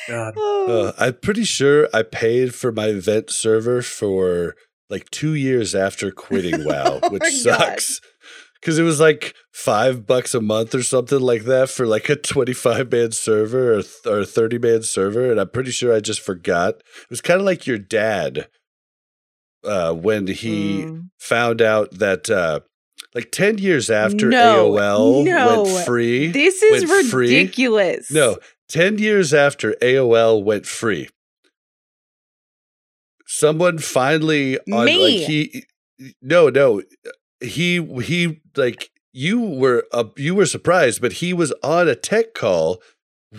[0.09, 4.55] God, Uh, I'm pretty sure I paid for my Vent server for
[4.89, 8.01] like two years after quitting WoW, Oh which my sucks.
[8.61, 12.17] Because it was like five bucks a month or something like that for like a
[12.17, 15.31] 25 man server or, th- or 30 man server.
[15.31, 16.75] And I'm pretty sure I just forgot.
[16.77, 18.49] It was kind of like your dad
[19.65, 21.09] uh, when he Mm.
[21.19, 22.61] found out that uh,
[23.15, 25.63] like 10 years after No, AOL no.
[25.65, 26.29] went free.
[26.29, 27.29] This is went free.
[27.37, 28.11] ridiculous.
[28.11, 28.39] No,
[28.69, 31.09] 10 years after AOL went free,
[33.27, 35.19] someone finally on Me.
[35.21, 35.65] like he
[36.21, 36.83] no, no,
[37.41, 42.35] he he like you were uh, you were surprised, but he was on a tech
[42.35, 42.81] call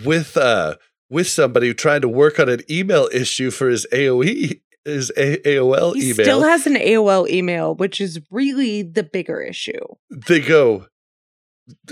[0.04, 0.76] with uh
[1.10, 5.94] with somebody trying to work on an email issue for his AOE his a- AOL
[5.94, 6.24] He email.
[6.24, 9.80] still has an AOL email, which is really the bigger issue.
[10.10, 10.86] they go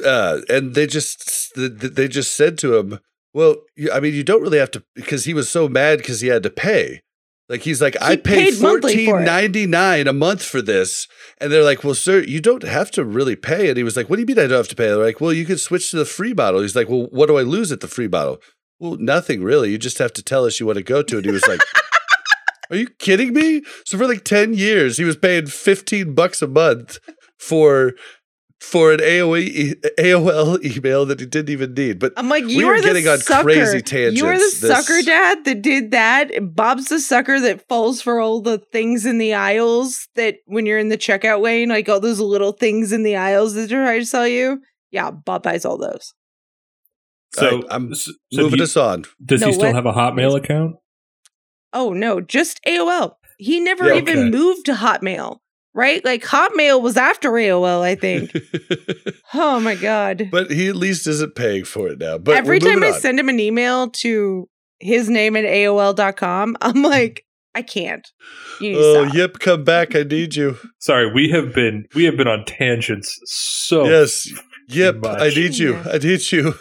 [0.05, 2.99] uh and they just they just said to him
[3.35, 3.57] well
[3.93, 6.43] i mean you don't really have to because he was so mad because he had
[6.43, 7.03] to pay
[7.49, 11.07] like he's like i He paid paid monthly for 14.99 a month for this.
[11.39, 13.69] And they're like well sir you don't have to really pay.
[13.69, 14.87] And he was like what do you mean i don't have to pay?
[14.87, 17.39] They're like well you could switch to the free model he's like well what do
[17.39, 18.39] i lose at the free model
[18.79, 19.71] well nothing really.
[19.71, 21.17] You just have to tell us you want to go to.
[21.17, 21.61] It and he was like
[22.71, 23.63] are you kidding me?
[23.85, 26.99] So for like 10 years he was paying 15 bucks a month
[27.39, 27.93] for
[28.61, 31.99] for an AOE, AOL email that he didn't even need.
[31.99, 33.43] But I'm like, We you are are the getting on sucker.
[33.45, 34.19] crazy tangents.
[34.21, 34.39] You are the.
[34.39, 36.31] This- sucker dad that did that.
[36.55, 40.79] Bob's the sucker that falls for all the things in the aisles that when you're
[40.79, 44.01] in the checkout lane, like all those little things in the aisles that they're trying
[44.01, 44.63] to sell you.
[44.91, 46.15] Yeah, Bob buys all those.
[47.35, 49.05] so I- I'm so moving do you- us on.
[49.25, 50.77] Does No, he still what- have a Hotmail account?
[51.73, 53.17] Oh no, just AOL.
[53.39, 54.31] He never Yeah, even okay.
[54.31, 55.41] moved to Hotmail,
[55.77, 56.05] right?
[56.05, 58.33] Like Hotmail was after AOL, I think.
[59.35, 60.29] oh my god.
[60.33, 62.19] but he at least isn't paying for it now.
[62.19, 62.95] But Every time I on.
[63.01, 64.49] send him an email to
[64.81, 67.25] his name at AOL.com, I'm like,
[67.55, 68.07] I can't.
[68.61, 69.15] You need to Oh, stop.
[69.15, 69.95] yep, come back.
[69.95, 70.57] I need you.
[70.79, 73.19] Sorry, we have been we have been on tangents.
[73.27, 74.29] So yes.
[74.69, 75.75] Yep, I need you.
[75.75, 75.87] Yeah.
[75.93, 76.55] I need you.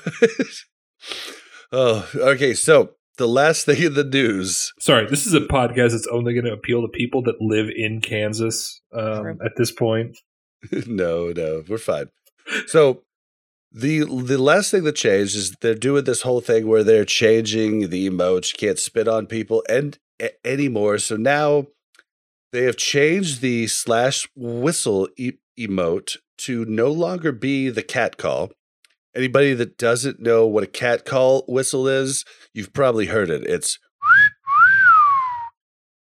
[1.72, 2.54] oh, okay.
[2.54, 4.74] So the last thing in the news.
[4.80, 5.08] sorry.
[5.10, 8.82] This is a podcast that's only going to appeal to people that live in Kansas.
[8.94, 10.18] Um, at this point,
[10.88, 12.10] no, no, we're fine.
[12.68, 13.02] So
[13.72, 17.90] the the last thing that changed is they're doing this whole thing where they're changing
[17.90, 18.54] the emotes.
[18.54, 20.98] You can't spit on people and a- anymore.
[21.00, 21.68] So now
[22.54, 28.52] they have changed the slash whistle e- emote to no longer be the cat call.
[29.16, 33.44] Anybody that doesn't know what a cat call whistle is, you've probably heard it.
[33.44, 33.80] It's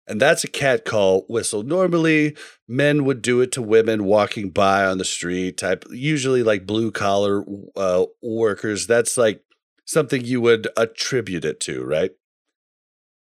[0.06, 1.62] and that's a cat call whistle.
[1.62, 2.36] Normally,
[2.68, 6.90] men would do it to women walking by on the street, type usually like blue
[6.90, 7.42] collar
[7.74, 8.86] uh, workers.
[8.86, 9.42] That's like
[9.86, 12.10] something you would attribute it to, right?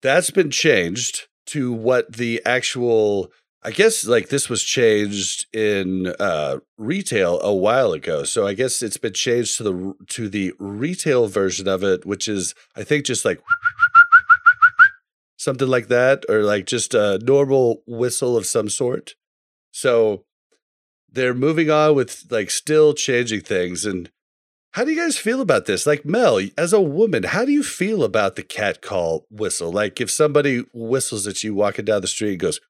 [0.03, 3.31] That's been changed to what the actual.
[3.67, 8.83] I guess like this was changed in uh, retail a while ago, so I guess
[8.83, 13.07] it's been changed to the to the retail version of it, which is I think
[13.07, 13.41] just like
[15.39, 19.15] something like that, or like just a normal whistle of some sort.
[19.73, 20.25] So
[21.11, 23.87] they're moving on with like still changing things.
[23.87, 24.11] And
[24.73, 25.87] how do you guys feel about this?
[25.87, 29.73] Like Mel, as a woman, how do you feel about the cat call whistle?
[29.73, 32.61] Like if somebody whistles at you walking down the street and goes,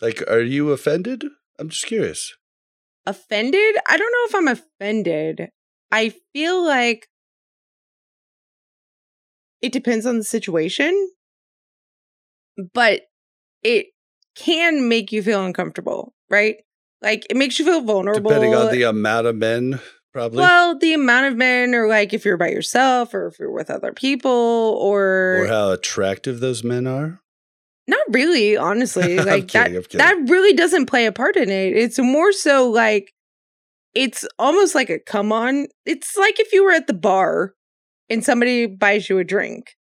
[0.00, 1.24] like, are you offended?
[1.58, 2.34] I'm just curious.
[3.06, 3.76] Offended?
[3.88, 5.48] I don't know if I'm offended.
[5.90, 7.08] I feel like
[9.60, 11.10] it depends on the situation,
[12.74, 13.02] but
[13.62, 13.86] it
[14.36, 16.56] can make you feel uncomfortable, right?
[17.02, 18.30] Like it makes you feel vulnerable.
[18.30, 19.80] Depending on the amount of men,
[20.12, 20.38] probably.
[20.38, 23.70] well, the amount of men, or like if you're by yourself, or if you're with
[23.70, 24.30] other people,
[24.80, 27.20] or, or how attractive those men are.
[27.88, 29.16] Not really, honestly.
[29.28, 29.98] Like that, kidding, kidding.
[29.98, 31.76] that really doesn't play a part in it.
[31.76, 33.12] It's more so like
[33.94, 35.66] it's almost like a come on.
[35.84, 37.54] It's like if you were at the bar
[38.08, 39.74] and somebody buys you a drink,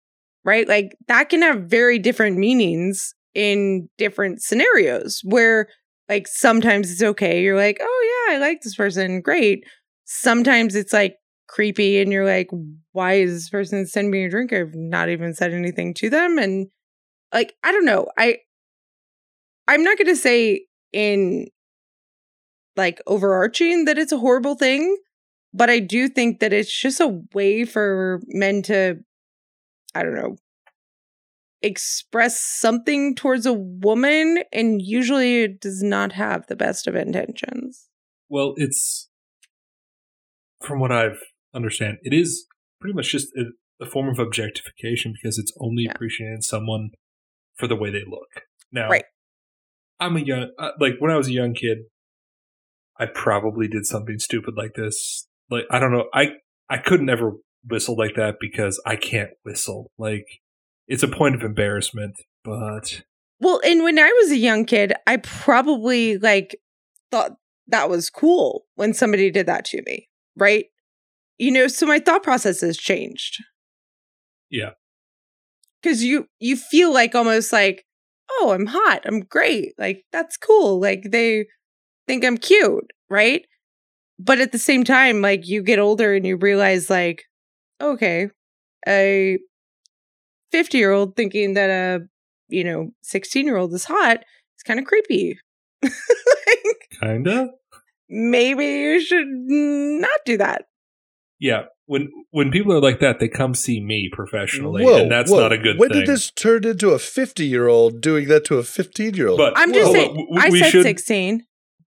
[0.44, 0.68] right?
[0.68, 5.68] Like that can have very different meanings in different scenarios where
[6.10, 7.44] like sometimes it's okay.
[7.44, 9.22] You're like, oh yeah, I like this person.
[9.22, 9.64] Great.
[10.06, 11.18] Sometimes it's like
[11.48, 12.50] creepy and you're like,
[12.94, 14.52] why is this person sending me a drink?
[14.52, 16.38] I've not even said anything to them.
[16.38, 16.68] And
[17.34, 18.08] like, I don't know.
[18.18, 18.38] I
[19.68, 21.48] I'm not gonna say in
[22.76, 24.98] like overarching that it's a horrible thing,
[25.54, 28.98] but I do think that it's just a way for men to,
[29.95, 30.36] I don't know,
[31.62, 37.90] express something towards a woman, and usually it does not have the best of intentions.
[38.30, 39.10] Well, it's
[40.62, 41.20] from what I've
[41.54, 42.45] understand, it is
[42.80, 43.45] pretty much just a,
[43.84, 45.91] a form of objectification because it's only Yeah.
[45.91, 46.91] appreciating someone
[47.58, 48.46] for the way they look.
[48.72, 49.06] Now, Right.
[50.00, 51.80] I'm a young, uh, like when I was a young kid,
[53.00, 55.28] I probably did something stupid like this.
[55.50, 56.34] Like I don't know, I
[56.70, 57.34] I couldn't ever
[57.68, 59.92] whistle like that because I can't whistle.
[59.98, 60.26] Like
[60.88, 63.02] it's a point of embarrassment, but
[63.40, 66.56] Well, and when I was a young kid, I probably like
[67.12, 67.34] thought
[67.68, 70.66] that was cool when somebody did that to me, right?
[71.38, 73.44] You know, so my thought process has changed.
[74.50, 74.72] Yeah.
[75.88, 77.86] Cuz you you feel like almost like,
[78.32, 79.02] "Oh, I'm hot.
[79.06, 79.74] I'm great.
[79.78, 80.80] Like that's cool.
[80.82, 81.48] Like they
[82.08, 83.46] think I'm cute, right?"
[84.20, 87.26] But at the same time, like you get older and you realize like,
[87.82, 88.30] okay,
[88.88, 89.40] a
[90.54, 92.08] 50-year-old thinking that a
[92.50, 94.18] you know, 16 year old is hot,
[94.56, 95.38] it's kind of creepy.
[95.84, 95.92] like,
[97.02, 97.50] kinda.
[98.10, 100.66] maybe you should not do that.
[101.40, 105.32] Yeah, when when people are like that, they come see me professionally, Whoa, and that's
[105.32, 105.40] whoa.
[105.40, 105.80] not a good thing.
[105.80, 106.02] when thing.
[106.02, 109.38] did this turn into a 50 year old doing that to a 15 year old?
[109.38, 111.44] But I'm just hold saying, on, w- I we said should 16.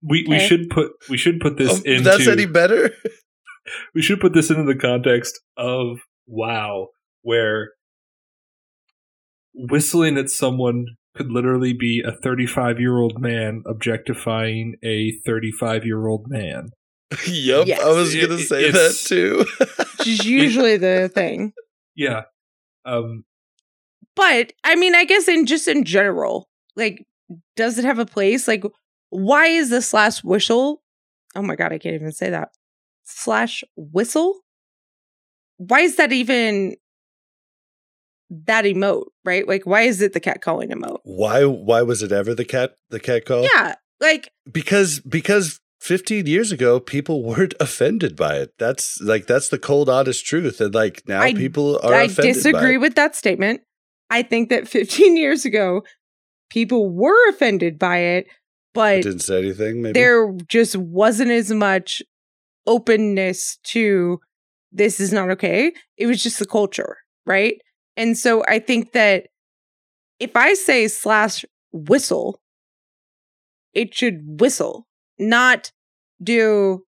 [0.02, 2.90] we, we should put we should put this oh, into that's any better?
[3.94, 6.88] we should put this into the context of wow,
[7.22, 7.70] where
[9.54, 16.06] whistling at someone could literally be a 35 year old man objectifying a 35 year
[16.06, 16.68] old man.
[17.26, 17.80] yep, Yes.
[17.80, 19.46] I was going to it- say that too.
[20.06, 21.52] Which is usually the thing.
[21.94, 22.22] Yeah.
[22.84, 23.24] Um,
[24.14, 27.04] But I mean, I guess in just in general, like,
[27.56, 28.46] does it have a place?
[28.46, 28.64] Like,
[29.10, 30.82] why is this slash whistle?
[31.34, 32.50] Oh my God, I can't even say that.
[33.04, 34.40] Slash whistle?
[35.58, 36.76] Why is that even
[38.30, 39.46] that emote, right?
[39.46, 40.98] Like, why is it the cat calling emote?
[41.04, 43.42] why why was it ever the cat the cat call?
[43.42, 48.54] Yeah, like, Because because 15 years ago people weren't offended by it.
[48.58, 52.78] That's like that's the cold honest truth and like now I- people are I disagree
[52.78, 53.60] with that statement.
[54.10, 55.82] I think that 15 years ago,
[56.48, 58.32] people were offended by it, it.
[58.72, 59.98] but Didn't say anything maybe.
[59.98, 62.02] there just wasn't as much
[62.68, 64.18] openness to
[64.72, 65.72] this is not okay.
[65.96, 67.54] It was just the culture, right?
[67.96, 69.26] And so I think that
[70.20, 72.40] if I say slash whistle,
[73.72, 74.86] it should whistle,
[75.18, 75.72] not
[76.22, 76.84] do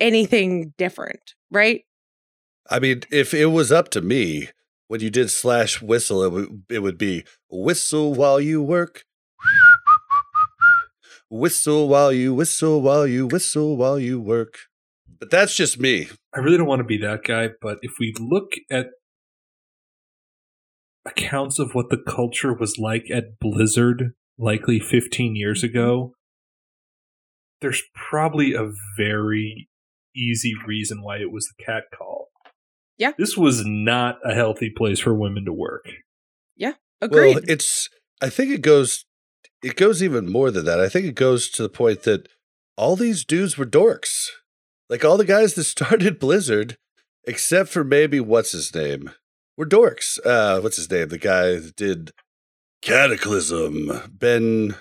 [0.00, 1.82] anything different, right?
[2.70, 4.48] I mean, if it was up to me,
[4.88, 9.04] when you did slash whistle, it would it would be whistle while you work.
[11.30, 14.58] Whistle while you whistle while you whistle while you work.
[15.20, 16.08] But that's just me.
[16.34, 18.86] I really don't want to be that guy, but if we look at
[21.04, 26.14] accounts of what the culture was like at Blizzard, likely 15 years ago,
[27.60, 29.68] there's probably a very
[30.16, 32.28] easy reason why it was the cat call.
[32.96, 33.12] Yeah.
[33.16, 35.86] This was not a healthy place for women to work.
[36.56, 36.74] Yeah.
[37.00, 37.36] Agreed.
[37.36, 37.88] Well, it's
[38.20, 39.04] I think it goes
[39.62, 40.80] it goes even more than that.
[40.80, 42.28] I think it goes to the point that
[42.76, 44.28] all these dudes were dorks.
[44.88, 46.76] Like all the guys that started Blizzard,
[47.24, 49.10] except for maybe what's his name?
[49.58, 50.18] were dorks.
[50.24, 51.08] Uh, what's his name?
[51.08, 52.12] The guy that did
[52.80, 53.90] Cataclysm.
[54.08, 54.76] Ben,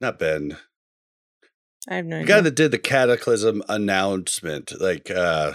[0.00, 0.58] not Ben.
[1.90, 2.36] I have no The idea.
[2.36, 4.80] guy that did the Cataclysm announcement.
[4.80, 5.54] Like, uh,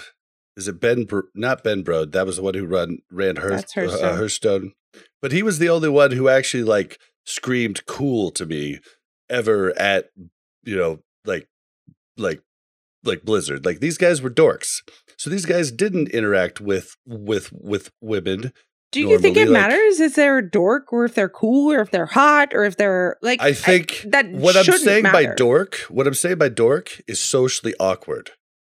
[0.58, 1.06] is it Ben?
[1.06, 2.12] Br- not Ben Brode.
[2.12, 4.04] That was the one who run ran That's Hearthstone.
[4.06, 4.74] Uh, Hearthstone.
[5.22, 8.80] But he was the only one who actually like screamed cool to me
[9.30, 10.10] ever at
[10.64, 11.48] you know like
[12.18, 12.42] like
[13.04, 13.66] like Blizzard.
[13.66, 14.82] Like these guys were dorks.
[15.18, 18.52] So these guys didn't interact with with with women.
[18.92, 21.82] Do you think it like- matters if they're a dork or if they're cool or
[21.82, 23.42] if they're hot or if they're like?
[23.42, 27.74] I think that what I'm saying by dork, what I'm saying by dork is socially
[27.80, 28.32] awkward.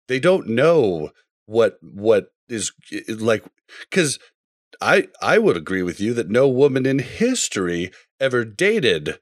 [0.08, 1.10] They don't know
[1.46, 2.72] what what is
[3.08, 3.44] like
[3.90, 4.18] cuz
[4.80, 7.90] I I would agree with you that no woman in history
[8.20, 9.18] ever dated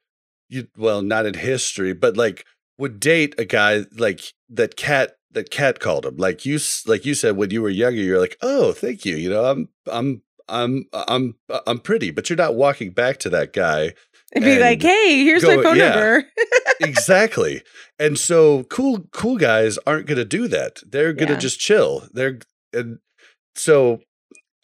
[0.48, 2.44] you well not in history but like
[2.78, 7.04] would date a guy like that cat that cat called him like you s- like
[7.04, 10.22] you said when you were younger you're like oh thank you you know I'm I'm
[10.48, 11.34] I'm I'm
[11.66, 13.94] I'm pretty but you're not walking back to that guy
[14.32, 15.90] and be like, "Hey, here's my phone yeah.
[15.90, 16.24] number."
[16.80, 17.62] exactly.
[17.98, 20.80] And so cool cool guys aren't going to do that.
[20.86, 21.38] They're going to Yeah.
[21.40, 22.08] just chill.
[22.12, 22.38] They're
[22.72, 22.98] and
[23.54, 24.00] so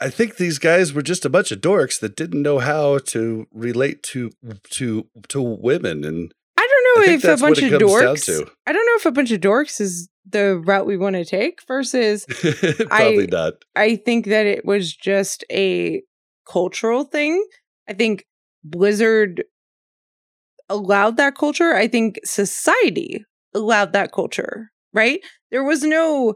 [0.01, 3.47] I think these guys were just a bunch of dorks that didn't know how to
[3.53, 4.31] relate to
[4.71, 8.27] to to women and I I don't know think if a bunch of dorks.
[8.27, 8.51] to.
[8.67, 11.61] I don't know if a bunch of dorks is the route we want to take.
[11.67, 12.25] Versus,
[12.89, 13.55] Probably I- not.
[13.75, 16.03] I think that it was just a
[16.47, 17.45] cultural thing.
[17.89, 18.25] I think
[18.65, 19.45] Blizzard
[20.69, 21.75] allowed that culture.
[21.75, 23.25] I think society
[23.55, 25.21] allowed that culture, right?
[25.51, 26.35] There was no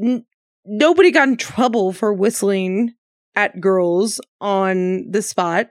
[0.00, 0.24] n-
[0.64, 2.94] nobody got in trouble for whistling
[3.34, 5.68] at girls on the spot.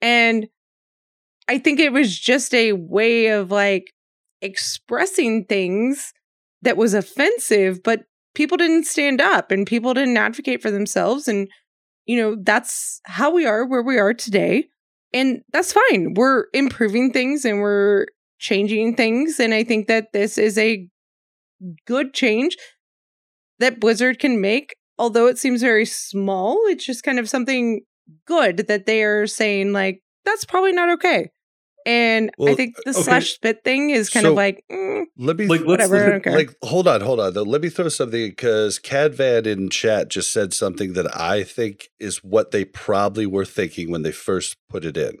[0.00, 0.48] And
[1.48, 3.92] I think it was just a way of like
[4.40, 6.12] expressing things
[6.62, 8.02] that was offensive, but
[8.34, 11.28] people didn't stand up and people didn't advocate for themselves.
[11.28, 11.48] And,
[12.06, 14.68] you know, that's how we are where we are today.
[15.12, 16.14] And that's fine.
[16.14, 18.06] We're improving things and we're
[18.38, 19.40] changing things.
[19.40, 20.88] And I think that this is a
[21.86, 22.56] good change
[23.58, 24.76] that Blizzard can make.
[24.98, 27.82] Although it seems very small, it's just kind of something
[28.26, 31.30] good that they are saying, like, that's probably not okay.
[31.88, 33.00] And I think the okay.
[33.02, 35.96] slash spit thing is kind So- of like, mm, Let me Like, let's whatever.
[35.96, 36.36] I look don't at- care.
[36.36, 37.42] like hold on, hold on though.
[37.42, 42.18] Let me throw something because Cadvan in chat just said something that I think is
[42.22, 45.16] what they probably were thinking when they first put it in.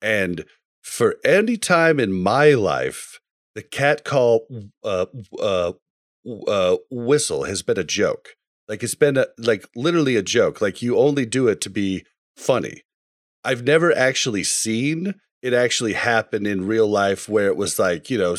[0.00, 0.44] And
[0.82, 3.18] for any time in my life,
[3.56, 4.46] the cat call
[4.84, 5.06] uh
[5.40, 5.72] uh
[6.46, 8.36] uh whistle has been a joke.
[8.68, 10.60] Like it's been a like literally a joke.
[10.60, 12.04] Like you only do it to be
[12.36, 12.82] funny.
[13.42, 18.18] I've never actually seen it actually happened in real life where it was like, you
[18.18, 18.36] know,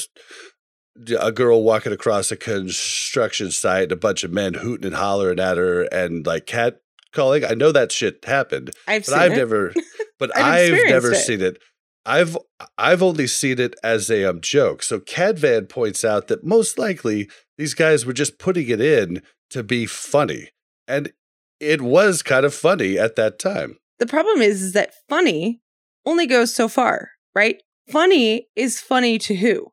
[1.20, 5.40] a girl walking across a construction site and a bunch of men hooting and hollering
[5.40, 6.82] at her and like cat
[7.14, 7.46] calling.
[7.46, 9.38] I know that shit happened, I've but I've it.
[9.38, 9.74] never,
[10.20, 11.18] but I've I've, never it.
[11.18, 11.58] seen it.
[12.06, 12.38] I've
[12.78, 14.84] I've only seen it as a um, joke.
[14.84, 19.22] So Cadvan points out that most likely these guys were just putting it in
[19.52, 20.50] to be funny,
[20.88, 21.14] and
[21.60, 23.78] it was kind of funny at that time.
[24.00, 25.62] the problem is, is that funny
[26.06, 27.62] only goes so far, right?
[27.90, 29.68] Funny is funny to who?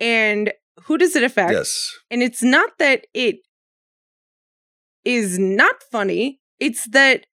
[0.00, 0.52] And
[0.84, 1.52] who does it affect?
[1.52, 3.36] Yes, And it's not that it
[5.04, 7.26] is not funny, it's that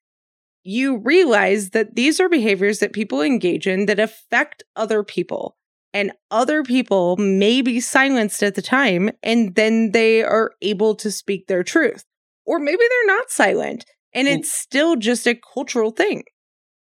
[0.64, 5.56] you realize that these are behaviors that people engage in that affect other people.
[5.94, 11.10] And other people may be silenced at the time, and then they are able to
[11.10, 12.04] speak their truth.
[12.46, 16.24] Or maybe they're not silent, and it's still just a cultural thing.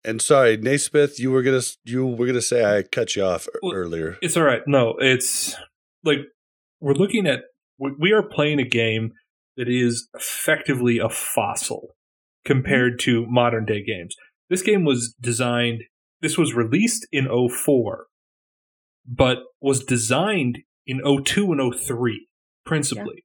[0.05, 3.73] And sorry, Naismith, you were gonna you were gonna say I cut you off Well,
[3.75, 4.19] earlier.
[4.23, 4.63] It's all right.
[4.67, 5.55] No, it's
[6.05, 6.19] like
[6.81, 7.41] we're looking at
[7.79, 9.13] we- we are playing a game
[9.57, 11.95] that is effectively a fossil
[12.45, 14.17] compared to modern day games.
[14.51, 15.83] This game was designed
[16.21, 18.07] this was released in 04
[19.07, 22.29] but was designed in 02 and 03
[22.65, 23.25] principally.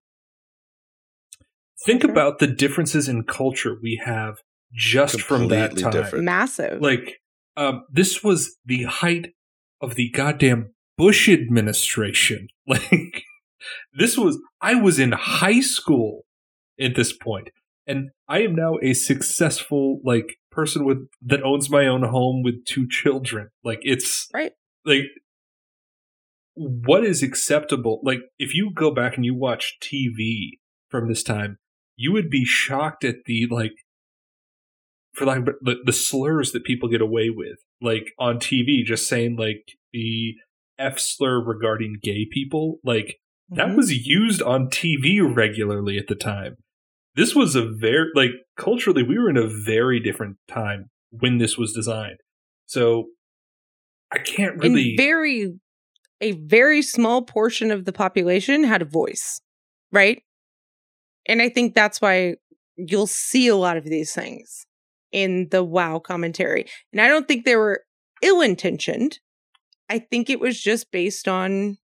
[1.86, 2.12] Think Sure.
[2.12, 4.38] about the differences in culture we have
[4.74, 6.26] just from that time different.
[6.26, 6.82] Massive.
[6.82, 7.22] like
[7.56, 9.34] um, this was the height
[9.82, 12.48] of the goddamn Bush administration.
[12.70, 13.24] Like
[13.94, 16.26] this was I was in high school
[16.80, 17.50] at this point,
[17.88, 22.66] and I am now a successful like person with that owns my own home with
[22.66, 23.50] two children.
[23.64, 24.52] Like it's Right.
[24.84, 25.06] Like
[26.56, 28.02] what is acceptable?
[28.04, 30.58] Like if you go back and you watch TV
[30.90, 31.58] from this time,
[31.96, 33.74] you would be shocked at the like
[35.18, 39.36] for like the, the slurs that people get away with, like on TV, just saying
[39.36, 40.36] like the
[40.78, 43.18] F slur regarding gay people, like
[43.50, 43.78] that Mhm.
[43.78, 46.58] was used on TV regularly at the time.
[47.16, 51.58] this was a very like culturally we were in a very different time when this
[51.58, 52.20] was designed.
[52.68, 53.06] So
[54.12, 55.54] I can't really and very
[56.22, 59.42] a very small portion of the population had a voice,
[59.92, 60.22] right?
[61.28, 62.36] And I think that's why
[62.76, 64.68] you'll see a lot of these things
[65.18, 66.66] in the WoW commentary.
[66.92, 67.84] And I don't think they were
[68.22, 69.20] ill intentioned.
[69.90, 71.78] I think it was just based on.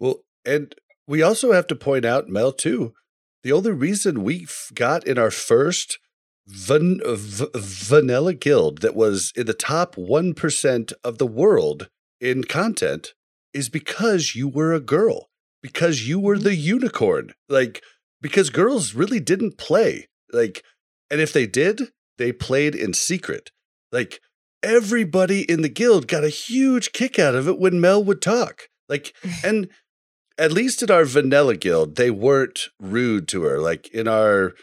[0.00, 0.74] Well, and
[1.06, 2.94] we also have to point out, Mel, too,
[3.42, 5.98] the only reason we got in our first
[6.46, 13.12] van- v- vanilla guild that was in the top 1% of the world in content
[13.52, 15.28] is because you were a girl,
[15.62, 16.44] because you were Mhm.
[16.44, 17.32] the unicorn.
[17.48, 17.82] Like,
[18.22, 20.08] because girls really didn't play.
[20.32, 20.62] Like,
[21.10, 23.50] and if they did, they played in secret.
[23.90, 24.20] Like,
[24.62, 28.68] everybody in the guild got a huge kick out of it when Mel would talk.
[28.88, 29.14] Like,
[29.44, 29.68] and
[30.38, 33.58] at least in our vanilla guild, they weren't rude to her.
[33.60, 34.54] Like in our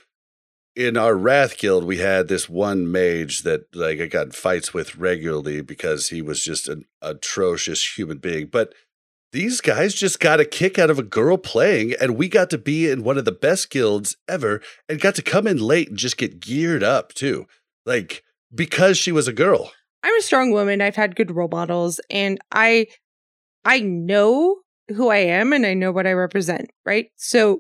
[0.76, 4.74] in our wrath guild, we had this one mage that like I got in fights
[4.74, 8.48] with regularly because he was just an atrocious human being.
[8.48, 8.74] But
[9.36, 12.58] these guys just got a kick out of a girl playing, and we got to
[12.58, 15.98] be in one of the best guilds ever and got to come in late and
[15.98, 17.46] just get geared up too.
[17.86, 19.74] Like because she was a girl.
[20.04, 20.80] I'm a strong woman.
[20.80, 22.88] I've had good role models and I
[23.66, 27.08] I know who I am and I know what I represent, right?
[27.18, 27.60] So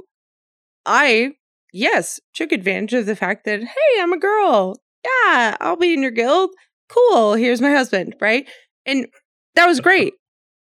[0.85, 1.33] I
[1.73, 4.77] yes, took advantage of the fact that hey, I'm a girl.
[5.03, 6.51] Yeah, I'll be in your guild.
[6.87, 7.33] Cool.
[7.33, 8.47] Here's my husband, right?
[8.85, 9.07] And
[9.55, 10.13] that was great.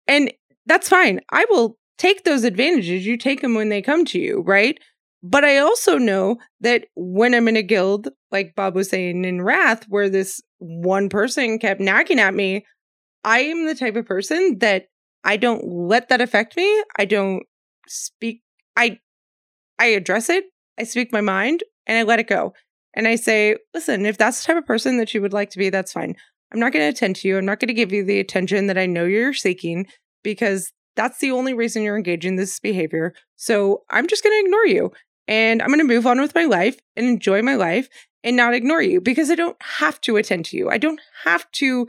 [0.07, 0.31] And
[0.65, 1.19] that's fine.
[1.31, 3.05] I will take those advantages.
[3.05, 4.77] You take them when they come to you, right?
[5.21, 9.41] But I also know that when I'm in a guild, like Bob was saying in
[9.41, 12.65] Wrath, where this one person kept nagging at me,
[13.23, 14.87] I am the type of person that
[15.23, 16.83] I don't let that affect me.
[16.97, 17.43] I don't
[17.87, 18.41] speak
[18.75, 18.99] I
[19.79, 20.45] I address it,
[20.79, 22.53] I speak my mind, and I let it go.
[22.93, 25.57] And I say, listen, if that's the type of person that you would like to
[25.57, 26.15] be, that's fine.
[26.51, 27.37] I'm not going to attend to you.
[27.37, 29.87] I'm not going to give you the attention that I know you're seeking
[30.23, 33.13] because that's the only reason you're engaging this behavior.
[33.35, 34.91] So I'm just going to ignore you
[35.27, 37.89] and I'm going to move on with my life and enjoy my life
[38.23, 40.69] and not ignore you because I don't have to attend to you.
[40.69, 41.87] I don't have to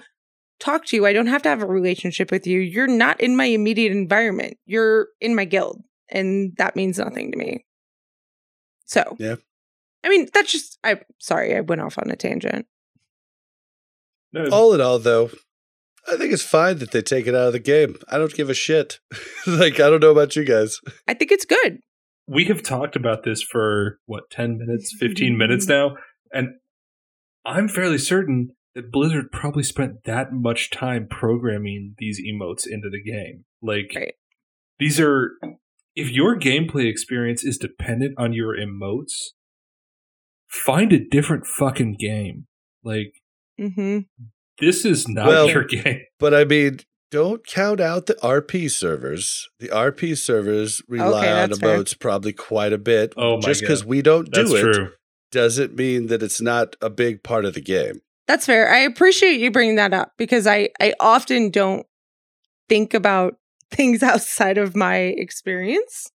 [0.59, 1.06] talk to you.
[1.06, 2.61] I don't have to have a relationship with you.
[2.61, 4.56] You're not in my immediate environment.
[4.66, 7.65] You're in my guild and that means nothing to me.
[8.86, 9.36] So, Yeah.
[10.05, 12.66] I mean, that's just I'm sorry, I went off on a tangent.
[14.32, 15.31] no, All in all, though,
[16.10, 17.97] I think it's fine that they take it out of the game.
[18.09, 19.01] I don't give a shit.
[19.47, 20.81] like, I don't know about you guys.
[21.09, 21.78] I think it's good.
[22.26, 25.94] we have talked about this for what 10 minutes 15 minutes now
[26.32, 26.48] and
[27.44, 33.02] i'm fairly certain that blizzard probably spent that much time programming these emotes into the
[33.02, 34.14] game like Right.
[34.78, 35.32] these are
[35.94, 39.32] if your gameplay experience is dependent on your emotes
[40.48, 42.47] find a different fucking game
[42.82, 43.12] like
[43.59, 43.98] hmm
[44.59, 49.48] this is not Well- your game But I mean, don't count out the RP servers.
[49.60, 51.85] The RP servers rely on that's fair.
[52.01, 53.12] probably quite a bit.
[53.16, 54.90] Oh my Just because we don't do that's it true
[55.31, 58.01] doesn't mean that it's not a big part of the game.
[58.26, 58.72] That's fair.
[58.72, 61.86] I appreciate you bringing that up because I I often don't
[62.68, 63.36] think about
[63.70, 66.10] things outside of my experience.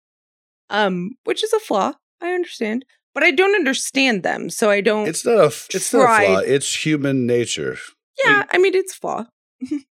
[0.69, 1.93] Um, which is a flaw.
[2.22, 2.85] I understand.
[3.14, 6.26] But I don't understand them, so I don't It's not a f- it's not a
[6.26, 6.38] flaw.
[6.39, 7.77] It's human nature.
[8.23, 9.26] Yeah, I mean it's a flaw.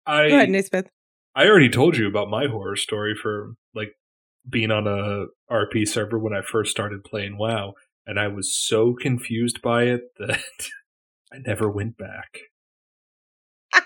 [0.06, 0.88] I, Go ahead, Naismith.
[1.34, 3.92] I already told you about my horror story for like
[4.48, 7.74] being on a RP server when I first started playing WoW,
[8.06, 10.40] and I was so confused by it that
[11.32, 12.38] I never went back.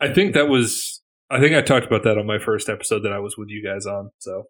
[0.00, 3.12] I think that was I think I talked about that on my first episode that
[3.12, 4.44] I was with you guys on, so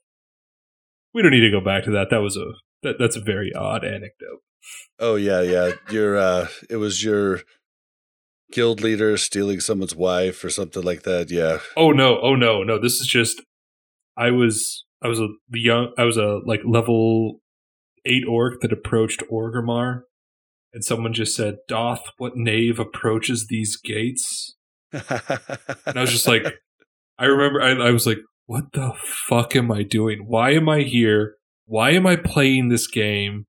[1.12, 2.10] we don't need to go back to that.
[2.10, 2.52] That was a
[2.84, 4.42] that, that's a very odd anecdote.
[5.00, 5.72] oh yeah, yeah.
[5.90, 7.40] Your uh it was your
[8.52, 11.30] guild leader stealing someone's wife or something like that.
[11.30, 11.58] Yeah.
[11.76, 12.78] Oh no, oh no, no.
[12.78, 13.42] This is just
[14.16, 17.40] I was I was a young I was a like level
[18.04, 20.02] eight orc that approached Orgrimmar,
[20.72, 24.56] and someone just said, Doth, what knave approaches these gates?
[24.92, 26.44] And I was just like
[27.18, 28.92] I remember I, I was like, What the
[29.28, 30.24] fuck am I doing?
[30.26, 31.34] Why am I here?
[31.66, 33.46] Why am I playing this game?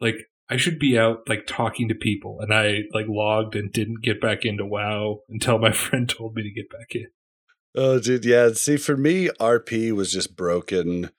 [0.00, 0.16] Like
[0.48, 4.20] I should be out like talking to people and I like logged and didn't get
[4.20, 7.08] back into WoW until my friend told me to get back in.
[7.74, 8.50] Oh, dude, yeah.
[8.52, 11.10] See, for me, RP was just broken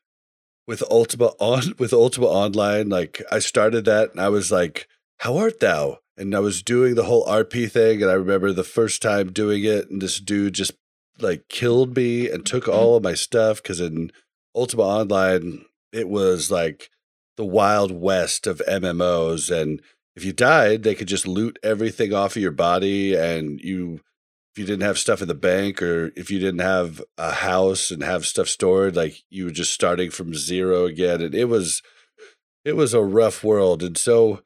[0.68, 2.90] with Ultima on with Ultima Online.
[2.90, 4.88] Like, I started that, and I was like,
[5.18, 8.64] "How art thou?" And I was doing the whole RP thing, and I remember the
[8.64, 10.74] first time doing it, and this dude just
[11.20, 12.78] like killed me and took mm-hmm.
[12.78, 14.12] all of my stuff because in
[14.56, 16.90] Ultima Online it was like
[17.38, 19.82] the wild west of MMOs and
[20.16, 24.02] if you died, they could just loot everything off of your body and you
[24.54, 27.90] if you didn't have stuff in the bank or if you didn't have a house
[27.90, 31.22] and have stuff stored, like you were just starting from zero again.
[31.22, 31.82] And it was
[32.64, 33.82] it was a rough world.
[33.82, 34.42] And so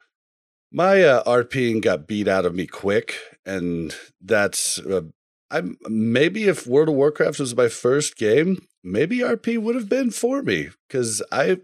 [0.72, 5.02] my uh, RPing got beat out of me quick, and that's uh,
[5.50, 10.10] I'm maybe if World of Warcraft was my first game, maybe RP would have been
[10.10, 11.58] for me because I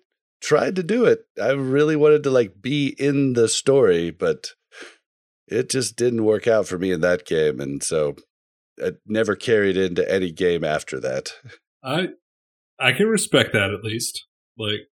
[0.44, 1.26] tried to do it.
[1.40, 4.50] I really wanted to like be in the story, but
[5.48, 8.16] it just didn't work out for me in that game, and so
[8.76, 11.32] it never carried into any game after that.
[11.82, 12.08] I
[12.78, 14.26] I can respect that at least.
[14.58, 14.88] Like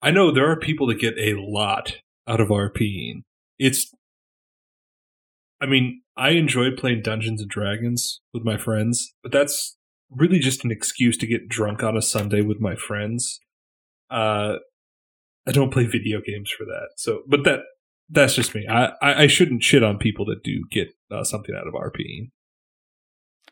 [0.00, 3.22] I know there are people that get a lot out of RPing.
[3.58, 3.92] It's
[5.60, 9.76] I mean, I enjoy playing Dungeons and Dragons with my friends, but that's
[10.10, 13.40] really just an excuse to get drunk on a Sunday with my friends.
[14.10, 14.56] Uh,
[15.46, 16.88] I don't play video games for that.
[16.96, 17.60] So, but that
[18.08, 18.66] that's just me.
[18.68, 22.30] I I, I shouldn't shit on people that do get uh, something out of RP.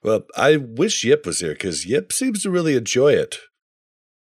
[0.02, 3.38] Well, I wish Yip was here because Yip seems to really enjoy it.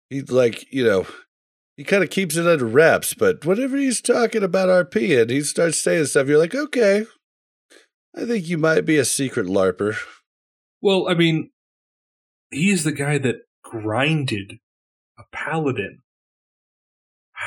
[0.10, 1.06] He's like, you know,
[1.78, 5.42] he kind of keeps it under wraps, but whenever he's talking about RP and he
[5.42, 7.06] starts saying stuff, you're like, okay,
[8.16, 9.96] I think you might be a secret LARPer.
[10.82, 11.52] Well, I mean,
[12.52, 14.60] he's the guy that grinded
[15.18, 16.00] a paladin.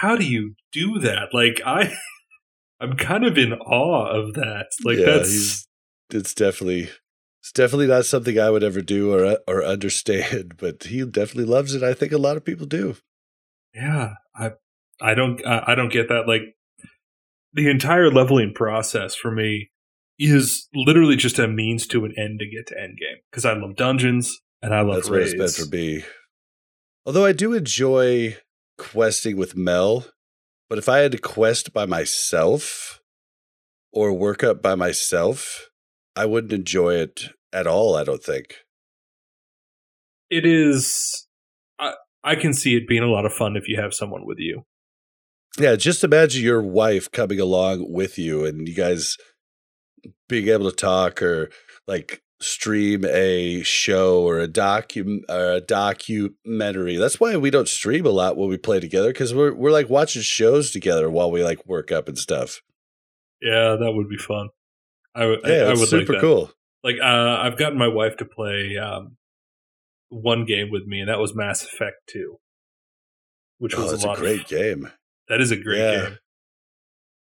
[0.01, 1.29] How do you do that?
[1.33, 1.93] Like I
[2.81, 4.67] I'm kind of in awe of that.
[4.85, 5.67] Like Yeah, that's
[6.11, 6.91] It's definitely
[7.41, 11.53] it's definitely not something I would ever do or uh, or understand, but he definitely
[11.53, 11.83] loves it.
[11.83, 12.97] I think a lot of people do.
[13.75, 14.53] yeah, I
[15.01, 16.43] I don't I, don't get that like
[17.53, 19.71] the entire leveling process for me
[20.19, 23.55] is literally just a means to an end to get to end game because I
[23.55, 25.59] love dungeons and I love That's what it's raids.
[25.59, 26.05] meant for me.
[27.05, 28.37] Although I do enjoy
[28.83, 30.07] questing with Mel,
[30.69, 33.01] but if I had to quest by myself
[33.93, 35.69] or work up by myself,
[36.17, 38.57] I wouldn't enjoy it at all, I don't think.
[40.31, 41.27] It is
[41.79, 41.95] I
[42.25, 44.65] I can see it being a lot of fun if you have someone with you.
[45.59, 49.17] Yeah, just imagine your wife coming along with you and you guys
[50.29, 51.51] being able to talk or
[51.87, 56.97] like stream a show or a docu or a documentary.
[56.97, 59.89] That's why we don't stream a lot when we play together because we're we're like
[59.89, 62.61] watching shows together while we like work up and stuff.
[63.41, 64.49] Yeah, that would be fun.
[65.15, 65.41] I would.
[65.45, 66.51] Yeah, I, I would super like cool.
[66.85, 69.17] Like, uh, I've gotten my wife to play um,
[70.09, 72.39] one game with me, and that was Mass Effect Two,
[73.59, 74.19] which was Oh, it's a a lot.
[74.19, 74.91] great of, game.
[75.29, 76.01] That is a great Yeah.
[76.09, 76.19] game.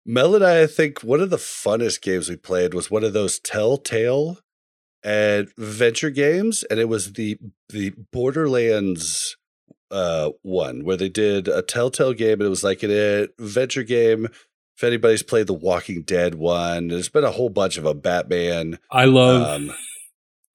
[0.05, 3.13] Mel and I, I think one of the funnest games we played was one of
[3.13, 4.37] those Telltale
[5.05, 7.37] adventure games, and it was the
[7.69, 9.37] the Borderlands
[9.91, 14.27] uh one where they did a Telltale game, and it was like an adventure game.
[14.77, 18.01] If anybody's played the Walking Dead one, there's been a whole bunch of them.
[18.01, 18.79] Batman.
[18.91, 19.47] I love.
[19.47, 19.71] Um,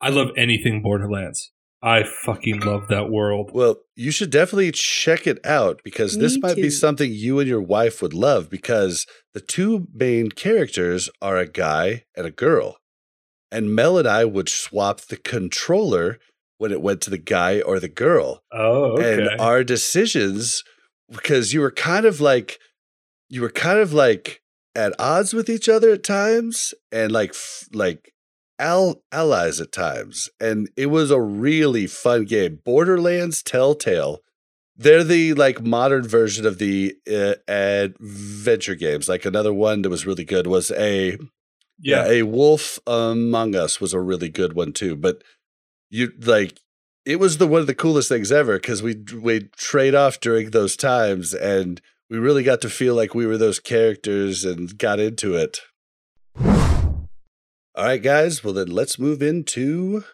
[0.02, 1.52] I love anything Borderlands.
[1.82, 3.52] I fucking love that world.
[3.54, 7.48] Well, you should definitely check it out because this Me might be something you and
[7.48, 12.76] your wife would love because the two main characters are a guy and a girl.
[13.52, 16.18] And Mel and I would swap the controller
[16.58, 18.42] when it went to the guy or the girl.
[18.52, 19.14] Oh, okay.
[19.14, 20.62] And our decisions,
[21.10, 22.58] because you were kind of like,
[23.28, 24.42] you were kind of like
[24.74, 27.34] at odds with each other at times and like,
[27.72, 28.12] like,
[28.58, 30.28] al- allies at times.
[30.38, 32.60] And it was a really fun game.
[32.64, 34.20] Borderlands Telltale.
[34.76, 39.08] They're the like modern version of the uh, adventure games.
[39.08, 41.18] Like another one that was really good was a
[41.82, 44.96] yeah, a Wolf Among Us was a really good one too.
[44.96, 45.22] But
[45.88, 46.60] you like
[47.06, 50.50] it was the one of the coolest things ever because we we trade off during
[50.50, 55.00] those times and we really got to feel like we were those characters and got
[55.00, 55.60] into it.
[57.76, 58.44] All right, guys.
[58.44, 60.04] Well, then let's move into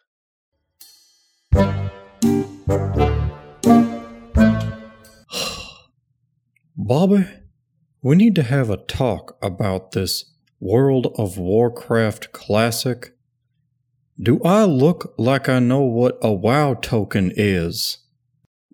[6.76, 7.26] Bobby,
[8.02, 13.16] we need to have a talk about this World of Warcraft classic.
[14.20, 17.98] Do I look like I know what a WoW token is?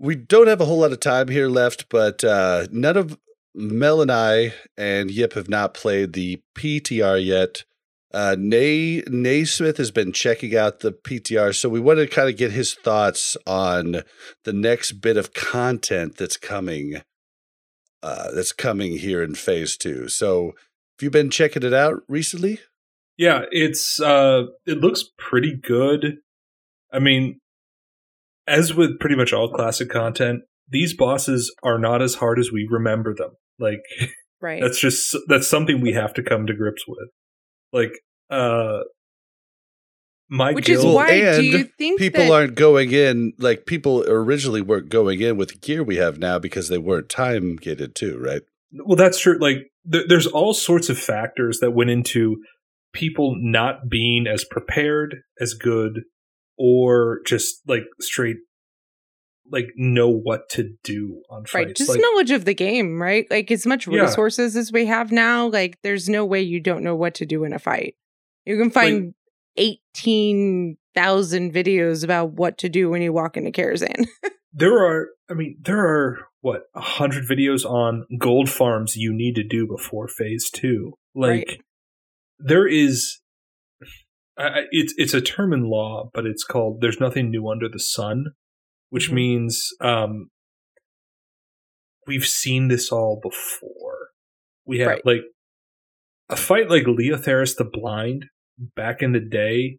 [0.03, 3.17] we don't have a whole lot of time here left, but uh, none of
[3.55, 7.63] Mel and I and Yip have not played the PTR yet.
[8.13, 12.37] Uh, Nay Naismith has been checking out the PTR, so we wanted to kind of
[12.37, 14.03] get his thoughts on
[14.43, 17.03] the next bit of content that's coming.
[18.03, 20.09] Uh, that's coming here in phase two.
[20.09, 20.55] So,
[21.03, 22.61] you been checking it out recently?
[23.19, 23.43] yeah.
[23.51, 26.17] It's uh, it looks pretty good.
[26.93, 27.41] I mean,
[28.47, 32.67] as with pretty much all classic content, these bosses are not as hard as we
[32.71, 33.31] remember them.
[33.59, 33.81] Like
[34.41, 34.61] Right.
[34.61, 37.09] that's just that's something we have to come to grips with.
[37.73, 37.93] Like
[38.31, 38.81] uh
[40.29, 44.03] my Which is guild, why do you think people that- aren't going in like people
[44.09, 47.95] originally weren't going in with the gear we have now because they weren't time gated
[47.95, 48.43] too, right?
[48.75, 49.59] well that's true like
[49.91, 52.37] th- there's all sorts of factors that went into
[52.93, 56.01] people not being as prepared as good
[56.59, 58.37] or just like straight
[59.51, 61.77] like know what to do on fights Right.
[61.77, 63.27] Just like, knowledge of the game, right?
[63.31, 64.03] Like as much Yeah.
[64.03, 67.43] resources as we have now, like there's no way you don't know what to do
[67.45, 67.97] in a fight.
[68.47, 69.15] You can find
[69.57, 74.07] 18,000 videos about what to do when you walk into Karazhan.
[74.53, 79.35] there are i mean there are what a hundred videos on gold farms you need
[79.35, 81.61] to do before phase two like Right.
[82.39, 83.21] there is
[84.39, 87.79] I, it's it's a term in law but it's called there's nothing new under the
[87.79, 88.27] sun
[88.91, 89.15] which Mhm.
[89.15, 90.29] means um
[92.07, 94.09] we've seen this all before
[94.65, 95.07] we have Right.
[95.07, 95.23] like
[96.29, 98.27] a fight like Leotheras the blind
[98.59, 99.79] back in the day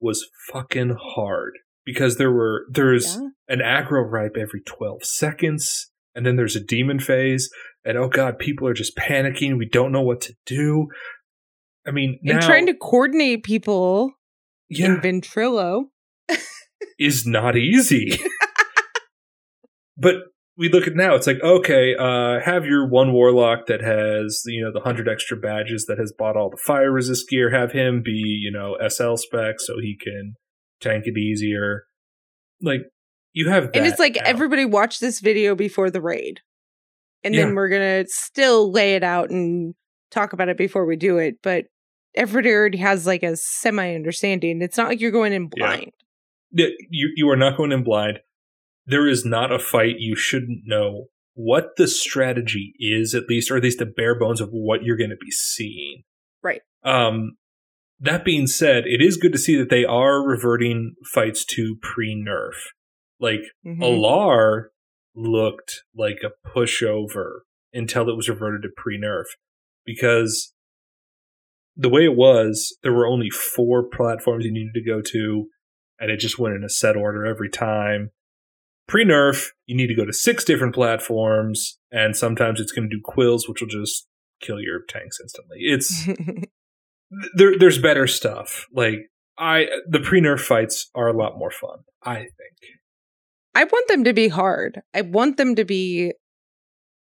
[0.00, 1.52] was fucking hard
[1.84, 3.28] because there were there's Yeah.
[3.48, 7.48] an aggro ripe every 12 seconds and then there's a demon phase
[7.84, 10.88] and oh god people are just panicking we don't know what to do
[11.86, 14.12] i mean now and trying to coordinate people
[14.68, 15.84] yeah in Ventrilo.
[16.98, 18.18] is not easy
[19.96, 20.14] but
[20.56, 24.62] we look at now it's like okay uh have your one warlock that has you
[24.62, 28.02] know the 100 extra badges that has bought all the fire resist gear have him
[28.04, 28.12] be
[28.42, 30.34] you know sl spec so he can
[30.80, 31.84] tank it easier
[32.62, 32.80] like
[33.32, 36.40] you have And it's like everybody watch this video before the raid.
[37.22, 37.44] And Yeah.
[37.44, 39.74] then we're going to still lay it out and
[40.10, 41.36] talk about it before we do it.
[41.42, 41.66] But
[42.14, 44.62] everybody already has like a semi understanding.
[44.62, 45.92] It's not like you're going in blind.
[46.52, 48.18] Yeah, you you are not going in blind.
[48.86, 53.56] There is not a fight you shouldn't know what the strategy is, at least, or
[53.56, 56.02] at least the bare bones of what you're going to be seeing.
[56.42, 56.62] Right.
[56.82, 57.36] Um,
[58.00, 62.14] that being said, it is good to see that they are reverting fights to pre
[62.14, 62.54] nerf.
[63.18, 63.80] Like Mhm.
[63.80, 64.68] Al'ar
[65.14, 67.40] looked like a pushover
[67.72, 69.24] until it was reverted to pre nerf
[69.84, 70.54] because
[71.76, 75.48] the way it was, there were only four platforms you needed to go to,
[75.98, 78.10] and it just went in a set order every time.
[78.86, 82.96] Pre nerf, you need to go to six different platforms, and sometimes it's going to
[82.96, 84.06] do quills, which will just
[84.40, 85.58] kill your tanks instantly.
[85.60, 86.06] It's
[87.34, 87.58] there.
[87.58, 88.66] There's better stuff.
[88.72, 91.80] Like I, the pre nerf fights are a lot more fun.
[92.02, 92.56] I think.
[93.54, 94.82] I want them to be hard.
[94.94, 96.12] I want them to be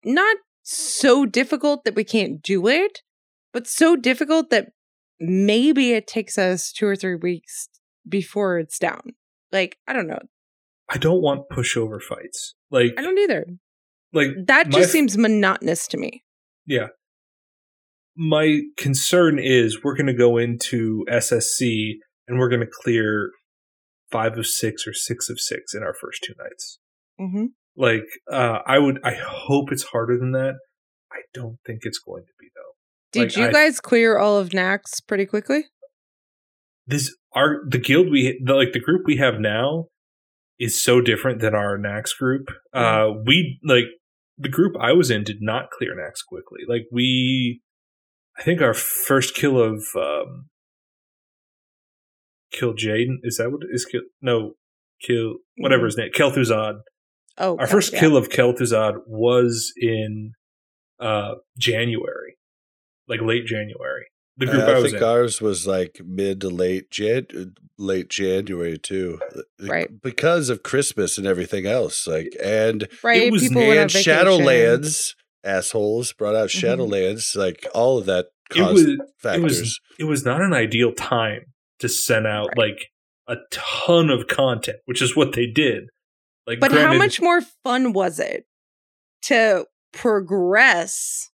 [0.04, 3.02] not so difficult that we can't do it,
[3.54, 4.70] but so difficult that
[5.20, 7.68] maybe it takes us two or three weeks
[8.08, 9.02] before it's down.
[9.52, 10.22] Like, I don't know.
[10.90, 12.56] I don't want pushover fights.
[12.70, 13.46] Like, I don't either.
[14.14, 16.24] like That just f- seems monotonous to me.
[16.66, 16.88] Yeah.
[18.16, 21.94] My concern is we're going to go into SSC
[22.28, 23.32] and we're going to clear
[24.12, 26.80] five of six or six of six in our first two nights.
[27.18, 27.46] hmm
[27.78, 30.56] Like, uh, I would, I hope it's harder than that.
[31.12, 32.72] I don't think it's going to be though.
[33.14, 35.66] Did Like, you I- guys clear all of Nax pretty quickly?
[36.88, 39.86] This, our, the guild we, the, like the group we have now
[40.60, 42.48] is so different than our Nax group.
[42.74, 43.86] Uh, we, like,
[44.38, 46.62] the group I was in did not clear Nax quickly.
[46.68, 47.62] Like, we,
[48.42, 50.48] I think our first kill of, um,
[52.52, 53.18] kill Jaden.
[53.24, 54.02] Is that what is kill?
[54.22, 54.54] No,
[55.02, 56.10] kill whatever his name.
[56.16, 56.80] Kel'Thuzad.
[57.38, 58.00] Oh, Our okay, first yeah.
[58.00, 60.34] kill of Kel'Thuzad was in
[61.00, 62.38] uh January,
[63.08, 64.06] like late January.
[64.38, 65.08] The group I, I was think in.
[65.08, 67.28] ours was like mid to late Jan,
[67.78, 69.20] late January too,
[69.60, 69.90] Right.
[70.02, 73.22] Because of Christmas and everything else, like and right.
[73.24, 74.14] it was people went and vacation.
[74.14, 75.14] Shadowlands
[75.44, 76.50] assholes brought out.
[76.50, 77.40] Shadowlands, mm-hmm.
[77.40, 79.60] like all of that it caused was it factors.
[79.60, 81.46] was it was not an ideal time
[81.80, 82.70] to send out Right.
[82.70, 82.88] like
[83.28, 85.86] a ton of content, which is what they did.
[86.48, 88.46] Like, But how much more fun was it
[89.24, 91.30] to progress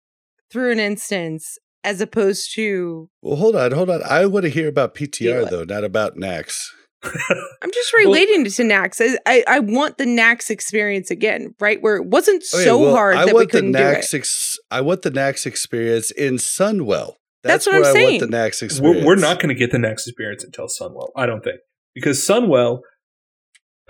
[0.51, 4.01] through an instance as opposed to well, hold on, hold on.
[4.03, 6.67] I want to hear about PTR though, not about Nax.
[7.03, 9.01] I'm just relating it to Nax.
[9.01, 11.81] I, I I want the Nax experience again, right?
[11.81, 14.13] Where it wasn't Okay, so well, hard I that we want the couldn't do it.
[14.13, 17.15] Ex- I want the Nax experience in Sunwell.
[17.43, 18.21] That's That's, what I'm where I saying.
[18.21, 18.79] want the Nax experience.
[19.03, 21.09] we're, we're not going to get the Nax experience until Sunwell.
[21.15, 21.57] I don't think
[21.93, 22.79] because Sunwell,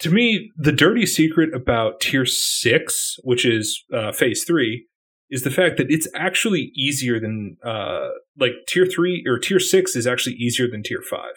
[0.00, 4.86] to me, the dirty secret about Tier Six, which is uh, Phase Three,
[5.30, 8.08] is the fact that it's actually easier than uh,
[8.38, 11.32] like Tier Three or Tier Six is actually easier than Tier Five.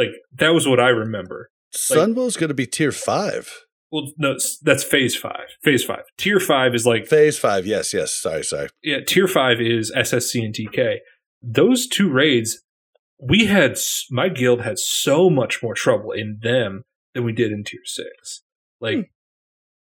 [0.00, 1.50] Like that was what I remember.
[1.74, 3.50] Sunwell's going to be tier five.
[3.92, 5.46] Well, no, that's phase five.
[5.62, 6.04] Phase five.
[6.16, 7.66] Tier five is like Phase five.
[7.66, 8.14] Yes, yes.
[8.14, 8.68] Sorry, sorry.
[8.82, 8.98] yeah.
[9.06, 10.98] Tier five is SSC and TK.
[11.42, 12.62] Those two raids,
[13.18, 13.76] we had
[14.10, 16.82] my guild had so much more trouble in them
[17.14, 18.42] than we did in tier six.
[18.80, 19.00] Like Hmm.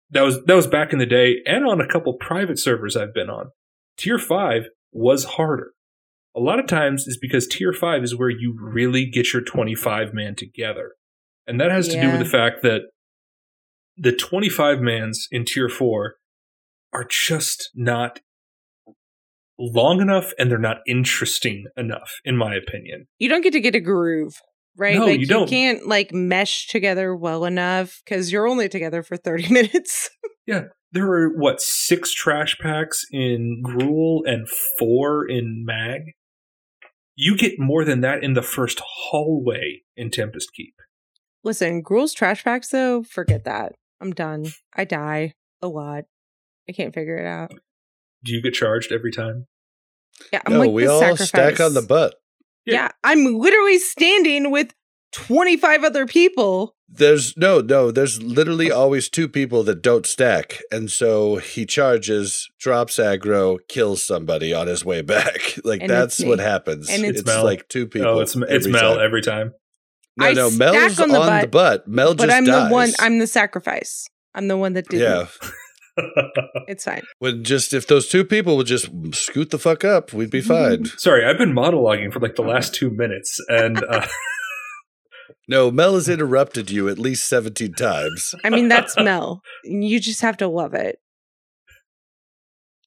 [0.09, 3.13] that was that was back in the day, and on a couple private servers I've
[3.13, 3.51] been on.
[3.97, 5.71] Tier five was harder.
[6.35, 9.75] A lot of times is because tier five is where you really get your twenty
[9.75, 10.93] five man together,
[11.45, 12.81] and that has to do with the fact that
[13.97, 16.15] the twenty five mans in tier four
[16.93, 18.19] are just not
[19.59, 23.75] long enough and they're not interesting enough in my opinion You don't get to get
[23.75, 24.41] a groove,
[24.75, 24.97] right?
[24.97, 25.47] No, like you don't.
[25.47, 30.09] can't like mesh together well enough because you're only together for 30 minutes.
[30.47, 34.47] Yeah there are what six trash packs in Gruul and
[34.77, 36.01] four in mag
[37.15, 40.75] you get more than that in the first hallway in tempest keep
[41.43, 43.73] Listen, Gruul's trash packs though, forget that.
[43.99, 44.45] I'm done.
[44.75, 46.03] I die a lot.
[46.69, 47.51] I can't figure it out.
[48.23, 49.47] do you get charged every time
[50.31, 51.27] Yeah, I'm no, like we all sacrifice.
[51.29, 52.15] stack on the butt.
[52.65, 52.89] Yeah.
[53.03, 54.71] I'm literally standing with
[55.11, 56.75] 25 other people.
[56.93, 57.89] There's no, no.
[57.91, 64.03] There's literally always two people that don't stack, and so he charges, drops aggro, kills
[64.03, 65.39] somebody on his way back.
[65.63, 66.89] Like And that's what happens.
[66.89, 67.43] And it's it's Mel.
[67.45, 68.09] like two people.
[68.09, 69.05] oh it's it's mel time.
[69.05, 69.53] every time
[70.17, 71.87] No, I no, Mel's on on the the, butt, butt.
[71.87, 72.67] Mel but just I'm dies.
[72.67, 74.09] the one, I'm the sacrifice.
[74.35, 75.27] I'm the one that did yeah.
[76.67, 77.03] It's fine.
[77.19, 80.85] When just if those two people would just scoot the fuck up, we'd be fine.
[80.97, 84.07] sorry i've been monologuing for like the last two minutes and uh,
[85.51, 88.33] No, Mel has interrupted you at least seventeen times.
[88.43, 89.41] I mean, that's Mel.
[89.63, 90.97] You just have to love it.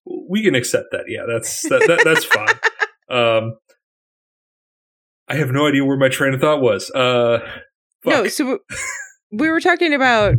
[0.07, 2.49] we can accept that yeah that's that, that that's fine
[3.19, 3.55] um
[5.29, 7.39] i have no idea where my train of thought was uh
[8.05, 8.77] No, so we-
[9.39, 10.35] we were talking about.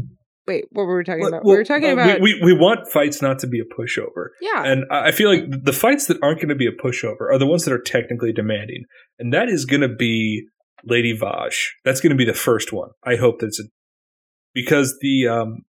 [0.48, 1.46] Wait, what were we talking Well, about?
[1.46, 2.22] we were talking uh, about.
[2.22, 4.64] we, we, we want fights not to be a pushover yeah.
[4.64, 7.40] and I I feel like the fights that aren't going to be a pushover are
[7.40, 8.84] the ones that are technically demanding,
[9.18, 10.46] and that is going to be
[10.86, 11.72] Lady Vashj.
[11.84, 12.90] That's going to be the first one.
[13.03, 13.64] I hope that's a,
[14.53, 15.66] because the um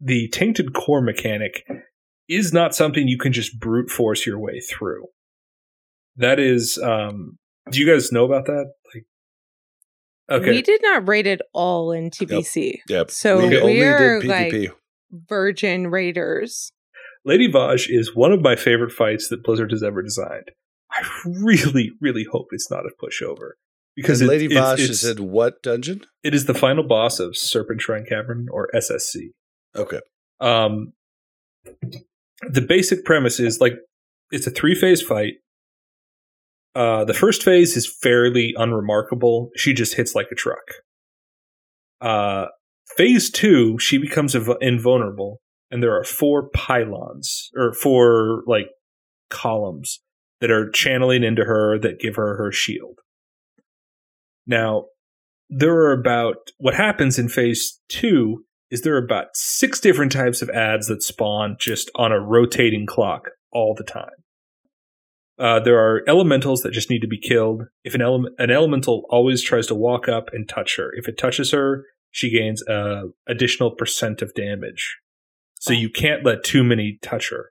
[0.00, 1.64] the tainted core mechanic
[2.28, 5.06] is not something you can just brute force your way through.
[6.16, 7.38] That is, um
[7.70, 8.72] do you guys know about that?
[8.92, 12.80] Like, okay, We did not rate it all in TBC.
[12.88, 13.10] Yep.
[13.10, 14.72] So we only we're did like
[15.28, 16.72] virgin raiders.
[17.24, 20.50] Lady Vashj is one of my favorite fights that Blizzard has ever designed.
[20.90, 23.52] I really, really hope it's not a pushover
[23.96, 26.04] because it- Lady Vashj is in what dungeon?
[26.22, 29.30] it is the final boss of Serpentshrine Cavern or SSC.
[29.76, 30.00] Okay.
[30.40, 30.92] Um,
[32.42, 33.74] the basic premise is like
[34.30, 35.34] it's a three phase fight.
[36.74, 39.50] Uh, the first phase is fairly unremarkable.
[39.56, 40.56] She just hits like a truck.
[42.00, 42.46] Uh,
[42.96, 45.40] phase two, she becomes inv- invulnerable,
[45.70, 48.68] and there are four pylons or four like
[49.30, 50.00] columns
[50.40, 52.98] that are channeling into her that give her her shield.
[54.46, 54.86] Now,
[55.48, 60.40] there are about what happens in phase two is there are about six different types
[60.40, 64.08] of ads that spawn just on a rotating clock all the time.
[65.38, 67.64] Uh, there are elementals that just need to be killed.
[67.84, 70.90] If an element, an elemental always tries to walk up and touch her.
[70.94, 74.98] If it touches her, she gains a additional percent of damage.
[75.60, 75.76] So Oh.
[75.76, 77.50] you can't let too many touch her.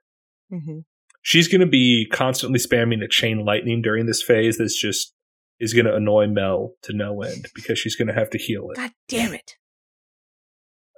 [0.50, 0.80] hmm
[1.24, 4.58] She's going to be constantly spamming a chain lightning during this phase.
[4.58, 5.14] That's just
[5.62, 8.68] is going to annoy Mel to no end because she's going to have to heal
[8.70, 8.76] it.
[8.76, 9.52] God damn it.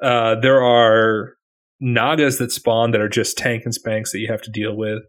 [0.03, 1.35] Uh, there are
[1.81, 5.03] Nagas that spawn that are just tank and spanks that you have to deal with.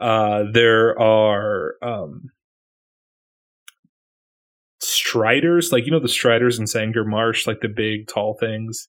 [0.00, 2.30] Uh, there are um,
[4.80, 8.88] Striders, like you know the Striders in Zangarmarsh, like the big tall things.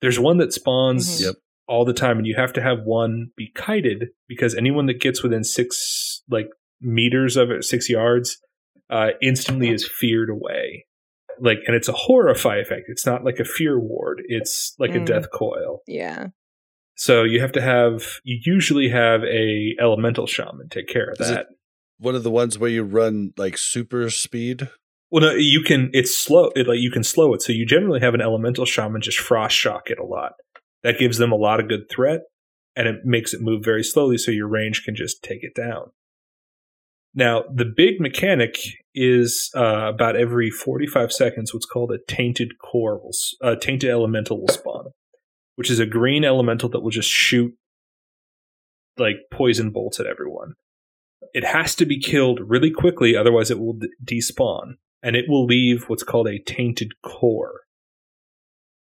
[0.00, 1.24] There's one that spawns Mhm.
[1.26, 1.34] Yep.
[1.66, 5.22] all the time, and you have to have one be kited because anyone that gets
[5.22, 6.48] within six like
[6.80, 8.38] meters of it, six yards,
[8.90, 10.86] uh, instantly is feared away.
[11.40, 12.82] Like and it's a horrify effect.
[12.88, 14.22] It's not like a fear ward.
[14.26, 15.02] It's like Mm.
[15.02, 15.80] a death coil.
[15.86, 16.28] Yeah.
[16.96, 21.30] so you have to have you usually have a elemental shaman take care of Is
[21.30, 21.46] it- that.
[21.98, 24.68] One of the ones where you run like super speed.
[25.10, 27.42] well no you can it's slow it like you can slow it.
[27.42, 30.32] So you generally have an elemental shaman just frost shock it a lot.
[30.84, 32.20] That gives them a lot of good threat
[32.76, 35.90] and it makes it move very slowly so your range can just take it down
[37.14, 38.56] now the big mechanic
[38.94, 43.12] is uh, about every 45 seconds what's called a tainted core will
[43.56, 44.86] tainted elemental will spawn
[45.56, 47.54] which is a green elemental that will just shoot
[48.98, 50.54] like poison bolts at everyone
[51.32, 55.84] it has to be killed really quickly otherwise it will despawn and it will leave
[55.88, 57.60] what's called a tainted core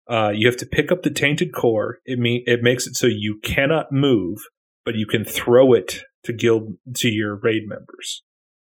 [0.08, 1.98] Uh, you have to pick up the tainted core.
[2.04, 4.38] It mean it makes it so you cannot move,
[4.86, 8.22] but you can throw it to guild to your raid members.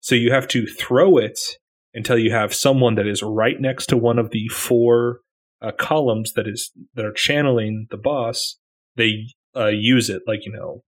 [0.01, 1.39] So you have to throw it
[1.93, 5.21] until you have someone that is right next to one of the four
[5.61, 8.59] uh, columns that is that are channeling the boss.
[8.97, 9.27] They
[9.57, 10.83] uh, use it like you know,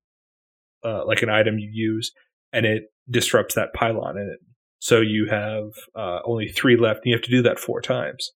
[0.85, 2.12] uh, like an item you use,
[2.53, 4.40] and it disrupts that pylon in it.
[4.78, 8.31] So you have uh, only three left, and you have to do that four times.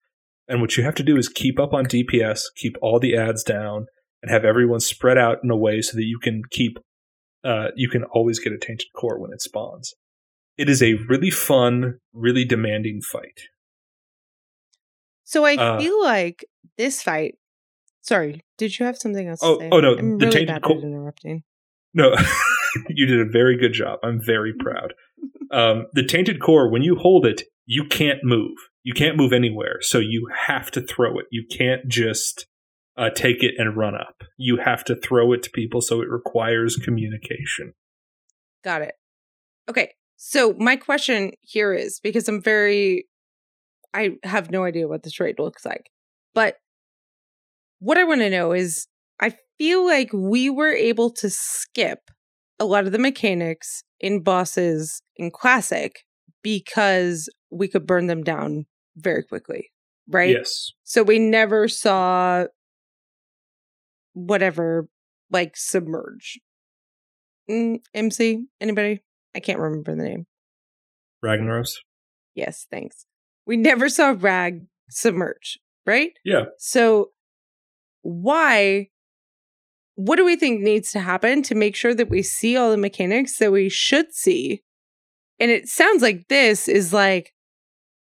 [0.48, 3.44] And what you have to do is keep up on DPS, keep all the ads
[3.44, 3.86] down,
[4.22, 6.78] and have everyone spread out in a way so that you can keep,
[7.44, 9.94] uh, you can always get a tainted core when it spawns.
[10.58, 13.40] It is a really fun, really demanding fight.
[15.24, 16.44] So I Uh, feel like
[16.76, 17.36] this fight.
[18.02, 19.68] Sorry, did you have something else Oh- to say?
[19.72, 21.42] oh, no, I'm the really tainted bad co- interrupting.
[21.94, 22.14] No,
[22.88, 23.98] you did a very good job.
[24.02, 24.94] I'm very proud.
[25.50, 28.56] Um, the tainted core, when you hold it, you can't move.
[28.82, 29.78] You can't move anywhere.
[29.80, 31.26] So you have to throw it.
[31.30, 32.46] You can't just
[33.00, 34.22] uh, take it and run up.
[34.36, 35.80] You have to throw it to people.
[35.80, 37.72] So it requires communication.
[38.62, 38.94] Got it.
[39.68, 39.94] Okay.
[40.16, 43.06] So my question here is because I'm very
[43.94, 45.90] I have no idea what this raid looks like.
[46.34, 46.56] But
[47.78, 48.86] what I want to know is
[49.18, 52.10] I feel like we were able to skip
[52.58, 56.04] a lot of the mechanics in bosses in classic
[56.42, 58.66] because we could burn them down
[58.96, 59.70] very quickly.
[60.06, 60.36] Right?
[60.36, 60.72] Yes.
[60.84, 62.44] So we never saw
[64.12, 64.88] whatever
[65.30, 66.40] like submerge.
[67.50, 69.02] Mm, MC, anybody?
[69.34, 70.26] I can't remember the name.
[71.24, 71.76] Ragnaros.
[72.34, 73.06] Yes, thanks.
[73.46, 76.12] We never saw Rag submerge, right?
[76.24, 76.44] Yeah.
[76.58, 77.10] So
[78.02, 78.88] why
[79.96, 82.78] what do we think needs to happen to make sure that we see all the
[82.78, 84.62] mechanics that we should see?
[85.38, 87.32] And it sounds like this is like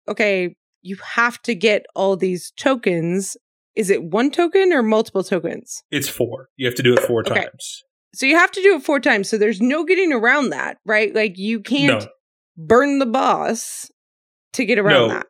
[0.09, 3.35] okay, you have to get all these tokens.
[3.77, 5.83] Is it one token or multiple tokens?
[5.91, 6.49] It's four.
[6.57, 7.41] You have to do it four Okay.
[7.41, 7.83] times.
[8.15, 9.29] So you have to do it four times.
[9.29, 11.13] So there's no getting around that, right?
[11.13, 12.09] Like you can't No,
[12.57, 13.91] burn the boss
[14.53, 15.13] to get around No.
[15.13, 15.27] that.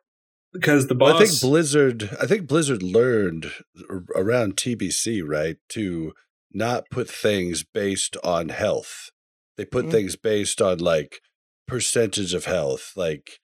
[0.50, 1.12] because the boss.
[1.12, 2.10] Well, I think Blizzard.
[2.20, 3.52] I think Blizzard learned
[4.16, 6.14] around TBC, right, to
[6.52, 9.10] not put things based on health.
[9.58, 9.90] They put Mhm.
[9.90, 11.20] things based on like
[11.66, 13.40] percentage of health, like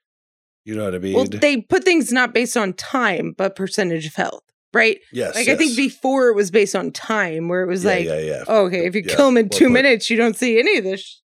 [0.65, 1.13] you know what I mean.
[1.13, 4.43] Well, they put things not based on time, but percentage of health,
[4.75, 4.99] right?
[5.13, 8.05] yes, Like I think before it was based on time, where it was yeah, like,
[8.07, 8.45] yeah, yeah.
[8.49, 9.73] oh, okay, if you Yeah, kill him in well two put.
[9.73, 11.23] minutes, you don't see any of this.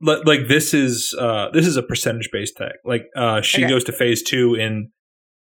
[0.00, 2.72] Li- like this is uh this is a percentage based tech.
[2.84, 3.68] Like uh she Okay.
[3.70, 4.90] goes to phase two in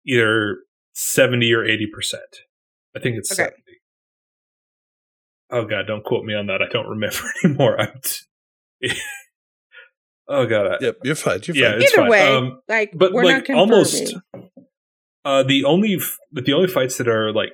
[0.07, 0.59] either
[0.95, 2.23] seventy or eighty percent.
[2.97, 3.37] I think it's Okay.
[3.45, 3.63] seventy.
[5.51, 6.61] Oh god, don't quote me on that.
[6.63, 7.81] I don't remember anymore.
[7.81, 8.91] I'm t-
[10.29, 10.67] oh god.
[10.67, 11.41] I- Yep, you're fine.
[11.45, 11.83] You're yeah, fine.
[11.83, 12.11] it's Either fine.
[12.11, 13.97] way, Um, like, but we're like not almost
[14.35, 14.51] confirming.
[15.27, 16.01] Uh the only
[16.33, 17.53] the only fights that are like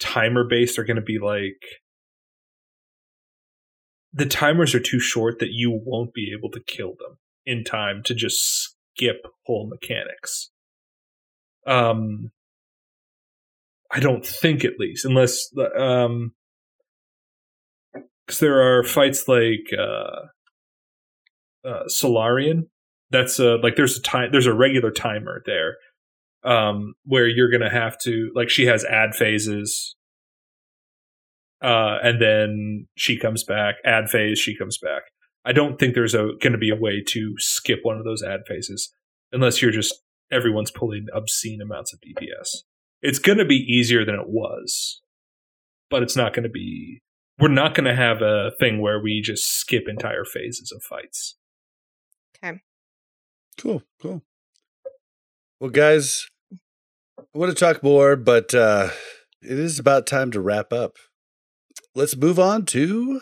[0.00, 1.62] timer based are going to be like
[4.14, 8.02] the timers are too short that you won't be able to kill them in time
[8.04, 10.50] to just skip whole mechanics.
[11.66, 12.32] Um
[13.94, 16.32] i don't think at least unless um
[18.26, 20.22] because there are fights like uh
[21.68, 22.68] uh solarian.
[23.10, 25.76] That's uh like there's a time there's a regular timer there
[26.44, 29.94] um where you're gonna have to like she has ad phases.
[31.62, 33.76] Uh and then she comes back.
[33.84, 35.02] Ad phase she comes back.
[35.44, 38.40] I don't think there's a gonna be a way to skip one of those ad
[38.46, 38.92] phases
[39.32, 39.94] unless you're just
[40.30, 42.62] everyone's pulling obscene amounts of dps
[43.02, 45.02] it's gonna be easier than it was
[45.90, 47.02] but it's not gonna be
[47.38, 51.36] we're not gonna have a thing where we just skip entire phases of fights.
[52.36, 52.60] Okay.
[53.58, 54.22] Cool, cool.
[55.60, 56.28] Well, guys,
[57.34, 58.88] I want to talk more, but uh,
[59.42, 60.96] it is about time to wrap up.
[61.94, 63.20] Let's move on to.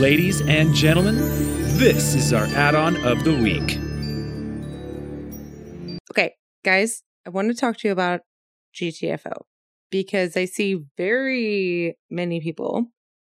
[0.00, 1.16] Ladies and gentlemen,
[1.76, 3.78] this is our add on of the week.
[6.12, 8.20] Okay, guys, I want to talk to you about
[8.74, 9.47] GTFO
[9.90, 12.86] because I see very many people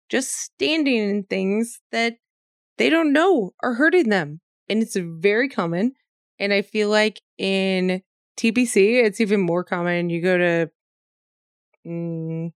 [0.08, 2.14] just standing in things that
[2.78, 4.40] they don't know are hurting them.
[4.68, 5.92] And it's very common.
[6.38, 8.02] And I feel like in
[8.38, 10.10] TBC, it's even more common.
[10.10, 10.70] You go to
[11.86, 12.50] mm,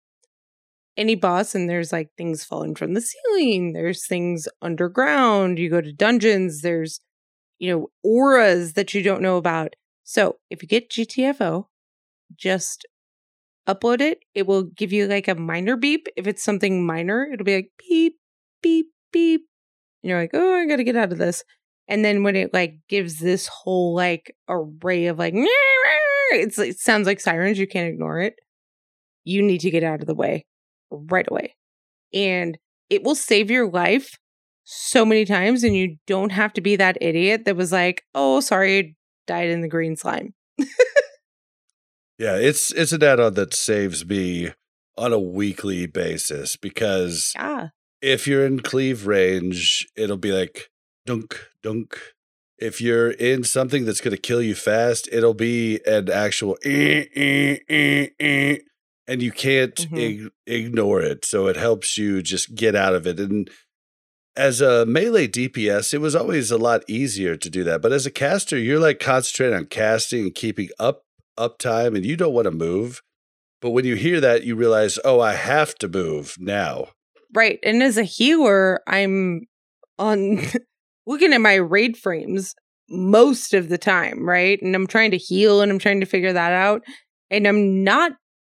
[0.96, 5.58] any boss and there's like things falling from the ceiling, there's things underground.
[5.58, 7.00] You go to dungeons, there's,
[7.58, 9.74] you know, auras that you don't know about.
[10.04, 11.66] So if you get GTFO,
[12.36, 12.86] just
[13.68, 16.06] upload it, it will give you like a minor beep.
[16.16, 18.16] If it's something minor, it'll be like beep,
[18.62, 19.42] beep, beep.
[20.02, 21.44] And you're like, oh, I gotta get out of this.
[21.88, 25.34] And then when it like gives this whole like array of like,
[26.32, 28.34] it's, it sounds like sirens, you can't ignore it.
[29.24, 30.46] You need to get out of the way
[30.90, 31.54] right away.
[32.12, 32.58] And
[32.90, 34.18] it will save your life
[34.64, 35.64] so many times.
[35.64, 39.60] And you don't have to be that idiot that was like, oh, sorry, died in
[39.60, 40.34] the green slime.
[42.18, 44.52] Yeah, it's it's an add-on that saves me
[44.96, 47.68] on a weekly basis because Yeah.
[48.00, 50.68] if you're in cleave range, it'll be like
[51.06, 51.98] dunk dunk.
[52.58, 57.06] If you're in something that's going to kill you fast, it'll be an actual eh,
[57.16, 58.58] eh, eh, eh,
[59.08, 59.98] and you can't Mhm.
[59.98, 61.24] ig- ignore it.
[61.24, 63.18] So it helps you just get out of it.
[63.18, 63.50] And
[64.36, 67.82] as a melee DPS, it was always a lot easier to do that.
[67.82, 71.02] But as a caster, you're like concentrating on casting and keeping up
[71.38, 73.02] uptime, and you don't want to move.
[73.60, 76.88] But when you hear that, you realize, oh, I have to move now.
[77.32, 77.58] Right.
[77.62, 79.42] And as a healer, I'm
[79.98, 80.40] on
[81.06, 82.54] looking at my raid frames
[82.88, 84.60] most of the time, right?
[84.60, 86.82] And I'm trying to heal and I'm trying to figure that out.
[87.30, 88.12] And I'm not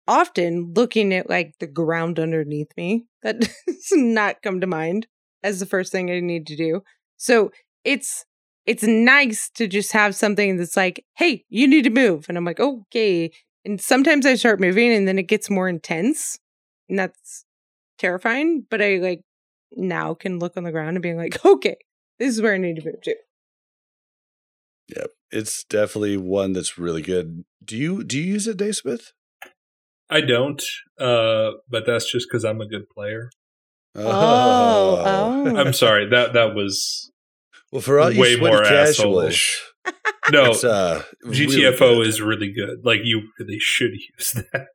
[0.09, 3.07] often looking at like the ground underneath me.
[3.23, 5.07] That does not come to mind
[5.43, 6.83] as the first thing I need to do.
[7.17, 7.51] So
[7.85, 8.25] it's
[8.67, 12.27] it's nice to just have something that's like, hey, you need to move.
[12.29, 13.31] And I'm like, okay.
[13.65, 16.39] And sometimes I start moving and then it gets more intense.
[16.89, 17.45] And that's
[17.99, 19.23] terrifying, but I like
[19.73, 21.77] now can look on the ground and being like, okay,
[22.19, 23.15] this is where I need to move to.
[24.97, 25.11] Yep.
[25.33, 27.45] It's definitely one that's really good.
[27.65, 29.13] Do you do you use it, Naismith?
[30.09, 30.63] I don't,
[31.01, 33.31] uh, but that's just because I'm a good player.
[33.97, 35.57] Oh, oh.
[35.57, 37.11] I'm sorry that that was
[37.73, 39.73] Well, for all you Way sweaty more casuals, asshole-ish.
[40.31, 40.51] no.
[40.51, 42.07] it's, uh, GTFO good.
[42.07, 42.85] is really good.
[42.85, 44.69] Like you really should use that.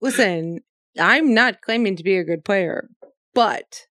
[0.00, 0.60] Listen,
[0.98, 2.88] I'm not claiming to be a good player,
[3.34, 3.86] but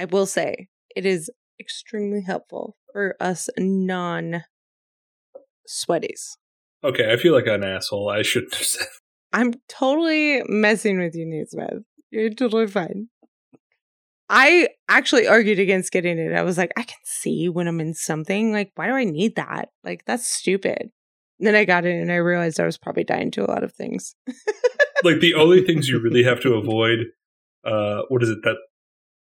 [0.00, 4.44] I will say it is extremely helpful for us non
[5.68, 6.36] sweaties.
[6.82, 8.08] Okay, I feel like an asshole.
[8.08, 8.86] I shouldn't have said.
[9.32, 11.84] I'm totally messing with you, Naismith.
[12.10, 13.08] You're totally fine.
[14.30, 16.32] I actually argued against getting it.
[16.32, 18.52] I was like, I can see when I'm in something.
[18.52, 19.70] Like, why do I need that?
[19.82, 20.90] Like, that's stupid.
[21.38, 23.64] And then I got it and I realized I was probably dying to a lot
[23.64, 24.14] of things.
[25.02, 27.06] Like the only things you really have to avoid.
[27.64, 28.56] Uh, what is it that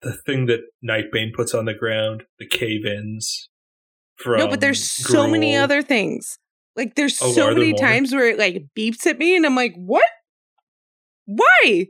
[0.02, 2.24] the thing that Nightbane puts on the ground?
[2.38, 3.48] The cave-ins.
[4.16, 6.38] From no, but there's so many other things.
[6.74, 9.74] Like, there's Oh, so many times where it like beeps at me and I'm like,
[9.76, 10.08] what?
[11.26, 11.86] Why?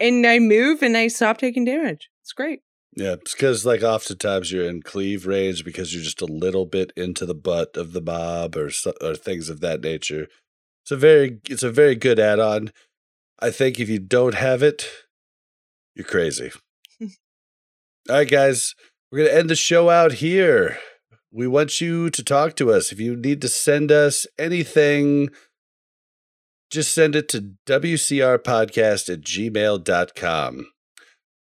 [0.00, 2.08] And I move and I stop taking damage.
[2.24, 2.62] It's great.
[2.96, 6.90] Yeah, it's because like oftentimes you're in cleave range because you're just a little bit
[6.96, 8.70] into the butt of the mob or
[9.02, 10.28] or things of that nature.
[10.82, 12.72] It's a very it's a very good add-on.
[13.40, 14.88] I think if you don't have it,
[15.94, 16.50] you're crazy.
[17.02, 17.08] All
[18.08, 18.74] right, guys,
[19.12, 20.78] we're gonna end the show out here.
[21.30, 22.90] We want you to talk to us.
[22.90, 25.28] If you need to send us anything,
[26.70, 30.66] just send it to WCRpodcast at gmail.com.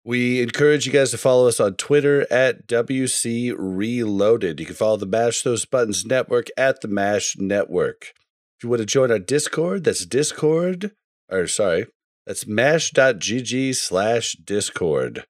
[0.04, 4.58] We encourage you guys to follow us on Twitter at WC Reloaded.
[4.58, 8.12] You can follow the Mash Those Buttons Network at the Mash Network.
[8.58, 10.90] If you want to join our Discord, that's Discord,
[11.30, 11.86] or sorry,
[12.26, 15.24] that's mash.gg slash Discord.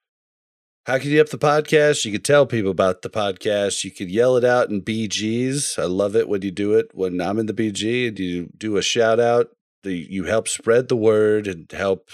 [0.87, 2.07] How can you up the podcast?
[2.07, 3.85] You can tell people about the podcast.
[3.85, 5.79] You can yell it out in BGs.
[5.79, 6.89] I love it when you do it.
[6.95, 9.51] When I'm in the BG and you do a shout out,
[9.85, 12.09] you help spread the word and help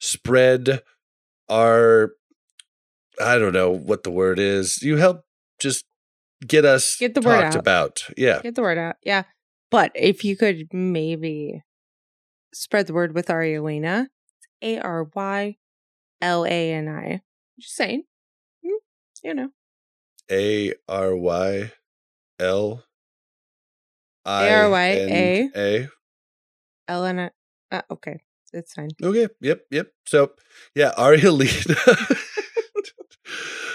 [0.00, 0.82] spread
[1.52, 2.12] our
[3.20, 4.82] I don't know what the word is.
[4.82, 5.24] You help
[5.60, 5.84] just
[6.46, 7.60] get us Get the word talked out.
[7.60, 8.02] about.
[8.16, 8.40] Yeah.
[8.42, 8.96] Get the word out.
[9.04, 9.24] Yeah.
[9.70, 11.62] But if you could maybe
[12.54, 14.06] spread the word with Arielina,
[14.62, 15.56] A R Y
[16.20, 17.20] L A N I.
[17.60, 18.04] Just saying.
[18.64, 18.70] Mm,
[19.22, 19.48] You know.
[20.30, 21.72] A R Y
[22.40, 22.84] L
[24.24, 25.00] I A-R-Y-A.
[25.10, 25.88] N A.
[26.88, 27.30] L N I.
[27.70, 28.20] Uh, okay.
[28.52, 28.90] It's fine.
[29.02, 29.28] Okay.
[29.40, 29.62] Yep.
[29.70, 29.88] Yep.
[30.06, 30.32] So,
[30.74, 32.18] yeah, Arielina.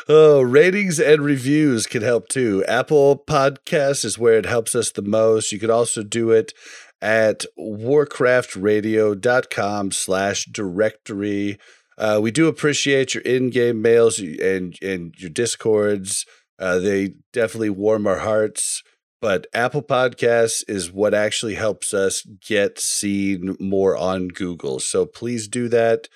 [0.08, 2.64] oh, ratings and reviews can help too.
[2.68, 5.52] Apple Podcast is where it helps us the most.
[5.52, 6.54] You could also do it
[7.02, 11.58] at warcraftradio.com slash directory.
[11.98, 16.26] Uh, we do appreciate your in-game mails and and your discords.
[16.60, 18.82] Uh, they definitely warm our hearts.
[19.20, 24.80] But Apple Podcasts is what actually helps us get seen more on Google.
[24.80, 26.08] So please do that.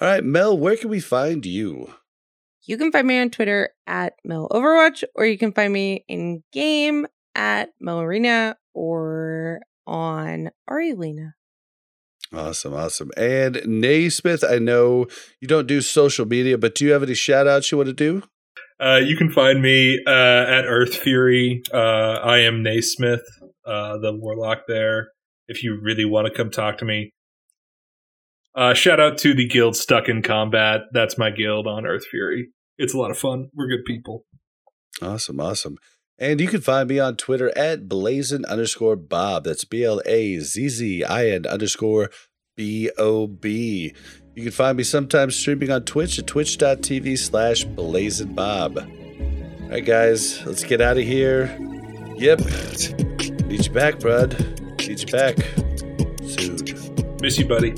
[0.00, 1.94] All right, Mel, where can we find you?
[2.62, 6.42] You can find me on Twitter at Mel Overwatch, or you can find me in
[6.52, 11.32] game at Melarina or on Arielina.
[12.32, 13.10] Awesome, awesome.
[13.16, 15.06] And Naismith, I know
[15.40, 17.92] you don't do social media, but do you have any shout outs you want to
[17.92, 18.22] do?
[18.80, 21.60] Uh, you can find me uh, at Earthfury.
[21.72, 23.24] Uh, I am Naismith,
[23.66, 25.10] uh, the warlock there.
[25.48, 27.12] If you really want to come talk to me,
[28.54, 30.82] uh, shout out to the guild Stuck in Combat.
[30.92, 32.44] That's my guild on Earthfury.
[32.78, 33.50] It's a lot of fun.
[33.54, 34.24] We're good people.
[35.02, 35.76] Awesome, awesome.
[36.18, 39.44] And you can find me on Twitter at Blazzin underscore Bob.
[39.44, 42.10] That's B L A Z Z I N underscore
[42.56, 43.94] B O B.
[44.34, 48.78] You can find me sometimes streaming on Twitch at twitch.tv slash Blazzin Bob.
[48.78, 51.46] All right, guys, let's get out of here.
[52.16, 52.40] Yep.
[53.46, 54.38] Need you back, bud.
[54.78, 55.36] Need you back
[56.26, 57.16] soon.
[57.20, 57.74] Miss you, buddy.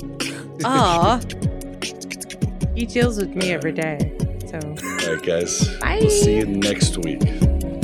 [0.63, 1.19] Aw.
[2.75, 4.15] he deals with me every day.
[4.47, 5.67] So All right, guys.
[5.79, 5.97] Bye.
[6.01, 7.19] We'll see you next week.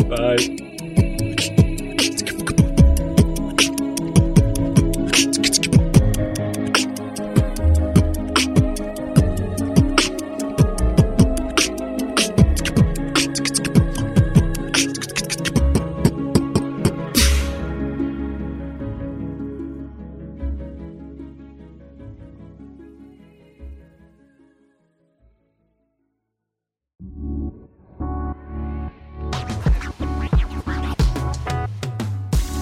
[0.07, 0.65] Bye.